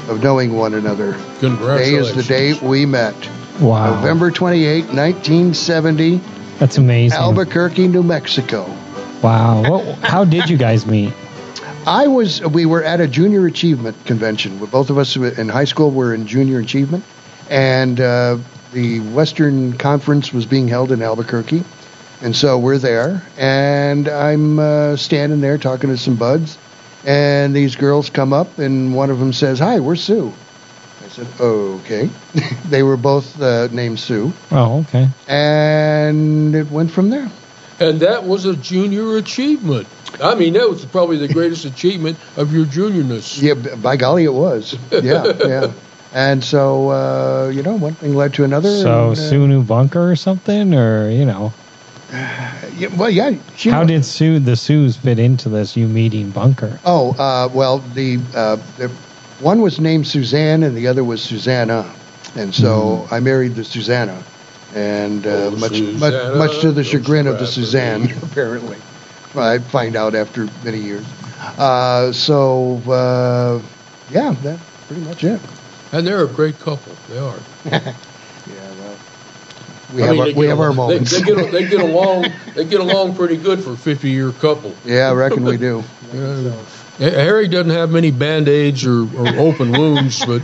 of 0.09 0.23
knowing 0.23 0.55
one 0.55 0.73
another. 0.73 1.13
Today 1.41 1.93
is 1.93 2.15
the 2.15 2.23
day 2.23 2.55
we 2.59 2.87
met. 2.87 3.13
Wow. 3.61 3.97
November 3.97 4.31
28, 4.31 4.85
1970. 4.85 6.17
That's 6.57 6.79
amazing. 6.79 7.19
Albuquerque, 7.19 7.87
New 7.87 8.01
Mexico. 8.01 8.63
Wow. 9.21 9.61
What, 9.69 9.99
how 9.99 10.25
did 10.25 10.49
you 10.49 10.57
guys 10.57 10.87
meet? 10.87 11.13
I 11.87 12.07
was. 12.07 12.41
We 12.45 12.65
were 12.65 12.83
at 12.83 12.99
a 12.99 13.07
junior 13.07 13.45
achievement 13.45 13.95
convention. 14.05 14.57
Both 14.65 14.89
of 14.89 14.97
us 14.97 15.15
in 15.15 15.47
high 15.47 15.63
school 15.63 15.89
were 15.89 16.13
in 16.13 16.27
junior 16.27 16.59
achievement, 16.59 17.05
and 17.49 17.97
uh, 17.99 18.37
the 18.73 18.99
Western 18.99 19.77
Conference 19.77 20.33
was 20.33 20.45
being 20.45 20.67
held 20.67 20.91
in 20.91 21.01
Albuquerque, 21.01 21.63
and 22.21 22.35
so 22.35 22.59
we're 22.59 22.77
there. 22.77 23.23
And 23.37 24.09
I'm 24.09 24.59
uh, 24.59 24.97
standing 24.97 25.39
there 25.39 25.57
talking 25.57 25.89
to 25.89 25.97
some 25.97 26.17
buds, 26.17 26.57
and 27.05 27.55
these 27.55 27.77
girls 27.77 28.09
come 28.09 28.33
up, 28.33 28.59
and 28.59 28.93
one 28.93 29.09
of 29.09 29.17
them 29.19 29.31
says, 29.31 29.59
"Hi, 29.59 29.79
we're 29.79 29.95
Sue." 29.95 30.33
I 31.05 31.07
said, 31.07 31.27
"Okay." 31.39 32.09
they 32.65 32.83
were 32.83 32.97
both 32.97 33.41
uh, 33.41 33.69
named 33.71 34.01
Sue, 34.01 34.33
Oh, 34.51 34.79
okay. 34.81 35.07
and 35.29 36.53
it 36.53 36.69
went 36.69 36.91
from 36.91 37.11
there. 37.11 37.31
And 37.79 37.99
that 37.99 38.23
was 38.23 38.45
a 38.45 38.55
junior 38.55 39.17
achievement. 39.17 39.87
I 40.21 40.35
mean, 40.35 40.53
that 40.53 40.67
was 40.69 40.85
probably 40.85 41.17
the 41.17 41.31
greatest 41.31 41.65
achievement 41.73 42.17
of 42.35 42.53
your 42.53 42.65
juniorness. 42.65 43.41
Yeah, 43.41 43.75
by 43.75 43.97
golly, 43.97 44.23
it 44.23 44.33
was. 44.33 44.75
Yeah, 44.91 45.25
yeah. 45.45 45.71
And 46.13 46.43
so, 46.43 46.89
uh, 46.89 47.51
you 47.53 47.61
know, 47.61 47.75
one 47.75 47.93
thing 47.93 48.15
led 48.15 48.33
to 48.35 48.43
another. 48.43 48.69
So 48.69 49.09
and, 49.09 49.11
uh, 49.11 49.15
Sue 49.15 49.47
knew 49.47 49.61
Bunker 49.63 50.09
or 50.09 50.15
something, 50.15 50.73
or 50.73 51.09
you 51.09 51.25
know, 51.25 51.53
yeah, 52.11 52.87
well, 52.95 53.09
yeah. 53.09 53.35
She 53.57 53.69
how 53.69 53.83
did 53.83 54.05
Sue 54.05 54.39
the 54.39 54.55
Sues 54.55 54.95
fit 54.97 55.19
into 55.19 55.49
this? 55.49 55.75
You 55.75 55.87
meeting 55.87 56.31
Bunker? 56.31 56.79
Oh, 56.85 57.11
uh, 57.19 57.49
well, 57.53 57.79
the, 57.79 58.19
uh, 58.33 58.55
the 58.77 58.87
one 59.39 59.61
was 59.61 59.79
named 59.79 60.07
Suzanne 60.07 60.63
and 60.63 60.75
the 60.75 60.87
other 60.87 61.03
was 61.03 61.21
Susanna, 61.21 61.85
and 62.35 62.55
so 62.55 63.05
Mm-hmm. 63.05 63.13
I 63.13 63.19
married 63.19 63.55
the 63.55 63.63
Susanna, 63.65 64.23
and 64.75 65.25
uh, 65.25 65.29
Oh, 65.29 65.51
much 65.51 65.79
much 65.81 66.35
much 66.35 66.59
to 66.61 66.71
the 66.71 66.83
chagrin 66.83 67.27
of 67.27 67.39
the. 67.39 67.47
Suzanne, 67.47 68.11
apparently. 68.23 68.77
I 69.35 69.59
find 69.59 69.95
out 69.95 70.15
after 70.15 70.47
many 70.63 70.79
years. 70.79 71.05
Uh, 71.59 72.11
so, 72.11 72.77
uh, 72.89 73.61
yeah, 74.09 74.31
that's 74.41 74.61
pretty 74.87 75.03
much 75.03 75.23
it. 75.23 75.39
And 75.91 76.05
they're 76.07 76.23
a 76.23 76.27
great 76.27 76.59
couple. 76.59 76.93
They 77.07 77.17
are. 77.19 77.37
We 79.93 80.03
I 80.03 80.07
have 80.07 80.15
mean, 80.15 80.19
our, 80.21 80.25
we 80.27 80.33
get 80.33 80.49
have 80.49 80.59
our 80.59 80.69
along- 80.71 80.89
they- 80.89 80.93
moments. 80.95 81.11
They, 81.11 81.21
get, 81.23 81.51
they 81.51 81.65
get 81.69 81.79
along. 81.89 82.25
They 82.55 82.65
get 82.65 82.81
along 82.81 83.15
pretty 83.15 83.37
good 83.37 83.63
for 83.63 83.71
a 83.71 83.77
fifty-year 83.77 84.31
couple. 84.33 84.75
yeah, 84.83 85.09
I 85.09 85.13
reckon 85.13 85.45
we 85.45 85.55
do. 85.57 85.81
Yeah. 86.13 86.51
Harry 86.99 87.47
doesn't 87.47 87.71
have 87.71 87.89
many 87.91 88.11
band 88.11 88.49
aids 88.49 88.85
or, 88.85 89.03
or 89.17 89.27
open 89.39 89.71
wounds, 89.71 90.25
but 90.25 90.41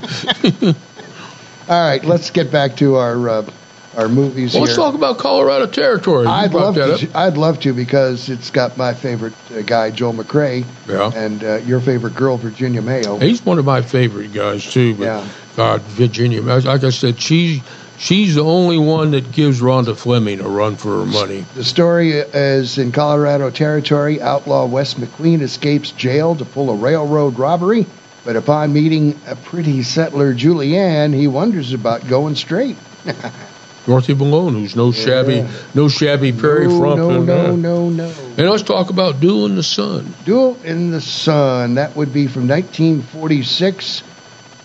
All 1.68 1.88
right, 1.90 2.04
let's 2.06 2.30
get 2.30 2.52
back 2.52 2.78
to 2.78 2.96
our 2.96 3.28
uh, 3.30 3.50
our 3.96 4.08
movies 4.10 4.56
let's 4.56 4.68
here. 4.70 4.76
talk 4.76 4.96
about 4.96 5.18
Colorado 5.20 5.68
Territory. 5.68 6.24
You 6.26 6.30
I'd 6.32 6.54
love 6.54 6.76
to. 6.76 7.10
I'd 7.14 7.38
love 7.38 7.60
to 7.62 7.74
because 7.74 8.30
it's 8.30 8.50
got 8.50 8.76
my 8.78 8.94
favorite 8.94 9.34
uh, 9.52 9.62
guy, 9.62 9.92
Joel 9.92 10.14
McCrea, 10.14 10.66
Yeah. 10.88 11.12
and 11.14 11.44
uh, 11.44 11.56
your 11.58 11.80
favorite 11.80 12.16
girl, 12.16 12.38
Virginia 12.38 12.82
Mayo. 12.82 13.18
He's 13.20 13.46
one 13.46 13.60
of 13.60 13.66
my 13.66 13.82
favorite 13.82 14.34
guys 14.34 14.70
too. 14.72 14.96
But 14.96 15.04
Yeah. 15.06 15.28
God, 15.56 15.82
Virginia, 15.82 16.42
like 16.42 16.84
I 16.84 16.90
said, 16.90 17.22
she 17.22 17.62
she's 18.00 18.34
the 18.36 18.44
only 18.44 18.80
one 18.80 19.12
that 19.12 19.32
gives 19.32 19.62
Rhonda 19.62 19.96
Fleming 19.96 20.40
a 20.40 20.50
run 20.50 20.76
for 20.76 21.00
her 21.00 21.06
money. 21.06 21.46
The 21.54 21.64
story 21.64 22.12
is 22.14 22.80
in 22.80 22.92
Colorado 22.92 23.52
Territory. 23.52 24.20
Outlaw 24.20 24.66
Wes 24.66 24.96
McQueen 24.96 25.42
escapes 25.42 25.92
jail 25.92 26.36
to 26.36 26.46
pull 26.46 26.72
a 26.72 26.76
railroad 26.76 27.38
robbery, 27.38 27.86
but 28.26 28.36
upon 28.36 28.74
meeting 28.74 29.20
a 29.28 29.36
pretty 29.36 29.84
settler, 29.84 30.34
Julianne, 30.34 31.14
he 31.14 31.28
wonders 31.28 31.72
about 31.74 32.08
going 32.08 32.34
straight. 32.36 32.78
Dorothy 33.86 34.14
Malone, 34.14 34.54
who's 34.54 34.76
no 34.76 34.92
shabby, 34.94 35.46
no 35.74 35.90
shabby 35.90 36.32
Perry 36.32 36.68
no, 36.68 36.80
Frump. 36.80 36.98
no, 36.98 37.10
and, 37.10 37.26
no, 37.26 37.56
no, 37.56 37.90
no. 37.90 38.06
And 38.38 38.50
let's 38.50 38.64
talk 38.64 38.90
about 38.90 39.20
Duel 39.20 39.46
in 39.46 39.56
the 39.56 39.64
Sun. 39.64 40.14
Duel 40.24 40.58
in 40.64 40.92
the 40.92 41.02
Sun. 41.02 41.76
That 41.76 41.96
would 41.96 42.14
be 42.14 42.28
from 42.28 42.48
1946. 42.48 44.04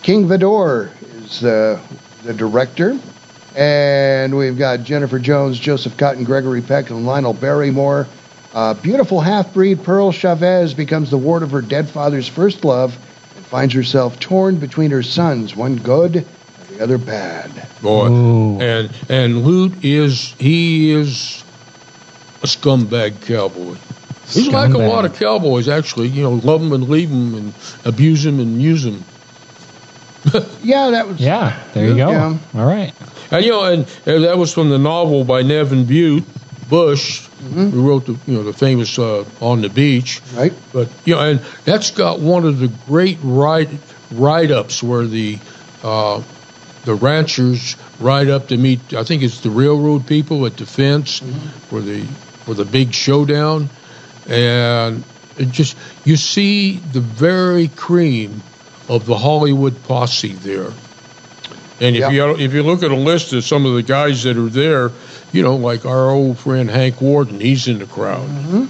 King 0.01 0.27
Vidor 0.27 0.91
is 1.21 1.43
uh, 1.43 1.81
the 2.23 2.33
director. 2.33 2.97
And 3.55 4.37
we've 4.37 4.57
got 4.57 4.83
Jennifer 4.83 5.19
Jones, 5.19 5.59
Joseph 5.59 5.97
Cotten, 5.97 6.23
Gregory 6.23 6.61
Peck, 6.61 6.89
and 6.89 7.05
Lionel 7.05 7.33
Barrymore. 7.33 8.07
Uh, 8.53 8.73
beautiful 8.73 9.19
half 9.19 9.53
breed 9.53 9.83
Pearl 9.83 10.13
Chavez 10.13 10.73
becomes 10.73 11.11
the 11.11 11.17
ward 11.17 11.43
of 11.43 11.51
her 11.51 11.61
dead 11.61 11.89
father's 11.89 12.27
first 12.27 12.63
love 12.63 12.97
and 13.35 13.45
finds 13.45 13.73
herself 13.73 14.19
torn 14.19 14.57
between 14.57 14.91
her 14.91 15.03
sons, 15.03 15.55
one 15.55 15.75
good 15.75 16.25
the 16.79 16.85
other 16.85 16.97
bad. 16.97 17.51
Boy, 17.81 18.07
and 18.61 18.89
and 19.09 19.43
Lute 19.43 19.83
is 19.83 20.33
he 20.39 20.91
is 20.91 21.43
a 22.41 22.47
scumbag 22.47 23.21
cowboy. 23.25 23.75
He's 24.29 24.47
like 24.47 24.73
a 24.73 24.77
lot 24.77 25.05
of 25.05 25.15
cowboys, 25.15 25.67
actually. 25.67 26.07
You 26.07 26.23
know, 26.23 26.31
love 26.33 26.61
him 26.61 26.71
and 26.71 26.87
leave 26.87 27.09
him, 27.09 27.35
and 27.35 27.53
abuse 27.83 28.25
him 28.25 28.39
and 28.39 28.61
use 28.61 28.85
him. 28.85 29.03
Yeah, 30.61 30.91
that 30.91 31.07
was. 31.07 31.19
Yeah, 31.19 31.57
there 31.73 31.87
you 31.87 31.95
go. 31.95 32.11
Yeah. 32.11 32.37
All 32.53 32.65
right. 32.65 32.93
And 33.31 33.43
you 33.43 33.51
know, 33.51 33.63
and, 33.63 33.87
and 34.05 34.25
that 34.25 34.37
was 34.37 34.53
from 34.53 34.69
the 34.69 34.77
novel 34.77 35.23
by 35.23 35.41
Nevin 35.41 35.85
Butte 35.85 36.25
Bush, 36.69 37.25
who 37.53 37.87
wrote 37.87 38.05
the 38.05 38.17
you 38.27 38.37
know 38.37 38.43
the 38.43 38.53
famous 38.53 38.99
uh, 38.99 39.25
On 39.39 39.61
the 39.61 39.69
Beach. 39.69 40.21
Right. 40.35 40.53
But 40.73 40.89
you 41.05 41.15
know, 41.15 41.21
and 41.21 41.39
that's 41.63 41.91
got 41.91 42.19
one 42.19 42.45
of 42.45 42.59
the 42.59 42.67
great 42.85 43.17
write 43.23 43.69
write 44.11 44.51
ups 44.51 44.83
where 44.83 45.07
the 45.07 45.39
uh, 45.83 46.21
the 46.89 46.95
ranchers 46.95 47.75
ride 47.99 48.29
up 48.29 48.47
to 48.47 48.57
meet. 48.57 48.95
I 48.95 49.03
think 49.03 49.21
it's 49.21 49.41
the 49.41 49.51
railroad 49.51 50.07
people 50.07 50.47
at 50.47 50.57
the 50.57 50.65
fence 50.65 51.19
for 51.67 51.81
the 51.81 52.01
for 52.45 52.55
the 52.55 52.65
big 52.65 52.95
showdown, 52.95 53.69
and 54.27 55.03
it 55.37 55.51
just 55.51 55.77
you 56.03 56.17
see 56.17 56.77
the 56.77 56.99
very 56.99 57.67
cream 57.67 58.41
of 58.87 59.05
the 59.05 59.15
Hollywood 59.15 59.83
posse 59.83 60.33
there. 60.33 60.71
And 61.79 61.95
if 61.95 62.11
you 62.11 62.35
if 62.37 62.55
you 62.55 62.63
look 62.63 62.81
at 62.81 62.89
a 62.89 62.95
list 62.95 63.33
of 63.33 63.43
some 63.43 63.67
of 63.67 63.75
the 63.75 63.83
guys 63.83 64.23
that 64.23 64.35
are 64.35 64.49
there, 64.49 64.89
you 65.31 65.43
know, 65.43 65.57
like 65.57 65.85
our 65.85 66.09
old 66.09 66.39
friend 66.39 66.71
Hank 66.71 67.01
Worden, 67.01 67.39
he's 67.39 67.67
in 67.67 67.77
the 67.77 67.85
crowd. 67.85 68.67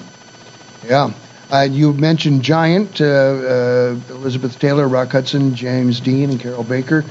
Yeah. 0.85 1.13
Uh, 1.51 1.61
you 1.61 1.93
mentioned 1.93 2.43
Giant, 2.43 3.01
uh, 3.01 3.05
uh, 3.05 3.99
Elizabeth 4.09 4.59
Taylor, 4.59 4.87
Rock 4.87 5.13
Hudson, 5.13 5.55
James 5.55 5.99
Dean, 5.99 6.29
and 6.29 6.39
Carroll 6.39 6.63
Baker. 6.63 7.03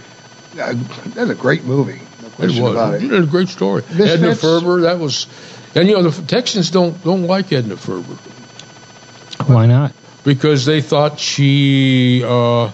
Uh, 0.59 0.75
that's 1.07 1.31
a 1.31 1.35
great 1.35 1.65
movie. 1.65 2.01
No 2.23 2.29
It 2.45 2.47
was 2.47 2.59
about 2.59 2.95
it. 2.95 3.05
It 3.05 3.11
was 3.11 3.27
a 3.27 3.31
great 3.31 3.49
story. 3.49 3.83
Misfits. 3.83 4.11
Edna 4.11 4.35
Ferber, 4.35 4.81
that 4.83 4.99
was, 4.99 5.27
and 5.75 5.89
you 5.89 5.95
know 5.95 6.09
the 6.09 6.27
Texans 6.27 6.71
don't 6.71 7.03
don't 7.05 7.25
like 7.25 7.53
Edna 7.53 7.77
Ferber 7.77 8.15
Why 9.47 9.67
not? 9.67 9.93
because 10.25 10.67
they 10.67 10.81
thought 10.81 11.19
she 11.21 12.23
uh, 12.25 12.71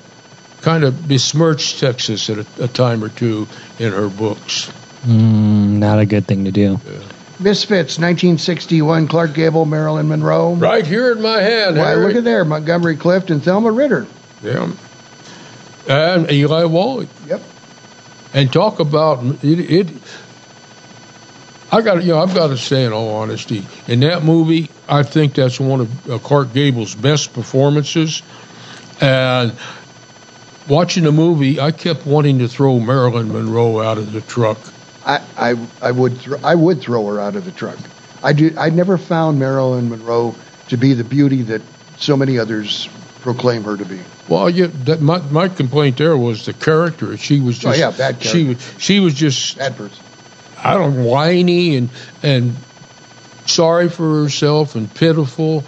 kind 0.63 0.85
of 0.85 1.07
besmirched 1.07 1.79
Texas 1.81 2.31
at 2.31 2.39
a, 2.39 2.65
a 2.65 2.69
time 2.69 3.05
or 3.05 3.09
two 3.09 3.47
in 3.79 3.93
her 3.93 4.09
books. 4.09 4.73
Mm, 5.03 5.79
not 5.79 5.99
a 5.99 6.07
good 6.07 6.27
thing 6.27 6.47
to 6.47 6.51
do. 6.51 6.81
Misfits, 7.39 7.99
1961, 7.99 9.09
Clark 9.09 9.35
Gable, 9.35 9.67
Marilyn 9.67 10.09
Monroe. 10.09 10.55
Right 10.55 10.87
here 10.87 11.13
in 11.13 11.21
my 11.21 11.41
hand, 11.41 11.77
Why, 11.77 11.91
Harry. 11.91 12.07
look 12.07 12.17
at 12.17 12.25
there, 12.25 12.45
Montgomery 12.45 12.97
Clift 12.97 13.31
and 13.31 13.43
Thelma 13.43 13.71
Ritter. 13.71 14.07
Yeah. 14.43 14.73
And 15.89 16.31
Eli 16.31 16.65
Wallach. 16.65 17.09
Yep. 17.27 17.43
And 18.35 18.53
talk 18.53 18.81
about 18.81 19.25
it. 19.45 19.45
it 19.45 19.89
I 21.71 21.81
got 21.81 22.03
you 22.05 22.13
know 22.13 22.21
I've 22.21 22.35
got 22.35 22.49
to 22.49 22.59
say 22.59 22.85
in 22.85 22.93
all 22.93 23.17
honesty, 23.17 23.65
in 23.89 24.01
that 24.01 24.23
movie, 24.23 24.71
I 24.89 25.03
think 25.03 25.35
that's 25.35 25.59
one 25.59 25.81
of 25.81 26.11
uh, 26.11 26.19
Clark 26.19 26.53
Gable's 26.53 26.95
best 26.95 27.33
performances. 27.33 28.23
And 29.01 29.55
watching 30.69 31.05
the 31.05 31.13
movie, 31.13 31.61
I 31.61 31.71
kept 31.71 32.07
wanting 32.07 32.41
to 32.41 32.49
throw 32.49 32.79
Marilyn 32.79 33.33
Monroe 33.33 33.81
out 33.81 33.99
of 33.99 34.13
the 34.13 34.21
truck. 34.21 34.59
I, 35.05 35.23
I, 35.37 35.69
I 35.83 35.91
would 35.91 36.19
thro- 36.19 36.41
I 36.43 36.55
would 36.55 36.81
throw 36.81 37.07
her 37.07 37.21
out 37.21 37.37
of 37.37 37.45
the 37.45 37.53
truck. 37.53 37.79
I 38.23 38.33
do. 38.33 38.55
I 38.59 38.71
never 38.71 38.97
found 38.97 39.39
Marilyn 39.39 39.91
Monroe 39.91 40.35
to 40.69 40.77
be 40.77 40.95
the 40.95 41.05
beauty 41.05 41.43
that 41.43 41.63
so 41.99 42.17
many 42.17 42.39
others 42.39 42.89
proclaim 43.25 43.65
her 43.65 43.77
to 43.77 43.85
be. 43.85 44.01
Well, 44.29 44.49
yeah, 44.49 44.69
that, 44.85 45.01
my 45.01 45.19
my 45.19 45.49
complaint 45.49 45.97
there 45.97 46.17
was 46.17 46.45
the 46.45 46.53
character. 46.53 47.17
She 47.17 47.41
was 47.41 47.59
just 47.59 47.77
Oh, 47.77 47.81
yeah, 47.81 47.91
bad 47.91 48.23
She 48.23 48.45
was 48.45 48.75
she 48.79 49.01
was 49.01 49.15
just 49.15 49.59
Bad 49.59 49.77
person. 49.77 50.05
I 50.63 50.75
don't 50.75 50.97
know, 50.97 51.05
whiny 51.05 51.77
and 51.77 51.89
and 52.23 52.55
sorry 53.47 53.89
for 53.89 54.23
herself 54.23 54.77
and 54.77 54.93
pitiful, 54.95 55.65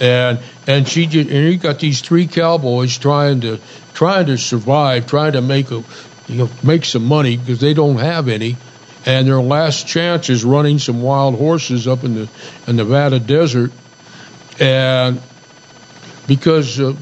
and 0.00 0.40
and 0.66 0.86
she 0.86 1.06
just 1.06 1.30
and 1.30 1.52
you 1.52 1.56
got 1.56 1.78
these 1.78 2.00
three 2.00 2.26
cowboys 2.26 2.98
trying 2.98 3.40
to 3.42 3.60
trying 3.94 4.26
to 4.26 4.36
survive, 4.36 5.06
trying 5.06 5.32
to 5.32 5.40
make 5.40 5.70
a 5.70 5.82
you 6.28 6.38
know 6.38 6.50
make 6.62 6.84
some 6.84 7.06
money 7.06 7.36
because 7.36 7.60
they 7.60 7.72
don't 7.72 7.98
have 7.98 8.28
any, 8.28 8.56
and 9.06 9.28
their 9.28 9.40
last 9.40 9.86
chance 9.86 10.28
is 10.28 10.44
running 10.44 10.80
some 10.80 11.02
wild 11.02 11.36
horses 11.36 11.86
up 11.86 12.04
in 12.04 12.14
the 12.14 12.28
in 12.66 12.76
Nevada 12.76 13.20
desert, 13.20 13.72
and 14.58 15.20
because 16.26 16.80
uh, 16.80 16.94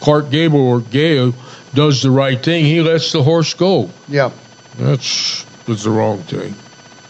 Clark 0.00 0.30
Gable 0.30 0.60
or 0.60 0.80
Gale 0.80 1.34
does 1.74 2.02
the 2.02 2.10
right 2.10 2.42
thing, 2.42 2.64
he 2.64 2.80
lets 2.80 3.12
the 3.12 3.22
horse 3.22 3.54
go. 3.54 3.90
Yeah. 4.08 4.30
That's 4.76 5.44
was 5.66 5.84
the 5.84 5.90
wrong 5.90 6.22
thing. 6.22 6.54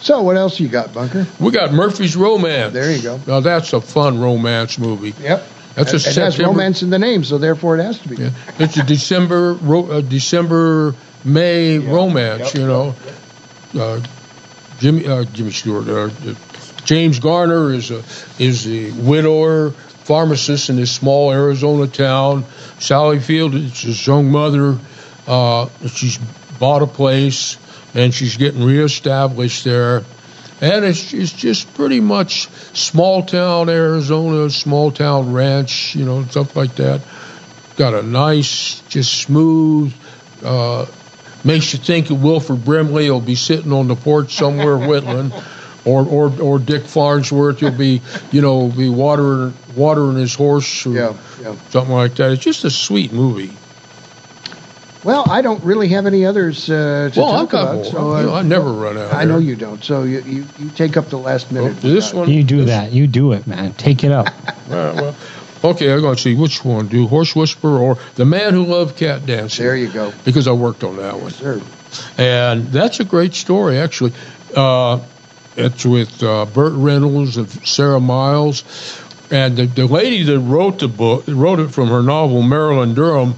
So 0.01 0.23
what 0.23 0.37
else 0.37 0.61
you 0.61 0.69
got, 0.69 0.93
Bunker? 0.95 1.27
We 1.41 1.51
got 1.51 1.73
Murphy's 1.73 2.17
Romance. 2.17 2.73
There 2.73 2.91
you 2.91 3.03
go. 3.03 3.21
Now 3.27 3.41
that's 3.41 3.73
a 3.73 3.81
fun 3.81 4.21
romance 4.21 4.79
movie. 4.79 5.15
Yep. 5.23 5.47
That's 5.75 5.93
a 5.93 5.97
it, 5.97 6.07
it 6.07 6.15
has 6.17 6.39
romance 6.39 6.83
in 6.83 6.91
the 6.91 6.99
name, 6.99 7.23
so 7.23 7.39
therefore 7.39 7.79
it 7.79 7.83
has 7.83 8.01
to 8.01 8.09
be. 8.09 8.17
Yeah. 8.17 8.31
It's 8.59 8.77
a 8.77 8.85
December 8.85 9.55
ro- 9.55 9.91
uh, 9.91 10.01
December 10.01 10.95
May 11.25 11.79
romance. 11.79 12.55
You 12.55 12.67
know, 12.67 12.95
uh, 13.79 14.01
Jimmy 14.79 15.07
uh, 15.07 15.25
Jimmy 15.25 15.53
Stewart. 15.53 15.89
Uh, 15.89 16.31
uh, 16.31 16.35
James 16.85 17.19
Garner 17.19 17.73
is 17.73 17.91
a 17.91 18.03
is 18.39 18.67
a 18.67 18.91
widower 18.93 19.73
pharmacist 20.09 20.71
in 20.71 20.77
this 20.77 20.91
small 20.91 21.31
Arizona 21.31 21.87
town. 21.87 22.47
Sally 22.79 23.21
Field 23.21 23.55
is 23.55 23.83
his 23.83 24.07
young 24.07 24.31
mother. 24.31 24.79
Uh, 25.27 25.69
she's 25.87 26.17
bought 26.59 26.81
a 26.81 26.87
place 26.87 27.59
and 27.95 28.15
she's 28.15 28.39
getting 28.39 28.65
reestablished 28.65 29.65
there. 29.65 30.05
And 30.63 30.85
it's, 30.87 31.13
it's 31.13 31.35
just 31.35 31.75
pretty 31.75 32.01
much 32.01 32.49
small 32.75 33.23
town 33.23 33.69
Arizona, 33.69 34.49
small 34.49 34.91
town 34.91 35.35
ranch, 35.35 35.95
you 35.95 36.07
know, 36.07 36.25
stuff 36.25 36.57
like 36.57 36.75
that. 36.77 37.03
Got 37.77 37.93
a 37.93 38.03
nice, 38.03 38.81
just 38.89 39.13
smooth, 39.13 39.93
uh, 40.43 40.87
makes 41.45 41.75
you 41.75 41.79
think 41.79 42.09
of 42.09 42.23
Wilford 42.23 42.65
Brimley 42.65 43.11
will 43.11 43.21
be 43.21 43.35
sitting 43.35 43.75
on 43.75 43.89
the 43.89 43.95
porch 43.95 44.33
somewhere 44.33 44.79
whittling, 44.79 45.33
or, 45.85 46.05
or 46.07 46.41
or 46.41 46.59
Dick 46.59 46.85
Farnsworth 46.85 47.61
You'll 47.63 47.71
be, 47.73 48.03
you 48.33 48.41
know, 48.41 48.69
be 48.69 48.89
watering 48.89 49.55
watering 49.77 50.17
his 50.17 50.35
horse 50.35 50.87
or 50.87 50.93
Yeah, 50.93 51.17
yeah. 51.41 51.55
something 51.71 51.95
like 51.95 52.15
that. 52.17 52.33
It's 52.33 52.43
just 52.43 52.65
a 52.65 52.71
sweet 52.71 53.13
movie. 53.13 53.53
Well, 55.05 55.25
I 55.31 55.43
don't 55.43 55.63
really 55.63 55.89
have 55.89 56.07
any 56.07 56.27
others 56.27 56.69
uh, 56.69 57.11
to 57.15 57.21
Well, 57.21 57.31
talk 57.31 57.43
I've 57.43 57.49
got 57.49 57.63
about. 57.63 57.75
more. 57.77 57.85
So, 57.85 58.17
You 58.19 58.27
know, 58.27 58.35
uh, 58.35 58.39
I 58.41 58.43
never 58.43 58.73
run 58.73 58.99
out. 58.99 59.15
I 59.15 59.25
know 59.25 59.39
you 59.39 59.55
don't. 59.55 59.83
So 59.83 60.03
you, 60.03 60.21
you, 60.23 60.47
you 60.59 60.71
take 60.71 60.97
up 60.97 61.07
the 61.09 61.19
last 61.19 61.53
minute. 61.53 61.69
Oh, 61.77 61.81
this 61.89 62.13
one. 62.13 62.29
You 62.29 62.43
do 62.43 62.65
that. 62.65 62.91
You 62.93 63.07
do 63.07 63.33
it, 63.33 63.47
man. 63.47 63.73
Take 63.75 64.03
it 64.03 64.11
up. 64.11 64.27
All 64.71 64.75
right, 64.75 64.95
well, 64.97 65.15
okay, 65.65 65.93
I'm 65.93 66.01
going 66.01 66.17
to 66.17 66.21
see 66.21 66.35
which 66.35 66.65
one. 66.65 66.89
Do 66.89 67.07
Horse 67.07 67.35
Whisperer 67.37 67.79
or 67.79 67.97
The 68.17 68.25
Man 68.25 68.53
Who 68.55 68.65
Loved 68.65 68.97
Cat 68.97 69.25
Dancing? 69.25 69.65
There 69.65 69.77
you 69.77 69.89
go. 69.89 70.13
Because 70.25 70.49
I 70.49 70.53
worked 70.53 70.83
on 70.83 70.97
that 70.97 71.19
one. 71.21 71.31
Sure. 71.31 71.61
And 72.19 72.67
that's 72.67 72.99
a 72.99 73.05
great 73.05 73.35
story, 73.35 73.79
actually. 73.79 74.13
Uh, 74.55 74.99
it's 75.59 75.85
with 75.85 76.23
uh, 76.23 76.47
Burt 76.47 76.75
Reynolds 76.77 77.37
and 77.37 77.51
Sarah 77.67 78.01
Miles. 78.01 78.65
And 79.31 79.57
the, 79.57 79.67
the 79.67 79.87
lady 79.87 80.23
that 80.23 80.39
wrote 80.39 80.79
the 80.79 80.89
book, 80.89 81.25
wrote 81.27 81.59
it 81.59 81.69
from 81.69 81.89
her 81.89 82.03
novel, 82.03 82.43
Marilyn 82.43 82.95
Durham, 82.95 83.35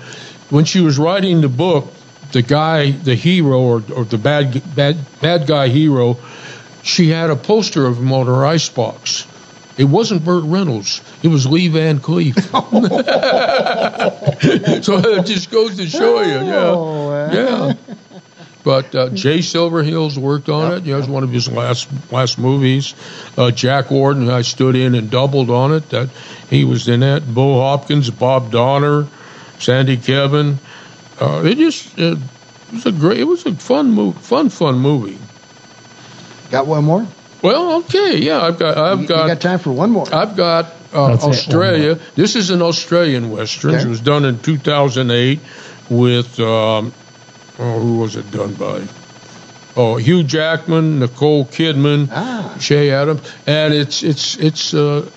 when 0.51 0.65
she 0.65 0.81
was 0.81 0.99
writing 0.99 1.41
the 1.41 1.49
book, 1.49 1.93
the 2.33 2.43
guy, 2.43 2.91
the 2.91 3.15
hero, 3.15 3.61
or, 3.61 3.83
or 3.95 4.05
the 4.05 4.19
bad, 4.19 4.63
bad, 4.77 4.99
bad 5.21 5.47
guy 5.47 5.69
hero, 5.69 6.19
she 6.83 7.09
had 7.09 7.31
a 7.31 7.37
poster 7.37 7.87
of 7.87 7.99
him 7.99 8.13
on 8.13 8.27
her 8.27 8.45
icebox. 8.47 9.27
It 9.79 9.85
wasn't 9.85 10.25
Burt 10.25 10.45
Reynolds. 10.45 11.01
It 11.23 11.29
was 11.29 11.47
Lee 11.47 11.69
Van 11.69 12.01
Cleef. 12.01 12.35
so 14.85 14.99
it 14.99 15.27
just 15.27 15.51
goes 15.51 15.77
to 15.77 15.87
show 15.87 16.21
you, 16.21 16.47
yeah, 16.47 16.65
Oh, 16.67 17.31
yeah. 17.33 17.75
But 18.63 18.95
uh, 18.95 19.09
Jay 19.11 19.39
Silverheels 19.39 20.19
worked 20.19 20.49
on 20.51 20.73
it. 20.75 20.85
You 20.85 20.91
know, 20.93 20.99
it 20.99 21.01
was 21.01 21.09
one 21.09 21.23
of 21.25 21.31
his 21.31 21.51
last 21.51 21.89
last 22.13 22.39
movies. 22.39 22.95
Uh, 23.37 23.51
Jack 23.51 23.91
Warden, 23.91 24.29
I 24.29 24.43
stood 24.43 24.77
in 24.77 24.95
and 24.95 25.11
doubled 25.11 25.49
on 25.51 25.73
it. 25.73 25.89
That 25.91 26.11
he 26.51 26.65
was 26.65 26.87
in 26.89 27.01
that. 27.01 27.23
Bo 27.33 27.61
Hopkins, 27.61 28.11
Bob 28.11 28.51
Donner, 28.51 29.07
Sandy 29.59 29.97
Kevin. 29.97 30.59
Uh, 31.19 31.43
it 31.45 31.57
just 31.57 31.99
uh, 31.99 32.17
it 32.17 32.73
was 32.73 32.87
a 32.87 32.93
great. 32.93 33.19
It 33.21 33.25
was 33.25 33.47
a 33.47 33.55
fun 33.55 33.93
move, 33.93 34.19
fun 34.19 34.51
fun 34.51 34.79
movie. 34.79 35.19
Got 36.51 36.67
one 36.67 36.85
more? 36.85 37.07
Well, 37.43 37.77
okay, 37.79 38.19
yeah, 38.19 38.43
I've 38.43 38.59
got 38.59 38.77
I've 38.77 38.99
You- 38.99 39.03
you 39.05 39.09
got 39.09 39.27
got 39.29 39.41
time 39.41 39.59
for 39.59 39.73
one 39.73 39.91
more. 39.91 40.07
I've 40.13 40.37
got 40.37 40.67
uh, 40.93 41.09
That's 41.09 41.23
it, 41.23 41.27
one 41.27 41.31
Australia. 41.37 41.99
This 42.15 42.37
is 42.37 42.51
an 42.51 42.61
Australian 42.61 43.31
western. 43.31 43.75
Okay. 43.77 43.85
It 43.85 43.89
was 43.89 44.01
done 44.01 44.25
in 44.27 44.39
2008 44.41 45.41
with 45.89 46.39
um, 46.41 46.93
oh, 47.61 47.79
who 47.81 47.99
was 47.99 48.17
it 48.17 48.31
done 48.31 48.55
by? 48.55 48.83
Oh, 49.77 49.97
Hugh 49.97 50.25
Jackman, 50.25 50.99
Nicole 50.99 51.45
Kidman, 51.45 52.09
Ah. 52.11 52.57
Shay 52.61 52.91
Adams, 52.91 53.21
and 53.47 53.73
it's 53.73 54.03
it's 54.03 54.37
it's. 54.37 54.75
Uh, 54.75 55.09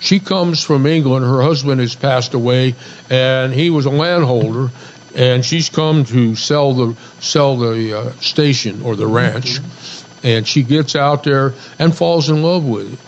she 0.00 0.18
comes 0.18 0.64
from 0.64 0.86
England. 0.86 1.26
Her 1.26 1.42
husband 1.42 1.80
has 1.82 1.94
passed 1.94 2.32
away, 2.32 2.74
and 3.10 3.52
he 3.52 3.68
was 3.68 3.84
a 3.86 3.90
landholder. 3.90 4.70
And 5.14 5.44
she's 5.44 5.68
come 5.68 6.04
to 6.06 6.36
sell 6.36 6.72
the 6.72 6.96
sell 7.20 7.56
the 7.58 7.98
uh, 7.98 8.10
station 8.20 8.82
or 8.82 8.94
the 8.96 9.06
ranch, 9.08 9.58
and 10.22 10.46
she 10.48 10.62
gets 10.62 10.94
out 10.96 11.24
there 11.24 11.52
and 11.78 11.94
falls 11.94 12.30
in 12.30 12.42
love 12.42 12.64
with 12.64 12.92
it 12.94 12.98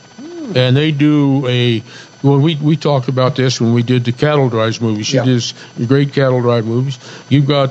and 0.56 0.76
they 0.76 0.90
do 0.90 1.46
a 1.46 1.82
well 2.22 2.38
we 2.38 2.56
we 2.56 2.76
talked 2.76 3.08
about 3.08 3.36
this 3.36 3.60
when 3.60 3.72
we 3.72 3.82
did 3.84 4.04
the 4.04 4.12
cattle 4.12 4.48
drives 4.48 4.80
movie 4.80 5.04
she 5.04 5.16
Yeah. 5.16 5.24
does 5.24 5.54
great 5.86 6.12
cattle 6.12 6.40
drive 6.42 6.66
movies 6.66 6.98
you've 7.30 7.46
got 7.46 7.70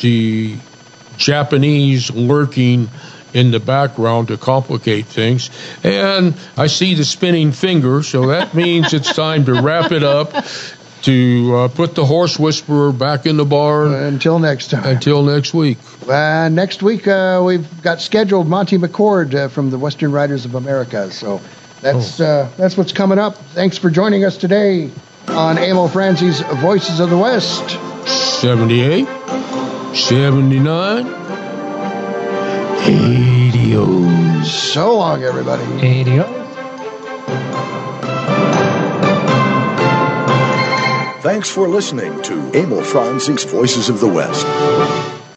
the 0.00 0.56
Japanese 1.16 2.10
lurking 2.10 2.88
in 3.32 3.50
the 3.50 3.60
background 3.60 4.28
to 4.28 4.36
complicate 4.36 5.06
things. 5.06 5.50
And 5.82 6.34
I 6.56 6.68
see 6.68 6.94
the 6.94 7.04
spinning 7.04 7.52
finger, 7.52 8.02
so 8.02 8.28
that 8.28 8.54
means 8.54 8.94
it's 8.94 9.12
time 9.14 9.44
to 9.46 9.60
wrap 9.60 9.92
it 9.92 10.02
up. 10.02 10.32
To 11.02 11.54
uh, 11.54 11.68
put 11.68 11.94
the 11.94 12.04
horse 12.04 12.36
whisperer 12.36 12.90
back 12.90 13.26
in 13.26 13.36
the 13.36 13.44
barn. 13.44 13.94
Until 13.94 14.40
next 14.40 14.70
time. 14.70 14.84
Until 14.84 15.22
next 15.22 15.54
week. 15.54 15.78
Uh, 16.08 16.48
next 16.48 16.82
week, 16.82 17.06
uh, 17.06 17.40
we've 17.44 17.82
got 17.82 18.00
scheduled 18.00 18.48
Monty 18.48 18.76
McCord 18.76 19.32
uh, 19.34 19.46
from 19.46 19.70
the 19.70 19.78
Western 19.78 20.10
Writers 20.10 20.46
of 20.46 20.56
America. 20.56 21.12
So 21.12 21.40
that's 21.80 22.18
uh, 22.18 22.50
that's 22.56 22.76
what's 22.76 22.92
coming 22.92 23.20
up. 23.20 23.36
Thanks 23.36 23.78
for 23.78 23.88
joining 23.88 24.24
us 24.24 24.36
today 24.36 24.90
on 25.28 25.58
Emil 25.58 25.86
Franzi's 25.86 26.40
Voices 26.40 26.98
of 26.98 27.10
the 27.10 27.18
West. 27.18 27.78
78, 28.40 29.06
79, 29.96 31.06
80. 32.84 34.44
So 34.44 34.96
long, 34.98 35.24
everybody. 35.24 35.64
80. 35.84 36.18
Thanks 41.22 41.48
for 41.50 41.66
listening 41.66 42.22
to 42.22 42.34
Emil 42.54 42.82
Franzi's 42.82 43.44
Voices 43.44 43.88
of 43.88 44.00
the 44.00 44.06
West. 44.06 44.46